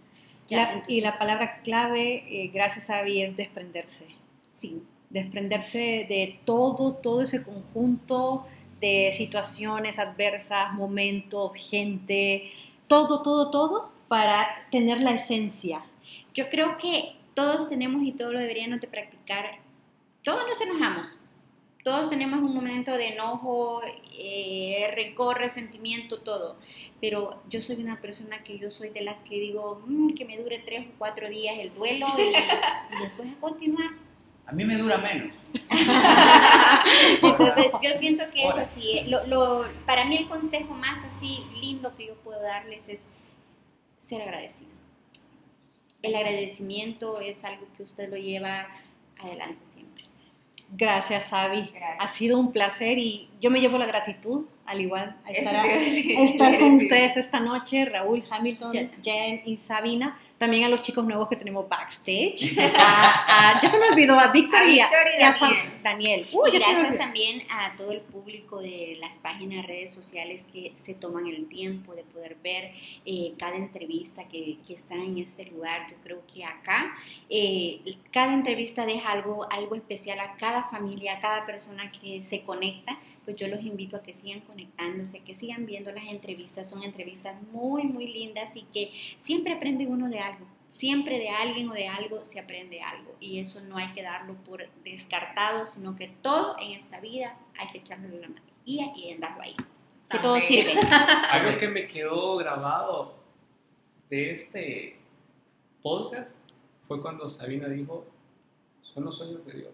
y 0.88 1.02
la 1.02 1.18
palabra 1.18 1.62
clave, 1.62 2.26
eh, 2.30 2.52
gracias 2.54 2.90
a 2.90 3.00
Abby, 3.00 3.22
es 3.22 3.36
desprenderse. 3.36 4.06
Sí, 4.52 4.82
desprenderse 5.10 6.06
de 6.10 6.40
todo, 6.46 6.94
todo 6.94 7.22
ese 7.22 7.44
conjunto 7.44 8.46
de 8.82 9.12
situaciones 9.16 10.00
adversas, 10.00 10.74
momentos, 10.74 11.54
gente, 11.56 12.52
todo, 12.88 13.22
todo, 13.22 13.50
todo 13.50 13.92
para 14.08 14.46
tener 14.72 15.02
la 15.02 15.12
esencia. 15.12 15.82
Yo 16.34 16.50
creo 16.50 16.78
que 16.78 17.16
todos 17.34 17.70
tenemos 17.70 18.04
y 18.04 18.12
todos 18.12 18.34
lo 18.34 18.40
deberíamos 18.40 18.82
de 18.82 18.88
practicar. 18.88 19.60
Todos 20.24 20.48
nos 20.48 20.62
enojamos. 20.62 21.20
Todos 21.84 22.10
tenemos 22.10 22.40
un 22.40 22.54
momento 22.54 22.92
de 22.92 23.14
enojo, 23.14 23.82
eh, 24.20 24.92
rencor, 24.94 25.38
resentimiento, 25.38 26.20
todo. 26.20 26.58
Pero 27.00 27.42
yo 27.50 27.62
soy 27.62 27.78
una 27.78 28.02
persona 28.02 28.44
que 28.44 28.60
yo 28.60 28.70
soy 28.70 28.90
de 28.90 29.02
las 29.02 29.20
que 29.22 29.40
digo 29.40 29.82
mm, 29.86 30.10
que 30.10 30.26
me 30.26 30.38
dure 30.38 30.60
tres 30.60 30.86
o 30.86 30.98
cuatro 30.98 31.30
días 31.30 31.56
el 31.58 31.74
duelo 31.74 32.08
y, 32.18 32.22
y 32.22 33.04
después 33.04 33.32
a 33.32 33.40
continuar 33.40 34.07
a 34.48 34.54
mí 34.54 34.64
me 34.64 34.78
dura 34.78 34.98
menos. 34.98 35.36
Entonces, 37.22 37.72
yo 37.84 37.94
siento 37.98 38.24
que 38.32 38.48
es 38.48 38.56
así. 38.56 39.02
Lo, 39.08 39.66
para 39.86 40.06
mí 40.06 40.16
el 40.16 40.28
consejo 40.30 40.74
más 40.74 41.04
así 41.04 41.46
lindo 41.60 41.94
que 41.98 42.08
yo 42.08 42.16
puedo 42.16 42.42
darles 42.42 42.88
es 42.88 43.10
ser 43.98 44.22
agradecido. 44.22 44.72
El 46.02 46.16
agradecimiento 46.16 47.20
es 47.20 47.44
algo 47.44 47.68
que 47.76 47.84
usted 47.84 48.10
lo 48.10 48.16
lleva 48.16 48.68
adelante 49.20 49.66
siempre. 49.66 50.06
Gracias, 50.70 51.34
Avi. 51.34 51.74
Ha 52.00 52.08
sido 52.08 52.40
un 52.40 52.54
placer 52.54 52.98
y 53.00 53.30
yo 53.40 53.52
me 53.52 53.60
llevo 53.60 53.78
la 53.78 53.86
gratitud, 53.86 54.46
al 54.66 54.82
igual 54.82 55.16
a 55.26 55.32
estar, 55.32 55.66
estar 55.66 56.60
con 56.60 56.72
ustedes 56.74 57.18
esta 57.18 57.40
noche, 57.40 57.86
Raúl 57.86 58.24
Hamilton, 58.30 58.72
Jen 59.02 59.42
y 59.46 59.56
Sabina 59.56 60.20
también 60.38 60.66
a 60.66 60.70
los 60.70 60.82
chicos 60.82 61.04
nuevos 61.06 61.28
que 61.28 61.36
tenemos 61.36 61.68
backstage. 61.68 62.58
a, 62.78 63.60
ya 63.62 63.70
se 63.70 63.80
me 63.80 63.90
olvidó, 63.90 64.20
a 64.20 64.28
Víctor 64.32 64.68
y, 64.68 64.80
a, 64.80 64.90
Daniel. 65.84 66.28
y 66.30 66.58
gracias 66.58 66.98
también 66.98 67.44
a 67.50 67.76
todo 67.76 67.92
el 67.92 68.02
público 68.02 68.60
de 68.60 68.98
las 69.00 69.20
páginas, 69.20 69.66
redes 69.66 69.94
sociales 69.94 70.46
que 70.52 70.74
se 70.76 70.94
toman 70.94 71.28
el 71.28 71.48
tiempo 71.48 71.96
de 71.96 72.04
poder 72.04 72.38
ver 72.44 72.72
eh, 73.06 73.34
cada 73.38 73.56
entrevista 73.56 74.28
que, 74.28 74.58
que, 74.68 74.74
está 74.74 74.96
en 74.96 75.18
este 75.18 75.46
lugar. 75.46 75.88
Yo 75.90 75.98
creo 76.04 76.22
que 76.32 76.46
acá 76.46 76.96
eh, 77.30 77.82
cada 78.12 78.34
entrevista 78.34 78.86
deja 78.86 79.12
algo, 79.12 79.48
algo 79.52 79.76
especial 79.76 80.20
a 80.20 80.36
cada 80.36 80.64
familia, 80.66 81.14
a 81.14 81.20
cada 81.20 81.46
persona 81.46 81.92
que 81.92 82.22
se 82.22 82.42
conecta. 82.42 83.00
Pues 83.28 83.36
yo 83.36 83.50
los 83.50 83.62
invito 83.62 83.98
a 83.98 84.02
que 84.02 84.14
sigan 84.14 84.40
conectándose, 84.40 85.20
que 85.20 85.36
sigan 85.36 85.66
viendo 85.66 85.92
las 85.92 86.08
entrevistas. 86.08 86.70
Son 86.70 86.82
entrevistas 86.82 87.36
muy, 87.52 87.84
muy 87.84 88.08
lindas 88.08 88.56
y 88.56 88.62
que 88.62 88.94
siempre 89.18 89.52
aprende 89.52 89.86
uno 89.86 90.08
de 90.08 90.20
algo. 90.20 90.46
Siempre 90.70 91.20
de 91.20 91.28
alguien 91.28 91.70
o 91.70 91.74
de 91.74 91.90
algo 91.90 92.24
se 92.24 92.40
aprende 92.40 92.82
algo 92.82 93.16
y 93.20 93.40
eso 93.40 93.60
no 93.60 93.76
hay 93.76 93.92
que 93.92 94.02
darlo 94.02 94.36
por 94.46 94.66
descartado, 94.86 95.66
sino 95.66 95.94
que 95.98 96.08
todo 96.08 96.56
en 96.58 96.72
esta 96.72 97.02
vida 97.02 97.38
hay 97.60 97.68
que 97.68 97.80
echarle 97.80 98.18
la 98.18 98.30
y, 98.64 98.80
y 98.96 99.12
andarlo 99.12 99.44
ahí. 99.44 99.58
Que 100.10 100.20
todo 100.20 100.40
sirve. 100.40 100.76
Algo 101.30 101.58
que 101.58 101.68
me 101.68 101.86
quedó 101.86 102.38
grabado 102.38 103.14
de 104.10 104.32
este 104.32 104.98
podcast 105.82 106.38
fue 106.88 107.02
cuando 107.02 107.30
Sabina 107.30 107.68
dijo, 107.68 108.06
son 108.82 109.04
los 109.04 109.18
sueños 109.18 109.46
de 109.46 109.52
Dios. 109.52 109.74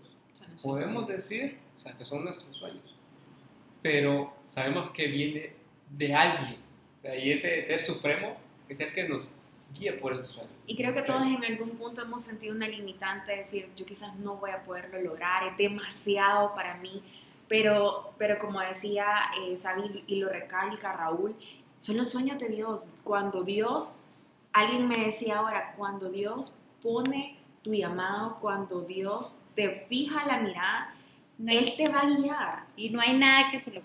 Podemos 0.64 1.08
decir 1.08 1.60
o 1.78 1.80
sea, 1.80 1.98
que 1.98 2.06
son 2.06 2.24
nuestros 2.24 2.56
sueños, 2.56 2.93
pero 3.84 4.34
sabemos 4.48 4.90
que 4.92 5.08
viene 5.08 5.54
de 5.92 6.16
alguien. 6.16 6.58
Y 7.04 7.32
ese 7.32 7.62
ser 7.62 7.82
supremo 7.82 8.38
es 8.70 8.80
el 8.80 8.94
que 8.94 9.08
nos 9.08 9.26
guía 9.78 10.00
por 10.00 10.14
esos 10.14 10.30
sueños. 10.30 10.54
Y 10.66 10.76
creo 10.76 10.94
que 10.94 11.02
todos 11.02 11.26
en 11.28 11.44
algún 11.44 11.72
punto 11.72 12.02
hemos 12.02 12.24
sentido 12.24 12.56
una 12.56 12.68
limitante, 12.68 13.32
de 13.32 13.38
decir, 13.40 13.70
yo 13.76 13.86
quizás 13.86 14.16
no 14.16 14.38
voy 14.38 14.52
a 14.52 14.64
poderlo 14.64 15.02
lograr, 15.02 15.44
es 15.44 15.58
demasiado 15.58 16.56
para 16.56 16.78
mí, 16.78 17.04
pero, 17.50 18.14
pero 18.18 18.40
como 18.40 18.62
decía 18.62 19.06
eh, 19.42 19.58
Sabi 19.58 20.04
y 20.08 20.16
lo 20.16 20.30
recalca 20.30 20.94
Raúl, 20.94 21.36
son 21.78 21.98
los 21.98 22.10
sueños 22.10 22.40
de 22.40 22.48
Dios. 22.48 22.88
Cuando 23.04 23.44
Dios, 23.44 23.96
alguien 24.54 24.88
me 24.88 24.98
decía 24.98 25.40
ahora, 25.40 25.74
cuando 25.76 26.10
Dios 26.10 26.56
pone 26.82 27.38
tu 27.62 27.74
llamado, 27.74 28.38
cuando 28.40 28.82
Dios 28.82 29.38
te 29.56 29.82
fija 29.90 30.26
la 30.26 30.40
mirada, 30.40 30.96
Él 31.48 31.74
te 31.78 31.90
va 31.90 32.02
a 32.02 32.06
guiar. 32.06 32.64
Y 32.76 32.90
no 32.90 33.02
hay 33.02 33.18
nada 33.18 33.52
que 33.52 33.60
se 33.60 33.72
lo 33.72 33.82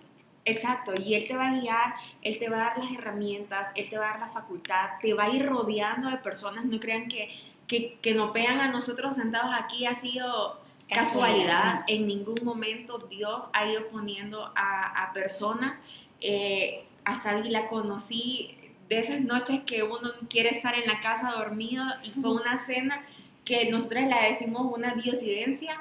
Exacto, 0.49 0.95
y 0.99 1.15
Él 1.15 1.27
te 1.29 1.37
va 1.37 1.49
a 1.49 1.61
guiar, 1.61 1.95
Él 2.23 2.39
te 2.39 2.49
va 2.49 2.57
a 2.57 2.65
dar 2.71 2.79
las 2.79 2.91
herramientas, 2.91 3.71
Él 3.75 3.91
te 3.91 3.99
va 3.99 4.07
a 4.07 4.11
dar 4.13 4.21
la 4.21 4.29
facultad, 4.29 4.93
te 5.03 5.13
va 5.13 5.25
a 5.25 5.29
ir 5.29 5.45
rodeando 5.45 6.09
de 6.09 6.17
personas, 6.17 6.65
no 6.65 6.81
crean 6.81 7.07
que, 7.07 7.29
que, 7.67 8.15
nos 8.15 8.33
vean 8.33 8.59
a 8.59 8.71
nosotros 8.71 9.17
sentados 9.17 9.51
aquí 9.53 9.85
ha 9.85 9.95
sido 9.95 10.59
casualidad, 10.89 11.85
en 11.87 12.07
ningún 12.07 12.39
momento 12.45 12.97
Dios 13.11 13.47
ha 13.53 13.67
ido 13.67 13.89
poniendo 13.89 14.51
a, 14.57 15.11
personas, 15.13 15.79
eh, 16.23 16.87
a 17.05 17.15
Salvi 17.15 17.51
la 17.51 17.67
conocí 17.67 18.57
de 18.89 19.01
esas 19.01 19.21
noches 19.21 19.61
que 19.67 19.83
uno 19.83 20.13
quiere 20.31 20.49
estar 20.49 20.75
en 20.75 20.87
la 20.87 21.01
casa 21.01 21.33
dormido 21.33 21.85
y 22.03 22.11
fue 22.19 22.33
una 22.33 22.57
cena 22.57 23.05
que 23.45 23.71
nosotros 23.71 24.05
la 24.05 24.23
decimos 24.23 24.73
una 24.75 24.95
diosidencia 24.95 25.79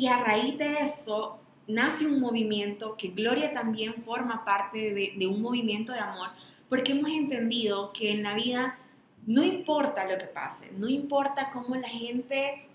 y 0.00 0.06
a 0.06 0.18
raíz 0.18 0.58
de 0.58 0.80
eso 0.80 1.38
nace 1.66 2.06
un 2.06 2.20
movimiento 2.20 2.96
que 2.96 3.08
Gloria 3.08 3.52
también 3.52 3.94
forma 4.04 4.44
parte 4.44 4.92
de, 4.92 5.14
de 5.16 5.26
un 5.26 5.42
movimiento 5.42 5.92
de 5.92 6.00
amor 6.00 6.28
porque 6.68 6.92
hemos 6.92 7.10
entendido 7.10 7.92
que 7.92 8.10
en 8.10 8.22
la 8.22 8.34
vida 8.34 8.78
no 9.26 9.42
importa 9.42 10.04
lo 10.04 10.18
que 10.18 10.26
pase, 10.26 10.70
no 10.76 10.88
importa 10.88 11.50
cómo 11.50 11.74
la 11.74 11.88
gente 11.88 12.68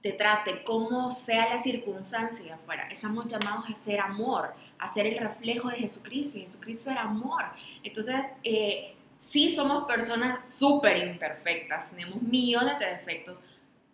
te 0.00 0.12
trate, 0.12 0.64
cómo 0.64 1.10
sea 1.10 1.48
la 1.48 1.58
circunstancia 1.58 2.56
afuera. 2.56 2.88
Estamos 2.90 3.26
llamados 3.26 3.66
a 3.70 3.74
ser 3.74 4.00
amor, 4.00 4.52
a 4.78 4.86
ser 4.92 5.06
el 5.06 5.16
reflejo 5.16 5.68
de 5.68 5.76
Jesucristo. 5.76 6.38
Y 6.38 6.42
Jesucristo 6.42 6.90
era 6.90 7.02
amor. 7.02 7.44
Entonces, 7.84 8.26
eh, 8.42 8.96
sí 9.16 9.48
somos 9.48 9.84
personas 9.84 10.48
súper 10.48 11.06
imperfectas, 11.06 11.90
tenemos 11.90 12.20
millones 12.20 12.78
de 12.80 12.86
defectos, 12.86 13.40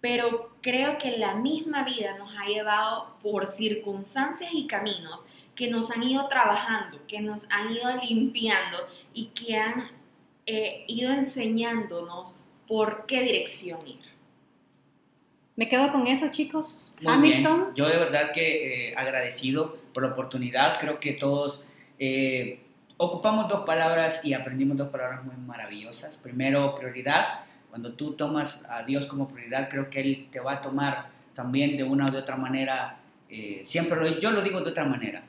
pero 0.01 0.57
creo 0.63 0.99
que 0.99 1.17
la 1.17 1.35
misma 1.35 1.85
vida 1.85 2.17
nos 2.19 2.31
ha 2.37 2.47
llevado 2.47 3.17
por 3.23 3.47
circunstancias 3.47 4.51
y 4.53 4.67
caminos 4.67 5.25
que 5.55 5.69
nos 5.69 5.91
han 5.91 6.05
ido 6.05 6.29
trabajando, 6.29 7.01
que 7.09 7.21
nos 7.21 7.47
han 7.51 7.73
ido 7.73 7.91
limpiando 8.09 8.79
y 9.13 9.27
que 9.29 9.57
han 9.57 9.91
eh, 10.47 10.85
ido 10.87 11.13
enseñándonos 11.13 12.37
por 12.69 13.07
qué 13.07 13.23
dirección 13.23 13.79
ir. 13.87 14.01
Me 15.57 15.69
quedo 15.69 15.91
con 15.91 16.07
eso, 16.07 16.29
chicos. 16.31 16.95
Muy 17.03 17.13
Hamilton. 17.13 17.59
bien. 17.59 17.75
Yo 17.75 17.89
de 17.89 17.97
verdad 17.97 18.31
que 18.33 18.91
eh, 18.91 18.95
agradecido 18.97 19.77
por 19.93 20.05
la 20.05 20.11
oportunidad. 20.11 20.79
Creo 20.79 21.01
que 21.01 21.13
todos 21.15 21.67
eh, 21.99 22.61
ocupamos 22.97 23.49
dos 23.49 23.67
palabras 23.67 24.25
y 24.25 24.35
aprendimos 24.35 24.77
dos 24.77 24.89
palabras 24.91 25.25
muy 25.25 25.37
maravillosas. 25.37 26.17
Primero, 26.17 26.77
prioridad. 26.77 27.41
Cuando 27.79 27.97
tú 27.97 28.15
tomas 28.15 28.65
a 28.69 28.83
Dios 28.83 29.07
como 29.07 29.29
prioridad, 29.29 29.69
creo 29.71 29.89
que 29.89 30.01
Él 30.01 30.27
te 30.33 30.41
va 30.41 30.55
a 30.55 30.61
tomar 30.61 31.11
también 31.33 31.77
de 31.77 31.85
una 31.85 32.07
o 32.07 32.11
de 32.11 32.19
otra 32.19 32.35
manera. 32.35 32.99
eh, 33.31 33.61
siempre 33.63 34.01
lo, 34.01 34.19
yo 34.19 34.33
lo 34.33 34.43
digo 34.43 34.61
de 34.63 34.71
otra 34.71 34.85
manera. 34.85 35.23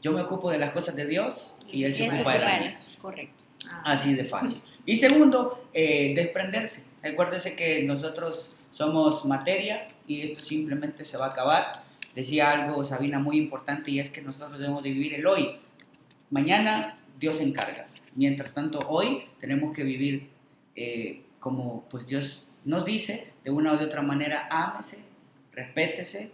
Yo 0.00 0.12
me 0.12 0.20
ocupo 0.22 0.52
de 0.52 0.58
las 0.58 0.70
cosas 0.70 0.94
de 0.94 1.04
Dios 1.06 1.56
y 1.68 1.82
Él 1.82 1.92
se 1.92 2.08
ocupa 2.08 2.34
de 2.34 2.38
las 2.38 2.60
mías. 2.60 2.98
Correcto. 3.02 3.42
Así 3.82 4.14
de 4.14 4.24
fácil. 4.24 4.62
Y 4.86 4.94
segundo, 4.94 5.68
eh, 5.74 6.12
desprenderse. 6.14 6.84
Acuérdese 7.02 7.56
que 7.56 7.82
nosotros 7.82 8.54
somos 8.70 9.24
materia 9.24 9.88
y 10.06 10.20
esto 10.20 10.42
simplemente 10.42 11.04
se 11.04 11.16
va 11.16 11.26
a 11.26 11.30
acabar. 11.30 11.82
Decía 12.14 12.52
algo 12.52 12.84
Sabina 12.84 13.18
muy 13.18 13.36
importante 13.36 13.90
y 13.90 13.98
es 13.98 14.10
que 14.10 14.22
nosotros 14.22 14.60
debemos 14.60 14.84
de 14.84 14.90
vivir 14.90 15.14
el 15.14 15.26
hoy. 15.26 15.56
Mañana 16.30 17.00
Dios 17.18 17.38
se 17.38 17.42
encarga. 17.42 17.88
Mientras 18.14 18.54
tanto, 18.54 18.78
hoy 18.88 19.24
tenemos 19.40 19.74
que 19.74 19.82
vivir 19.82 20.28
eh, 20.76 21.22
como 21.40 21.84
pues 21.88 22.06
Dios 22.06 22.46
nos 22.64 22.84
dice, 22.84 23.32
de 23.42 23.50
una 23.50 23.72
o 23.72 23.76
de 23.76 23.86
otra 23.86 24.02
manera, 24.02 24.46
ámese, 24.50 25.04
respétese, 25.52 26.30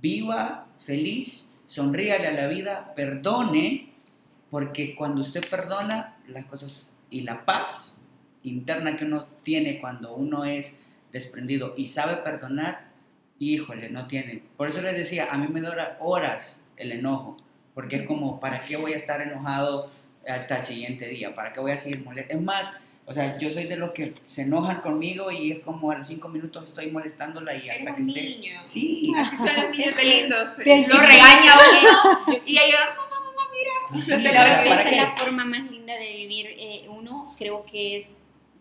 viva 0.00 0.66
feliz, 0.78 1.58
sonríale 1.66 2.28
a 2.28 2.32
la 2.32 2.48
vida, 2.48 2.94
perdone, 2.94 3.92
porque 4.50 4.94
cuando 4.94 5.20
usted 5.20 5.44
perdona, 5.48 6.16
las 6.26 6.46
cosas 6.46 6.92
y 7.10 7.22
la 7.22 7.44
paz 7.44 8.02
interna 8.42 8.96
que 8.96 9.04
uno 9.04 9.26
tiene 9.42 9.80
cuando 9.80 10.14
uno 10.14 10.44
es 10.44 10.82
desprendido 11.12 11.74
y 11.76 11.86
sabe 11.86 12.16
perdonar, 12.16 12.88
híjole, 13.38 13.90
no 13.90 14.06
tiene. 14.06 14.42
Por 14.56 14.68
eso 14.68 14.82
les 14.82 14.96
decía, 14.96 15.28
a 15.30 15.36
mí 15.36 15.48
me 15.48 15.60
dura 15.60 15.98
horas 16.00 16.60
el 16.76 16.92
enojo, 16.92 17.36
porque 17.74 17.96
es 17.96 18.02
como, 18.06 18.40
¿para 18.40 18.64
qué 18.64 18.76
voy 18.76 18.92
a 18.92 18.96
estar 18.96 19.20
enojado 19.20 19.90
hasta 20.26 20.58
el 20.58 20.64
siguiente 20.64 21.06
día? 21.08 21.34
¿Para 21.34 21.52
qué 21.52 21.60
voy 21.60 21.72
a 21.72 21.76
seguir 21.76 22.04
molesto? 22.04 22.34
Es 22.34 22.40
más, 22.40 22.70
o 23.08 23.12
sea, 23.12 23.38
yo 23.38 23.48
soy 23.50 23.64
de 23.64 23.76
los 23.76 23.92
que 23.92 24.14
se 24.24 24.42
enojan 24.42 24.80
conmigo 24.80 25.30
y 25.30 25.52
es 25.52 25.58
como 25.60 25.90
a 25.92 25.96
los 25.98 26.06
cinco 26.08 26.28
minutos 26.28 26.64
estoy 26.64 26.90
molestándola 26.90 27.54
y 27.54 27.68
hasta 27.68 27.82
Eres 27.82 27.94
que 27.96 28.02
un 28.02 28.08
esté... 28.08 28.22
niño. 28.22 28.60
Sí, 28.64 29.12
Así 29.16 29.36
son 29.36 29.46
los 29.56 29.70
niños 29.78 29.96
de 29.96 30.04
lindos. 30.04 30.52
Lo 30.58 30.98
regaña 30.98 31.52
uno 31.80 32.40
y 32.46 32.58
ahí 32.58 32.72
mamá, 32.72 33.08
mamá, 33.10 33.42
mira. 33.52 34.00
Sí, 34.00 34.00
Se 34.10 34.18
la 34.18 34.32
la 34.32 34.42
verdad, 34.42 34.58
olvida. 34.60 34.74
¿para 34.76 34.80
Esa 34.82 34.90
es 34.90 34.96
la 34.96 35.16
forma 35.16 35.44
más 35.44 35.70
linda 35.70 35.94
de 35.94 36.12
vivir 36.16 36.46
eh, 36.58 36.86
uno. 36.88 37.34
Creo 37.38 37.64
que 37.64 37.96
es 37.96 38.16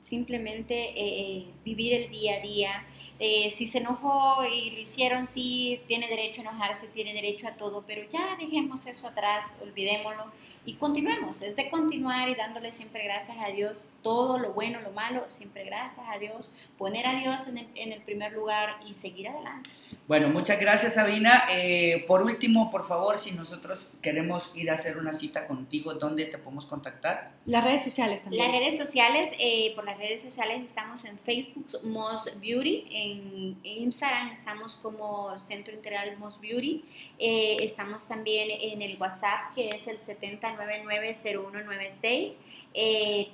simplemente 0.05 0.93
eh, 0.95 1.47
vivir 1.63 1.93
el 1.93 2.09
día 2.11 2.35
a 2.35 2.39
día. 2.39 2.85
Eh, 3.17 3.49
si 3.49 3.65
se 3.65 3.79
enojó 3.79 4.45
y 4.45 4.71
lo 4.71 4.79
hicieron, 4.79 5.25
sí, 5.25 5.81
tiene 5.87 6.07
derecho 6.07 6.41
a 6.41 6.43
enojarse, 6.43 6.87
tiene 6.89 7.13
derecho 7.13 7.47
a 7.47 7.53
todo, 7.53 7.83
pero 7.87 8.07
ya 8.09 8.35
dejemos 8.37 8.85
eso 8.85 9.07
atrás, 9.07 9.45
olvidémoslo 9.61 10.25
y 10.65 10.73
continuemos. 10.75 11.41
Es 11.41 11.55
de 11.55 11.69
continuar 11.69 12.29
y 12.29 12.35
dándole 12.35 12.71
siempre 12.71 13.03
gracias 13.03 13.37
a 13.39 13.47
Dios, 13.47 13.89
todo 14.03 14.37
lo 14.37 14.53
bueno, 14.53 14.81
lo 14.81 14.91
malo, 14.91 15.23
siempre 15.29 15.63
gracias 15.63 16.05
a 16.07 16.19
Dios, 16.19 16.51
poner 16.77 17.07
a 17.07 17.15
Dios 17.15 17.47
en 17.47 17.57
el, 17.59 17.67
en 17.75 17.93
el 17.93 18.01
primer 18.01 18.33
lugar 18.33 18.77
y 18.85 18.93
seguir 18.93 19.29
adelante. 19.29 19.69
Bueno, 20.07 20.29
muchas 20.29 20.59
gracias 20.59 20.93
Sabina. 20.93 21.45
Eh, 21.51 22.05
por 22.07 22.21
último, 22.21 22.69
por 22.69 22.85
favor, 22.85 23.17
si 23.17 23.31
nosotros 23.31 23.93
queremos 24.03 24.55
ir 24.55 24.69
a 24.69 24.75
hacer 24.75 24.97
una 24.97 25.13
cita 25.13 25.47
contigo, 25.47 25.95
¿dónde 25.95 26.25
te 26.25 26.37
podemos 26.37 26.67
contactar? 26.67 27.31
Las 27.45 27.63
redes 27.63 27.83
sociales 27.83 28.21
también. 28.21 28.43
Las 28.43 28.59
redes 28.59 28.77
sociales, 28.77 29.33
eh, 29.39 29.73
por 29.73 29.83
las 29.83 29.94
redes 29.97 30.21
sociales 30.21 30.61
estamos 30.63 31.03
en 31.05 31.17
Facebook, 31.19 31.67
Moss 31.83 32.29
Beauty, 32.39 32.87
en 32.91 33.57
Instagram 33.63 34.31
estamos 34.31 34.75
como 34.75 35.37
Centro 35.37 35.73
Integral 35.73 36.17
Moss 36.17 36.39
Beauty, 36.39 36.83
eh, 37.19 37.57
estamos 37.61 38.07
también 38.07 38.49
en 38.51 38.81
el 38.81 38.97
WhatsApp 38.99 39.53
que 39.53 39.69
es 39.69 39.87
el 39.87 39.99
70990196, 39.99 42.37
eh, 42.73 43.29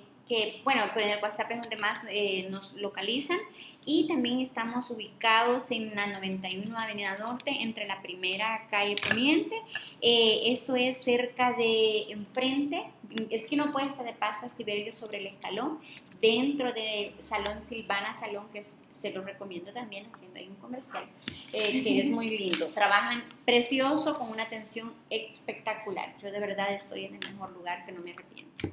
bueno, 0.63 0.83
pero 0.93 1.05
en 1.05 1.13
el 1.13 1.23
WhatsApp 1.23 1.51
es 1.51 1.61
donde 1.61 1.77
más 1.77 2.05
eh, 2.09 2.47
nos 2.49 2.73
localizan 2.73 3.39
y 3.85 4.07
también 4.07 4.39
estamos 4.39 4.89
ubicados 4.89 5.71
en 5.71 5.95
la 5.95 6.07
91 6.07 6.77
Avenida 6.77 7.17
Norte 7.17 7.51
entre 7.61 7.87
la 7.87 8.01
primera 8.01 8.67
calle 8.69 8.95
Poniente 9.07 9.55
eh, 10.01 10.51
esto 10.51 10.75
es 10.75 11.03
cerca 11.03 11.53
de 11.53 12.03
enfrente, 12.09 12.83
es 13.29 13.45
puede 13.71 13.87
estar 13.87 14.05
de 14.05 14.13
pastas 14.13 14.55
Tiberio 14.55 14.93
sobre 14.93 15.19
el 15.19 15.27
escalón, 15.27 15.79
dentro 16.19 16.71
de 16.71 17.13
Salón 17.19 17.61
Silvana 17.61 18.13
Salón, 18.13 18.45
que 18.53 18.61
se 18.63 19.11
lo 19.11 19.21
recomiendo 19.23 19.73
también, 19.73 20.07
haciendo 20.13 20.39
ahí 20.39 20.47
un 20.47 20.55
comercial, 20.55 21.05
eh, 21.51 21.83
que 21.83 21.99
es 21.99 22.09
muy 22.09 22.37
lindo. 22.37 22.65
Trabajan 22.67 23.23
precioso, 23.45 24.17
con 24.17 24.29
una 24.29 24.43
atención 24.43 24.93
espectacular. 25.09 26.15
Yo 26.19 26.31
de 26.31 26.39
verdad 26.39 26.73
estoy 26.73 27.05
en 27.05 27.15
el 27.15 27.31
mejor 27.31 27.51
lugar, 27.51 27.85
que 27.85 27.91
no 27.91 28.01
me 28.01 28.11
arrepiento. 28.11 28.69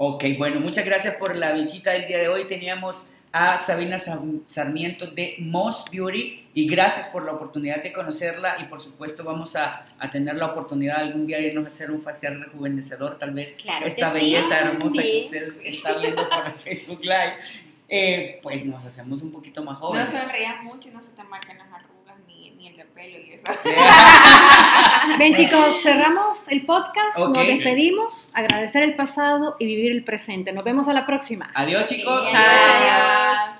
Ok, 0.00 0.24
bueno, 0.38 0.60
muchas 0.60 0.84
gracias 0.84 1.16
por 1.16 1.36
la 1.36 1.52
visita 1.52 1.90
del 1.92 2.06
día 2.06 2.18
de 2.18 2.28
hoy. 2.28 2.46
Teníamos 2.46 3.04
a 3.32 3.56
Sabina 3.56 3.98
Sarmiento 3.98 5.06
de 5.08 5.34
Moss 5.40 5.84
Beauty 5.90 6.48
y 6.54 6.66
gracias 6.68 7.08
por 7.08 7.24
la 7.24 7.32
oportunidad 7.32 7.82
de 7.82 7.92
conocerla 7.92 8.56
y 8.60 8.64
por 8.64 8.80
supuesto 8.80 9.22
vamos 9.24 9.54
a, 9.56 9.86
a 9.98 10.10
tener 10.10 10.36
la 10.36 10.46
oportunidad 10.46 10.98
algún 10.98 11.26
día 11.26 11.38
de 11.38 11.48
irnos 11.48 11.64
a 11.64 11.66
hacer 11.66 11.90
un 11.90 12.00
facial 12.00 12.40
rejuvenecedor, 12.42 13.18
tal 13.18 13.32
vez 13.32 13.52
Claro 13.52 13.86
esta 13.86 14.12
que 14.12 14.18
belleza 14.20 14.60
hermosa 14.60 15.02
que 15.02 15.08
Sí. 15.08 15.20
usted 15.26 15.60
está 15.64 15.92
viendo 15.98 16.28
por 16.28 16.52
Facebook 16.58 17.00
Live, 17.02 17.34
eh, 17.88 18.38
pues 18.42 18.64
nos 18.64 18.84
hacemos 18.84 19.20
un 19.22 19.30
poquito 19.32 19.62
más 19.62 19.78
No 19.80 19.86
jóvenes. 19.88 20.08
sonrías 20.08 20.62
mucho 20.62 20.88
y 20.88 20.92
no 20.92 21.02
se 21.02 21.10
te 21.10 21.24
marcan 21.24 21.58
las 21.58 21.68
ni, 22.58 22.68
el 22.68 22.76
de 22.76 22.84
pelo 22.84 23.18
y 23.18 23.32
eso. 23.32 23.44
Ven 25.18 25.34
chicos, 25.34 25.80
cerramos 25.82 26.48
el 26.48 26.66
podcast, 26.66 27.18
nos 27.18 27.46
despedimos, 27.46 28.30
agradecer 28.34 28.82
el 28.82 28.96
pasado 28.96 29.56
y 29.58 29.66
vivir 29.66 29.92
el 29.92 30.04
presente. 30.04 30.52
Nos 30.52 30.64
vemos 30.64 30.88
a 30.88 30.92
la 30.92 31.06
próxima. 31.06 31.50
Adiós 31.54 31.86
chicos. 31.86 32.24
Adiós. 32.34 33.57